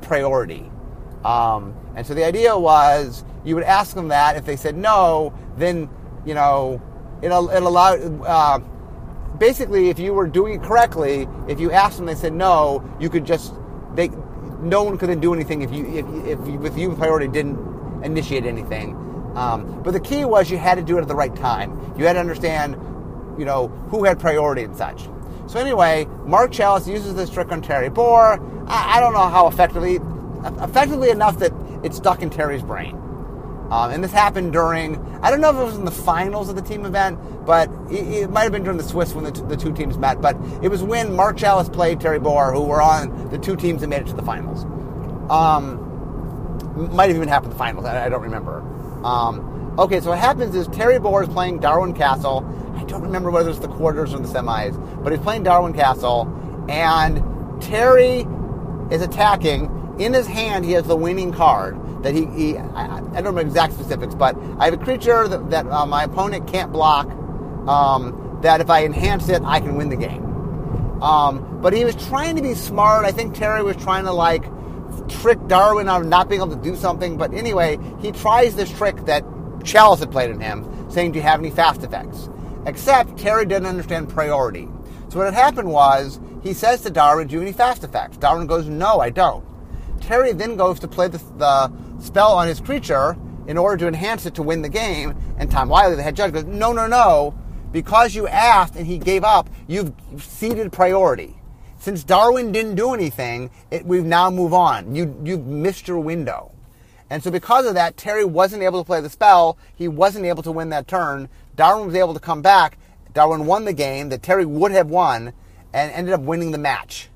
priority. 0.00 0.70
Um, 1.24 1.74
and 1.94 2.06
so 2.06 2.14
the 2.14 2.24
idea 2.24 2.56
was 2.56 3.24
you 3.44 3.54
would 3.54 3.64
ask 3.64 3.94
them 3.94 4.08
that. 4.08 4.36
If 4.36 4.44
they 4.44 4.56
said 4.56 4.76
no, 4.76 5.32
then, 5.56 5.88
you 6.24 6.34
know, 6.34 6.80
it, 7.20 7.26
it 7.26 7.62
allowed. 7.62 8.22
Uh, 8.22 8.58
basically, 9.38 9.88
if 9.88 9.98
you 9.98 10.14
were 10.14 10.26
doing 10.26 10.54
it 10.54 10.62
correctly, 10.62 11.28
if 11.48 11.60
you 11.60 11.70
asked 11.70 11.96
them, 11.96 12.06
they 12.06 12.14
said 12.14 12.32
no, 12.32 12.82
you 12.98 13.08
could 13.10 13.24
just 13.24 13.54
they 13.94 14.08
no 14.60 14.82
one 14.82 14.96
could 14.96 15.08
then 15.08 15.20
do 15.20 15.34
anything 15.34 15.62
if 15.62 15.72
you 15.72 15.86
if, 15.86 16.38
if 16.38 16.48
you, 16.48 16.64
if 16.64 16.78
you 16.78 16.94
priority 16.94 17.28
didn't 17.28 17.58
initiate 18.04 18.44
anything. 18.44 18.96
Um, 19.34 19.82
but 19.82 19.92
the 19.92 20.00
key 20.00 20.24
was 20.24 20.50
you 20.50 20.58
had 20.58 20.76
to 20.76 20.82
do 20.82 20.98
it 20.98 21.02
at 21.02 21.08
the 21.08 21.14
right 21.14 21.34
time. 21.34 21.94
You 21.96 22.06
had 22.06 22.14
to 22.14 22.20
understand, 22.20 22.74
you 23.38 23.44
know, 23.44 23.68
who 23.88 24.04
had 24.04 24.18
priority 24.18 24.62
and 24.62 24.76
such. 24.76 25.08
So 25.46 25.58
anyway, 25.58 26.06
Mark 26.24 26.52
Chalice 26.52 26.86
uses 26.86 27.14
this 27.14 27.30
trick 27.30 27.50
on 27.50 27.62
Terry 27.62 27.88
Borer. 27.88 28.40
I, 28.68 28.96
I 28.96 29.00
don't 29.00 29.12
know 29.12 29.28
how 29.28 29.48
effectively, 29.48 29.98
effectively 30.62 31.10
enough 31.10 31.38
that 31.38 31.52
it 31.82 31.94
stuck 31.94 32.22
in 32.22 32.30
Terry's 32.30 32.62
brain. 32.62 32.96
Um, 33.70 33.90
and 33.90 34.04
this 34.04 34.12
happened 34.12 34.52
during, 34.52 34.98
I 35.22 35.30
don't 35.30 35.40
know 35.40 35.48
if 35.48 35.56
it 35.56 35.64
was 35.64 35.76
in 35.76 35.86
the 35.86 35.90
finals 35.90 36.50
of 36.50 36.56
the 36.56 36.62
team 36.62 36.84
event, 36.84 37.18
but 37.46 37.70
it, 37.90 38.06
it 38.06 38.30
might 38.30 38.42
have 38.42 38.52
been 38.52 38.64
during 38.64 38.76
the 38.76 38.84
Swiss 38.84 39.14
when 39.14 39.24
the, 39.24 39.32
t- 39.32 39.40
the, 39.48 39.56
two 39.56 39.72
teams 39.72 39.96
met. 39.96 40.20
But 40.20 40.36
it 40.62 40.68
was 40.68 40.82
when 40.82 41.16
Mark 41.16 41.38
Chalice 41.38 41.70
played 41.70 41.98
Terry 41.98 42.18
Borer, 42.18 42.52
who 42.52 42.62
were 42.64 42.82
on 42.82 43.30
the 43.30 43.38
two 43.38 43.56
teams 43.56 43.80
that 43.80 43.86
made 43.86 44.02
it 44.02 44.08
to 44.08 44.12
the 44.12 44.22
finals. 44.22 44.64
Um, 45.30 45.88
might 46.94 47.08
have 47.08 47.16
even 47.16 47.28
happened 47.28 47.52
in 47.52 47.56
the 47.56 47.64
finals, 47.64 47.86
I, 47.86 48.04
I 48.04 48.08
don't 48.10 48.22
remember. 48.22 48.62
Um, 49.04 49.74
okay, 49.78 50.00
so 50.00 50.10
what 50.10 50.18
happens 50.18 50.54
is 50.54 50.68
Terry 50.68 50.98
Borer 50.98 51.24
is 51.24 51.28
playing 51.28 51.60
Darwin 51.60 51.94
Kastle. 51.94 52.44
I 52.76 52.84
don't 52.84 53.02
remember 53.02 53.30
whether 53.30 53.50
it's 53.50 53.58
the 53.58 53.68
quarters 53.68 54.14
or 54.14 54.18
the 54.18 54.28
semis, 54.28 54.76
but 55.02 55.12
he's 55.12 55.22
playing 55.22 55.42
Darwin 55.42 55.72
Kastle, 55.72 56.26
and 56.70 57.62
Terry 57.62 58.26
is 58.90 59.02
attacking. 59.02 59.96
In 59.98 60.14
his 60.14 60.26
hand, 60.26 60.64
he 60.64 60.72
has 60.72 60.84
the 60.84 60.96
winning 60.96 61.32
card 61.32 61.78
that 62.02 62.14
he, 62.14 62.26
he 62.26 62.56
I, 62.56 62.96
I, 62.96 63.00
don't 63.00 63.16
remember 63.16 63.40
exact 63.42 63.74
specifics, 63.74 64.14
but 64.14 64.36
I 64.58 64.64
have 64.66 64.74
a 64.74 64.82
creature 64.82 65.28
that, 65.28 65.50
that 65.50 65.66
uh, 65.66 65.86
my 65.86 66.04
opponent 66.04 66.50
can't 66.50 66.72
block. 66.72 67.06
Um, 67.68 68.40
that 68.42 68.60
if 68.60 68.70
I 68.70 68.84
enhance 68.84 69.28
it, 69.28 69.40
I 69.44 69.60
can 69.60 69.76
win 69.76 69.88
the 69.88 69.96
game. 69.96 70.24
Um, 71.02 71.60
but 71.60 71.72
he 71.72 71.84
was 71.84 71.94
trying 72.08 72.36
to 72.36 72.42
be 72.42 72.54
smart. 72.54 73.04
I 73.04 73.12
think 73.12 73.34
Terry 73.34 73.62
was 73.62 73.76
trying 73.76 74.04
to 74.04 74.12
like 74.12 74.44
trick 75.20 75.38
Darwin 75.48 75.88
out 75.88 76.02
of 76.02 76.08
not 76.08 76.28
being 76.28 76.40
able 76.40 76.56
to 76.56 76.62
do 76.62 76.76
something. 76.76 77.16
But 77.16 77.32
anyway, 77.34 77.78
he 78.00 78.12
tries 78.12 78.54
this 78.54 78.70
trick 78.70 79.04
that 79.06 79.24
Chalice 79.64 80.00
had 80.00 80.10
played 80.10 80.30
on 80.30 80.40
him, 80.40 80.66
saying, 80.90 81.12
"Do 81.12 81.18
you 81.18 81.22
have 81.22 81.40
any 81.40 81.50
fast 81.50 81.82
effects?" 81.82 82.28
Except 82.66 83.16
Terry 83.16 83.44
didn't 83.44 83.66
understand 83.66 84.08
priority. 84.08 84.68
So 85.08 85.18
what 85.18 85.26
had 85.26 85.34
happened 85.34 85.68
was 85.68 86.20
he 86.42 86.52
says 86.52 86.82
to 86.82 86.90
Darwin, 86.90 87.28
"Do 87.28 87.34
you 87.34 87.40
have 87.40 87.48
any 87.48 87.56
fast 87.56 87.84
effects?" 87.84 88.16
Darwin 88.16 88.46
goes, 88.46 88.66
"No, 88.66 89.00
I 89.00 89.10
don't." 89.10 89.44
Terry 90.00 90.32
then 90.32 90.56
goes 90.56 90.80
to 90.80 90.88
play 90.88 91.08
the, 91.08 91.18
the 91.38 91.72
spell 92.00 92.32
on 92.32 92.48
his 92.48 92.60
creature 92.60 93.16
in 93.46 93.56
order 93.56 93.76
to 93.76 93.88
enhance 93.88 94.26
it 94.26 94.34
to 94.34 94.42
win 94.42 94.62
the 94.62 94.68
game. 94.68 95.14
And 95.38 95.50
Tom 95.50 95.68
Wylie, 95.68 95.96
the 95.96 96.02
head 96.02 96.16
judge, 96.16 96.32
goes, 96.32 96.44
no, 96.44 96.72
no, 96.72 96.86
no. 96.86 97.34
Because 97.70 98.14
you 98.14 98.28
asked 98.28 98.76
and 98.76 98.86
he 98.86 98.98
gave 98.98 99.24
up, 99.24 99.48
you've 99.66 99.92
ceded 100.18 100.72
priority. 100.72 101.40
Since 101.82 102.04
Darwin 102.04 102.52
didn't 102.52 102.76
do 102.76 102.94
anything, 102.94 103.50
it, 103.72 103.84
we've 103.84 104.04
now 104.04 104.30
moved 104.30 104.54
on. 104.54 104.94
You, 104.94 105.20
you've 105.24 105.44
missed 105.48 105.88
your 105.88 105.98
window. 105.98 106.52
And 107.10 107.24
so 107.24 107.28
because 107.28 107.66
of 107.66 107.74
that, 107.74 107.96
Terry 107.96 108.24
wasn't 108.24 108.62
able 108.62 108.80
to 108.80 108.86
play 108.86 109.00
the 109.00 109.10
spell. 109.10 109.58
He 109.74 109.88
wasn't 109.88 110.24
able 110.24 110.44
to 110.44 110.52
win 110.52 110.68
that 110.68 110.86
turn. 110.86 111.28
Darwin 111.56 111.88
was 111.88 111.96
able 111.96 112.14
to 112.14 112.20
come 112.20 112.40
back. 112.40 112.78
Darwin 113.14 113.46
won 113.46 113.64
the 113.64 113.72
game 113.72 114.10
that 114.10 114.22
Terry 114.22 114.46
would 114.46 114.70
have 114.70 114.90
won 114.90 115.32
and 115.72 115.90
ended 115.90 116.14
up 116.14 116.20
winning 116.20 116.52
the 116.52 116.58
match. 116.58 117.08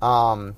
Um, 0.00 0.56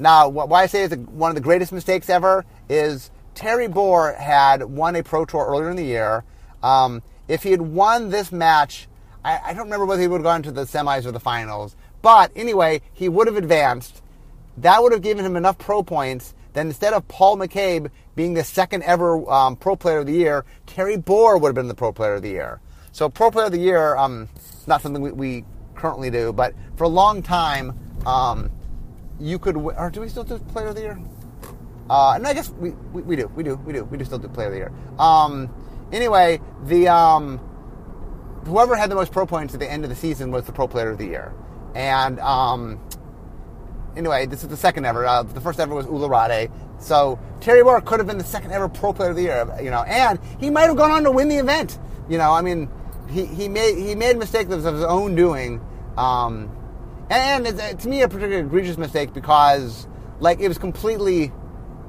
now, 0.00 0.28
why 0.28 0.64
I 0.64 0.66
say 0.66 0.82
it's 0.82 0.96
one 0.96 1.30
of 1.30 1.36
the 1.36 1.42
greatest 1.42 1.70
mistakes 1.70 2.10
ever 2.10 2.44
is 2.68 3.12
Terry 3.36 3.68
Borer 3.68 4.14
had 4.14 4.64
won 4.64 4.96
a 4.96 5.04
Pro 5.04 5.24
Tour 5.24 5.46
earlier 5.46 5.70
in 5.70 5.76
the 5.76 5.84
year. 5.84 6.24
Um, 6.60 7.04
if 7.28 7.44
he 7.44 7.52
had 7.52 7.62
won 7.62 8.08
this 8.08 8.32
match, 8.32 8.88
I, 9.24 9.38
I, 9.44 9.54
don't 9.54 9.64
remember 9.66 9.86
whether 9.86 10.02
he 10.02 10.08
would 10.08 10.18
have 10.18 10.24
gone 10.24 10.42
to 10.42 10.52
the 10.52 10.64
semis 10.64 11.06
or 11.06 11.12
the 11.12 11.20
finals. 11.20 11.76
But 12.04 12.32
anyway, 12.36 12.82
he 12.92 13.08
would 13.08 13.28
have 13.28 13.38
advanced. 13.38 14.02
That 14.58 14.82
would 14.82 14.92
have 14.92 15.00
given 15.00 15.24
him 15.24 15.36
enough 15.36 15.56
pro 15.56 15.82
points. 15.82 16.34
Then 16.52 16.66
instead 16.66 16.92
of 16.92 17.08
Paul 17.08 17.38
McCabe 17.38 17.90
being 18.14 18.34
the 18.34 18.44
second 18.44 18.82
ever 18.82 19.26
um, 19.30 19.56
Pro 19.56 19.74
Player 19.74 20.00
of 20.00 20.06
the 20.06 20.12
Year, 20.12 20.44
Terry 20.66 20.98
Borer 20.98 21.38
would 21.38 21.48
have 21.48 21.54
been 21.54 21.66
the 21.66 21.74
Pro 21.74 21.92
Player 21.92 22.16
of 22.16 22.22
the 22.22 22.28
Year. 22.28 22.60
So 22.92 23.08
Pro 23.08 23.30
Player 23.30 23.46
of 23.46 23.52
the 23.52 23.58
Year, 23.58 23.96
um, 23.96 24.28
not 24.66 24.82
something 24.82 25.00
we, 25.00 25.12
we, 25.12 25.44
currently 25.74 26.10
do, 26.10 26.30
but 26.30 26.54
for 26.76 26.84
a 26.84 26.88
long 26.88 27.22
time, 27.22 27.72
um, 28.06 28.50
you 29.18 29.38
could, 29.38 29.56
or 29.56 29.90
do 29.90 30.02
we 30.02 30.08
still 30.10 30.24
do 30.24 30.38
Player 30.38 30.68
of 30.68 30.74
the 30.74 30.82
Year? 30.82 31.00
Uh, 31.88 32.12
and 32.16 32.26
I 32.26 32.34
guess 32.34 32.50
we, 32.50 32.70
we, 32.92 33.00
we, 33.00 33.16
do, 33.16 33.28
we 33.28 33.42
do, 33.42 33.56
we 33.56 33.72
do, 33.72 33.84
we 33.84 33.96
do 33.96 34.04
still 34.04 34.18
do 34.18 34.28
Player 34.28 34.48
of 34.48 34.52
the 34.52 34.58
Year. 34.58 34.72
Um, 34.98 35.48
anyway, 35.90 36.38
the 36.64 36.86
um, 36.88 37.38
whoever 38.44 38.76
had 38.76 38.90
the 38.90 38.94
most 38.94 39.10
pro 39.10 39.24
points 39.24 39.54
at 39.54 39.60
the 39.60 39.70
end 39.70 39.84
of 39.84 39.90
the 39.90 39.96
season 39.96 40.30
was 40.30 40.44
the 40.44 40.52
Pro 40.52 40.68
Player 40.68 40.90
of 40.90 40.98
the 40.98 41.06
Year. 41.06 41.32
And 41.74 42.20
um, 42.20 42.80
anyway, 43.96 44.26
this 44.26 44.42
is 44.42 44.48
the 44.48 44.56
second 44.56 44.86
ever. 44.86 45.06
Uh, 45.06 45.22
the 45.22 45.40
first 45.40 45.60
ever 45.60 45.74
was 45.74 45.86
Olle 45.86 46.08
Råde. 46.08 46.50
So 46.78 47.18
Terry 47.40 47.62
Borer 47.62 47.80
could 47.80 48.00
have 48.00 48.06
been 48.06 48.18
the 48.18 48.24
second 48.24 48.52
ever 48.52 48.68
Pro 48.68 48.92
Player 48.92 49.10
of 49.10 49.16
the 49.16 49.22
Year. 49.22 49.46
You 49.62 49.70
know, 49.70 49.82
and 49.82 50.18
he 50.38 50.50
might 50.50 50.66
have 50.66 50.76
gone 50.76 50.90
on 50.90 51.04
to 51.04 51.10
win 51.10 51.28
the 51.28 51.36
event. 51.36 51.78
You 52.08 52.18
know, 52.18 52.32
I 52.32 52.42
mean, 52.42 52.70
he, 53.08 53.26
he 53.26 53.48
made 53.48 53.76
he 53.78 53.94
made 53.94 54.16
mistakes 54.16 54.52
of 54.52 54.62
his 54.62 54.84
own 54.84 55.14
doing. 55.14 55.60
Um, 55.96 56.50
and, 57.10 57.46
and 57.46 57.80
to 57.80 57.88
me, 57.88 58.02
a 58.02 58.08
particularly 58.08 58.46
egregious 58.46 58.78
mistake 58.78 59.12
because, 59.12 59.86
like, 60.20 60.40
it 60.40 60.48
was 60.48 60.58
completely. 60.58 61.32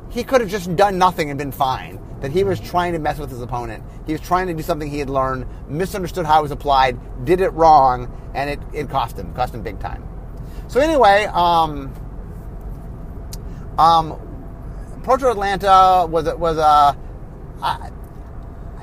He 0.10 0.24
could 0.24 0.42
have 0.42 0.50
just 0.50 0.76
done 0.76 0.98
nothing 0.98 1.30
and 1.30 1.38
been 1.38 1.52
fine. 1.52 2.00
That 2.26 2.32
he 2.32 2.44
was 2.44 2.60
trying 2.60 2.92
to 2.94 2.98
mess 2.98 3.20
with 3.20 3.30
his 3.30 3.40
opponent. 3.40 3.84
He 4.08 4.12
was 4.12 4.20
trying 4.20 4.48
to 4.48 4.54
do 4.56 4.64
something 4.64 4.90
he 4.90 4.98
had 4.98 5.12
learned, 5.12 5.46
misunderstood 5.68 6.26
how 6.26 6.40
it 6.40 6.42
was 6.42 6.50
applied, 6.50 6.98
did 7.24 7.40
it 7.40 7.50
wrong, 7.50 8.12
and 8.34 8.50
it, 8.50 8.60
it 8.74 8.90
cost 8.90 9.16
him, 9.16 9.32
cost 9.36 9.54
him 9.54 9.62
big 9.62 9.80
time. 9.80 10.04
So 10.68 10.80
anyway, 10.80 11.26
um, 11.26 11.94
um, 13.78 14.20
Pro 15.04 15.18
Tour 15.18 15.30
Atlanta 15.30 16.08
was 16.10 16.26
was 16.34 16.58
a. 16.58 16.98
Uh, 17.62 17.90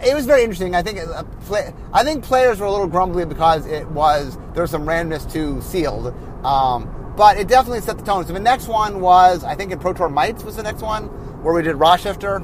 it 0.06 0.14
was 0.14 0.24
very 0.24 0.42
interesting. 0.42 0.76
I 0.76 0.82
think 0.82 1.00
uh, 1.00 1.24
play, 1.46 1.74
I 1.92 2.04
think 2.04 2.22
players 2.22 2.60
were 2.60 2.66
a 2.66 2.70
little 2.70 2.86
grumbly 2.86 3.24
because 3.24 3.66
it 3.66 3.88
was 3.88 4.38
there 4.54 4.62
was 4.62 4.70
some 4.70 4.84
randomness 4.84 5.30
to 5.32 5.60
sealed, 5.62 6.14
um, 6.44 7.14
but 7.16 7.38
it 7.38 7.48
definitely 7.48 7.80
set 7.80 7.98
the 7.98 8.04
tone. 8.04 8.24
So 8.24 8.34
the 8.34 8.38
next 8.38 8.68
one 8.68 9.00
was 9.00 9.42
I 9.42 9.56
think 9.56 9.72
in 9.72 9.80
Pro 9.80 9.94
Tour 9.94 10.08
Mites 10.08 10.44
was 10.44 10.54
the 10.54 10.62
next 10.62 10.82
one 10.82 11.06
where 11.42 11.52
we 11.52 11.62
did 11.62 11.74
Rochester. 11.74 12.40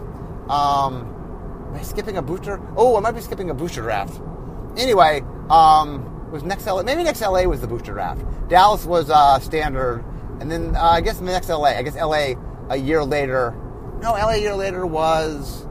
Um, 0.48 1.14
am 1.68 1.74
I 1.74 1.82
skipping 1.82 2.16
a 2.16 2.22
booster? 2.22 2.60
Oh, 2.76 2.96
I 2.96 3.00
might 3.00 3.12
be 3.12 3.20
skipping 3.20 3.50
a 3.50 3.54
booster 3.54 3.82
draft. 3.82 4.20
Anyway, 4.76 5.22
um, 5.50 6.30
was 6.30 6.42
next 6.42 6.66
LA? 6.66 6.82
Maybe 6.82 7.02
next 7.02 7.20
LA 7.20 7.42
was 7.44 7.60
the 7.60 7.66
booster 7.66 7.92
draft. 7.92 8.22
Dallas 8.48 8.84
was 8.84 9.10
uh, 9.10 9.38
standard, 9.40 10.04
and 10.40 10.50
then 10.50 10.74
uh, 10.76 10.82
I 10.82 11.00
guess 11.00 11.20
next 11.20 11.48
LA. 11.48 11.64
I 11.64 11.82
guess 11.82 11.96
LA 11.96 12.34
a 12.70 12.76
year 12.76 13.04
later. 13.04 13.54
No, 14.00 14.12
LA 14.12 14.30
a 14.30 14.40
year 14.40 14.54
later 14.54 14.86
was 14.86 15.66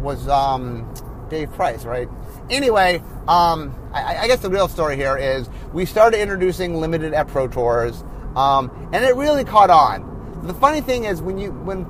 was 0.00 0.28
um, 0.28 0.92
Dave 1.28 1.52
Price, 1.52 1.84
right? 1.84 2.08
Anyway, 2.50 3.02
um, 3.28 3.74
I, 3.92 4.18
I, 4.18 4.26
guess 4.26 4.40
the 4.40 4.50
real 4.50 4.68
story 4.68 4.96
here 4.96 5.16
is 5.16 5.48
we 5.72 5.86
started 5.86 6.20
introducing 6.20 6.74
limited 6.74 7.14
at 7.14 7.28
Pro 7.28 7.48
Tours, 7.48 8.04
um, 8.36 8.70
and 8.92 9.04
it 9.04 9.14
really 9.16 9.44
caught 9.44 9.70
on. 9.70 10.40
The 10.42 10.54
funny 10.54 10.80
thing 10.80 11.04
is 11.04 11.22
when 11.22 11.38
you 11.38 11.52
when 11.52 11.86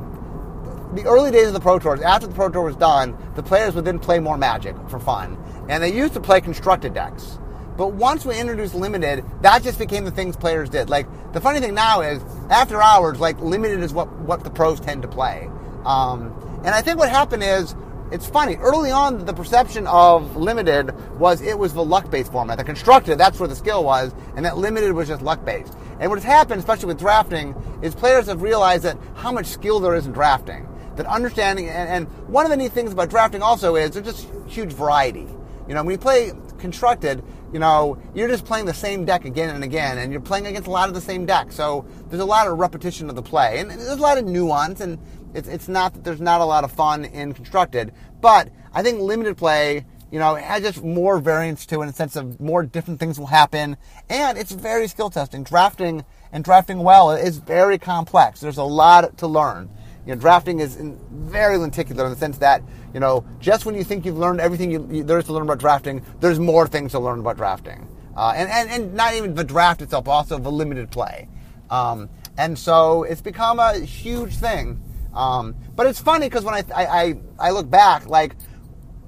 the 0.95 1.05
early 1.05 1.31
days 1.31 1.49
of 1.49 1.55
the 1.55 1.61
Pro 1.61 1.79
Tours, 1.79 2.01
after 2.01 2.27
the 2.27 2.35
Pro 2.35 2.49
Tour 2.49 2.63
was 2.63 2.77
done, 2.77 3.17
the 3.35 3.43
players 3.43 3.75
would 3.75 3.85
then 3.85 3.99
play 3.99 4.19
more 4.19 4.37
Magic 4.37 4.77
for 4.89 4.99
fun, 4.99 5.39
and 5.69 5.83
they 5.83 5.93
used 5.93 6.15
to 6.15 6.21
play 6.21 6.41
constructed 6.41 6.95
decks. 6.95 7.39
But 7.77 7.95
once 7.95 8.27
we 8.27 8.39
introduced 8.39 8.75
limited, 8.75 9.25
that 9.41 9.63
just 9.63 9.79
became 9.79 10.05
the 10.05 10.11
things 10.11 10.37
players 10.37 10.69
did. 10.69 10.91
Like 10.91 11.07
the 11.33 11.41
funny 11.41 11.61
thing 11.61 11.75
now 11.75 12.03
is, 12.03 12.23
after 12.51 12.83
hours, 12.83 13.19
like 13.19 13.41
limited 13.41 13.81
is 13.81 13.95
what 13.95 14.13
what 14.21 14.45
the 14.45 14.51
pros 14.51 14.79
tend 14.79 15.03
to 15.03 15.09
play. 15.09 15.51
Um, 15.85 16.35
and 16.65 16.75
I 16.75 16.83
think 16.83 16.99
what 16.99 17.09
happened 17.09 17.43
is, 17.43 17.75
it's 18.13 18.27
funny. 18.27 18.57
Early 18.57 18.91
on, 18.91 19.25
the 19.25 19.33
perception 19.33 19.87
of 19.87 20.37
limited 20.37 20.93
was 21.19 21.41
it 21.41 21.59
was 21.59 21.73
the 21.73 21.83
luck 21.83 22.11
based 22.11 22.31
format. 22.31 22.59
The 22.59 22.65
constructed, 22.65 23.17
that's 23.17 23.41
where 23.41 23.49
the 23.49 23.57
skill 23.57 23.85
was, 23.85 24.15
and 24.37 24.45
that 24.45 24.59
limited 24.59 24.93
was 24.93 25.09
just 25.09 25.23
luck 25.23 25.43
based. 25.47 25.75
And 25.99 26.11
what 26.11 26.19
has 26.19 26.25
happened, 26.25 26.59
especially 26.59 26.89
with 26.89 26.99
drafting, 26.99 27.55
is 27.81 27.95
players 27.95 28.27
have 28.27 28.43
realized 28.43 28.85
that 28.85 28.99
how 29.15 29.33
much 29.33 29.47
skill 29.47 29.81
there 29.81 29.95
is 29.95 30.07
in 30.07 30.13
drafting. 30.13 30.69
That 30.97 31.07
understanding, 31.07 31.69
and, 31.69 31.89
and 31.89 32.29
one 32.29 32.45
of 32.45 32.51
the 32.51 32.57
neat 32.57 32.73
things 32.73 32.93
about 32.93 33.09
drafting 33.09 33.43
also 33.43 33.77
is 33.77 33.93
there's 33.93 34.07
just 34.07 34.29
huge 34.47 34.73
variety. 34.73 35.27
You 35.69 35.75
know, 35.75 35.83
when 35.83 35.93
you 35.93 35.99
play 35.99 36.33
constructed, 36.59 37.23
you 37.53 37.59
know, 37.59 37.99
you're 38.15 38.29
just 38.29 38.45
playing 38.45 38.67
the 38.67 38.75
same 38.75 39.05
deck 39.05 39.25
again 39.25 39.55
and 39.55 39.65
again, 39.65 39.99
and 39.99 40.13
you're 40.13 40.21
playing 40.21 40.47
against 40.47 40.69
a 40.69 40.71
lot 40.71 40.89
of 40.89 40.95
the 40.95 41.01
same 41.01 41.25
deck. 41.27 41.53
So 41.53 41.87
there's 42.09 42.23
a 42.23 42.27
lot 42.27 42.47
of 42.47 42.59
repetition 42.59 43.09
of 43.09 43.17
the 43.17 43.23
play, 43.23 43.59
and 43.59 43.71
there's 43.71 43.89
a 43.89 43.97
lot 43.97 44.19
of 44.19 44.25
nuance, 44.25 44.81
and 44.81 44.99
it's, 45.35 45.49
it's 45.49 45.69
not 45.69 45.95
that 45.95 46.05
there's 46.05 46.21
not 46.21 46.41
a 46.41 46.45
lot 46.45 46.65
of 46.65 46.73
fun 46.73 47.05
in 47.05 47.33
constructed, 47.33 47.93
but 48.21 48.51
I 48.73 48.83
think 48.83 49.01
limited 49.01 49.37
play, 49.37 49.87
you 50.11 50.19
know, 50.19 50.35
has 50.35 50.63
just 50.63 50.83
more 50.83 51.19
variance 51.19 51.65
to 51.67 51.81
it 51.81 51.83
in 51.83 51.87
the 51.87 51.95
sense 51.95 52.17
of 52.17 52.39
more 52.39 52.63
different 52.63 53.01
things 53.01 53.19
will 53.19 53.27
happen, 53.27 53.77
and 54.09 54.37
it's 54.37 54.53
very 54.53 54.89
skill 54.89 55.11
testing. 55.11 55.43
Drafting 55.43 56.05
and 56.33 56.45
drafting 56.45 56.81
well 56.81 57.13
is 57.13 57.39
very 57.39 57.79
complex. 57.79 58.41
There's 58.41 58.59
a 58.59 58.65
lot 58.65 59.17
to 59.19 59.27
learn. 59.27 59.71
You 60.07 60.15
know, 60.15 60.21
drafting 60.21 60.61
is 60.61 60.79
very 60.81 61.57
lenticular 61.57 62.05
in 62.05 62.11
the 62.11 62.19
sense 62.19 62.39
that 62.39 62.63
you 62.93 63.01
know, 63.01 63.25
just 63.41 63.65
when 63.65 63.75
you 63.75 63.85
think 63.85 64.05
you've 64.05 64.19
learned 64.19 64.41
everything 64.41 64.71
you, 64.71 64.87
you, 64.91 65.05
there 65.05 65.19
is 65.19 65.25
to 65.27 65.33
learn 65.33 65.45
about 65.45 65.59
drafting, 65.59 66.05
there's 66.21 66.39
more 66.39 66.67
things 66.67 66.93
to 66.93 66.99
learn 66.99 67.21
about 67.21 67.37
drafting. 67.37 67.89
Uh, 68.17 68.35
and, 68.37 68.51
and, 68.51 68.71
and 68.71 68.95
not 68.95 69.15
even 69.15 69.35
the 69.35 69.45
draft 69.45 69.81
itself, 69.81 70.05
but 70.05 70.11
also 70.11 70.39
the 70.39 70.53
limited 70.53 70.91
play. 70.91 71.29
Um, 71.71 72.11
and 72.37 72.59
so 72.59 73.05
it's 73.05 73.23
become 73.23 73.59
a 73.59 73.79
huge 73.79 74.37
thing. 74.37 74.83
Um, 75.15 75.55
but 75.75 75.87
it's 75.87 75.99
funny 75.99 76.27
because 76.27 76.45
when 76.45 76.55
I, 76.55 76.65
I, 76.75 77.15
I, 77.39 77.51
look 77.51 77.69
back, 77.69 78.07
like 78.07 78.35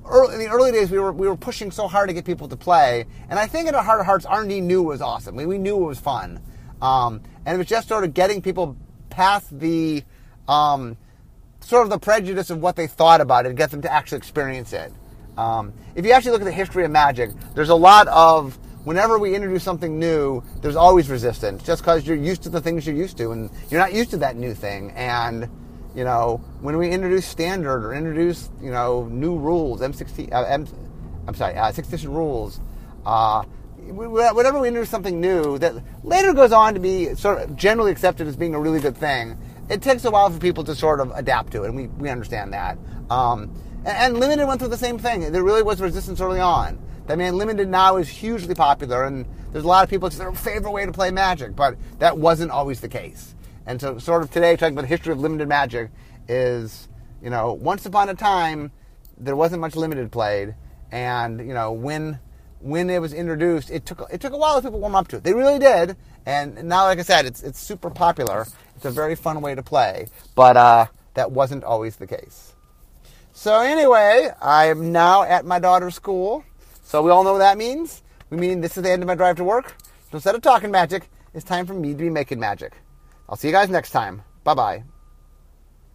early, 0.04 0.34
in 0.34 0.40
the 0.40 0.48
early 0.48 0.72
days, 0.72 0.90
we 0.90 0.98
were, 0.98 1.12
we 1.12 1.28
were 1.28 1.36
pushing 1.36 1.70
so 1.70 1.88
hard 1.88 2.08
to 2.08 2.14
get 2.14 2.24
people 2.24 2.48
to 2.48 2.56
play. 2.56 3.06
And 3.28 3.38
I 3.38 3.46
think 3.46 3.68
in 3.68 3.74
our 3.74 3.82
heart 3.82 4.00
of 4.00 4.06
hearts, 4.06 4.24
R&D 4.26 4.60
knew 4.62 4.82
it 4.82 4.86
was 4.86 5.02
awesome. 5.02 5.36
We, 5.36 5.46
we 5.46 5.58
knew 5.58 5.76
it 5.76 5.86
was 5.86 5.98
fun. 5.98 6.40
Um, 6.80 7.22
and 7.44 7.54
it 7.54 7.58
was 7.58 7.66
just 7.66 7.88
sort 7.88 8.04
of 8.04 8.14
getting 8.14 8.40
people 8.40 8.76
past 9.10 9.58
the, 9.58 10.02
um, 10.48 10.96
sort 11.60 11.84
of 11.84 11.90
the 11.90 11.98
prejudice 11.98 12.50
of 12.50 12.60
what 12.60 12.76
they 12.76 12.86
thought 12.86 13.20
about 13.20 13.46
it 13.46 13.54
get 13.56 13.70
them 13.70 13.82
to 13.82 13.92
actually 13.92 14.18
experience 14.18 14.72
it. 14.72 14.92
Um, 15.36 15.72
if 15.94 16.04
you 16.04 16.12
actually 16.12 16.32
look 16.32 16.42
at 16.42 16.46
the 16.46 16.52
history 16.52 16.84
of 16.84 16.90
magic, 16.90 17.30
there's 17.54 17.70
a 17.70 17.74
lot 17.74 18.06
of 18.08 18.58
whenever 18.84 19.18
we 19.18 19.34
introduce 19.34 19.62
something 19.62 19.98
new, 19.98 20.42
there's 20.60 20.76
always 20.76 21.08
resistance 21.08 21.62
just 21.62 21.82
because 21.82 22.06
you're 22.06 22.16
used 22.16 22.42
to 22.42 22.48
the 22.48 22.60
things 22.60 22.86
you're 22.86 22.96
used 22.96 23.16
to 23.16 23.32
and 23.32 23.50
you're 23.70 23.80
not 23.80 23.92
used 23.92 24.10
to 24.10 24.18
that 24.18 24.36
new 24.36 24.54
thing. 24.54 24.90
And, 24.92 25.48
you 25.94 26.04
know, 26.04 26.36
when 26.60 26.76
we 26.76 26.90
introduce 26.90 27.26
standard 27.26 27.84
or 27.84 27.94
introduce, 27.94 28.50
you 28.62 28.70
know, 28.70 29.08
new 29.10 29.36
rules, 29.36 29.80
M60, 29.80 30.32
uh, 30.32 30.44
M, 30.44 30.66
I'm 31.26 31.34
sorry, 31.34 31.56
uh, 31.56 31.72
six 31.72 31.88
edition 31.88 32.12
rules, 32.12 32.60
uh, 33.06 33.42
whenever 33.86 34.60
we 34.60 34.68
introduce 34.68 34.90
something 34.90 35.20
new 35.20 35.58
that 35.58 35.74
later 36.04 36.32
goes 36.32 36.52
on 36.52 36.74
to 36.74 36.80
be 36.80 37.14
sort 37.14 37.42
of 37.42 37.56
generally 37.56 37.90
accepted 37.90 38.26
as 38.26 38.36
being 38.36 38.54
a 38.54 38.60
really 38.60 38.80
good 38.80 38.96
thing, 38.96 39.38
it 39.68 39.82
takes 39.82 40.04
a 40.04 40.10
while 40.10 40.30
for 40.30 40.38
people 40.38 40.64
to 40.64 40.74
sort 40.74 41.00
of 41.00 41.10
adapt 41.12 41.52
to 41.52 41.64
it, 41.64 41.66
and 41.68 41.76
we, 41.76 41.86
we 41.86 42.08
understand 42.08 42.52
that. 42.52 42.78
Um, 43.10 43.54
and, 43.84 43.96
and, 43.96 44.20
Limited 44.20 44.46
went 44.46 44.60
through 44.60 44.68
the 44.68 44.76
same 44.76 44.98
thing. 44.98 45.32
There 45.32 45.42
really 45.42 45.62
was 45.62 45.80
resistance 45.80 46.20
early 46.20 46.40
on. 46.40 46.78
I 47.08 47.16
mean, 47.16 47.36
Limited 47.36 47.68
now 47.68 47.96
is 47.96 48.08
hugely 48.08 48.54
popular, 48.54 49.04
and 49.04 49.26
there's 49.52 49.64
a 49.64 49.68
lot 49.68 49.84
of 49.84 49.90
people, 49.90 50.06
it's 50.08 50.16
their 50.16 50.32
favorite 50.32 50.72
way 50.72 50.86
to 50.86 50.92
play 50.92 51.10
Magic, 51.10 51.54
but 51.54 51.76
that 51.98 52.18
wasn't 52.18 52.50
always 52.50 52.80
the 52.80 52.88
case. 52.88 53.34
And 53.66 53.80
so, 53.80 53.98
sort 53.98 54.22
of 54.22 54.30
today, 54.30 54.56
talking 54.56 54.74
about 54.74 54.82
the 54.82 54.88
history 54.88 55.12
of 55.12 55.20
Limited 55.20 55.48
Magic 55.48 55.90
is, 56.28 56.88
you 57.22 57.30
know, 57.30 57.52
once 57.52 57.86
upon 57.86 58.08
a 58.08 58.14
time, 58.14 58.72
there 59.18 59.36
wasn't 59.36 59.60
much 59.60 59.76
Limited 59.76 60.10
played, 60.10 60.54
and, 60.90 61.40
you 61.40 61.54
know, 61.54 61.72
when 61.72 62.18
when 62.64 62.88
it 62.88 62.98
was 62.98 63.12
introduced, 63.12 63.70
it 63.70 63.84
took 63.84 64.08
it 64.10 64.20
took 64.20 64.32
a 64.32 64.38
while 64.38 64.56
for 64.56 64.62
people 64.62 64.78
to 64.78 64.80
warm 64.80 64.94
up 64.94 65.06
to 65.08 65.16
it. 65.16 65.22
They 65.22 65.34
really 65.34 65.58
did, 65.58 65.96
and 66.24 66.64
now, 66.64 66.84
like 66.84 66.98
I 66.98 67.02
said, 67.02 67.26
it's 67.26 67.42
it's 67.42 67.60
super 67.60 67.90
popular. 67.90 68.46
It's 68.84 68.92
a 68.92 68.94
very 68.94 69.14
fun 69.14 69.40
way 69.40 69.54
to 69.54 69.62
play, 69.62 70.08
but 70.34 70.58
uh, 70.58 70.86
that 71.14 71.32
wasn't 71.32 71.64
always 71.64 71.96
the 71.96 72.06
case. 72.06 72.52
So 73.32 73.60
anyway, 73.60 74.28
I 74.42 74.66
am 74.66 74.92
now 74.92 75.22
at 75.22 75.46
my 75.46 75.58
daughter's 75.58 75.94
school. 75.94 76.44
So 76.82 77.00
we 77.00 77.10
all 77.10 77.24
know 77.24 77.32
what 77.32 77.38
that 77.38 77.56
means. 77.56 78.02
We 78.28 78.36
mean 78.36 78.60
this 78.60 78.76
is 78.76 78.82
the 78.82 78.90
end 78.90 79.02
of 79.02 79.06
my 79.06 79.14
drive 79.14 79.36
to 79.36 79.44
work. 79.44 79.74
So 80.10 80.16
instead 80.16 80.34
of 80.34 80.42
talking 80.42 80.70
magic, 80.70 81.08
it's 81.32 81.44
time 81.46 81.64
for 81.64 81.72
me 81.72 81.92
to 81.92 81.98
be 81.98 82.10
making 82.10 82.38
magic. 82.38 82.74
I'll 83.26 83.36
see 83.36 83.48
you 83.48 83.54
guys 83.54 83.70
next 83.70 83.90
time. 83.90 84.22
Bye 84.44 84.52
bye. 84.52 84.84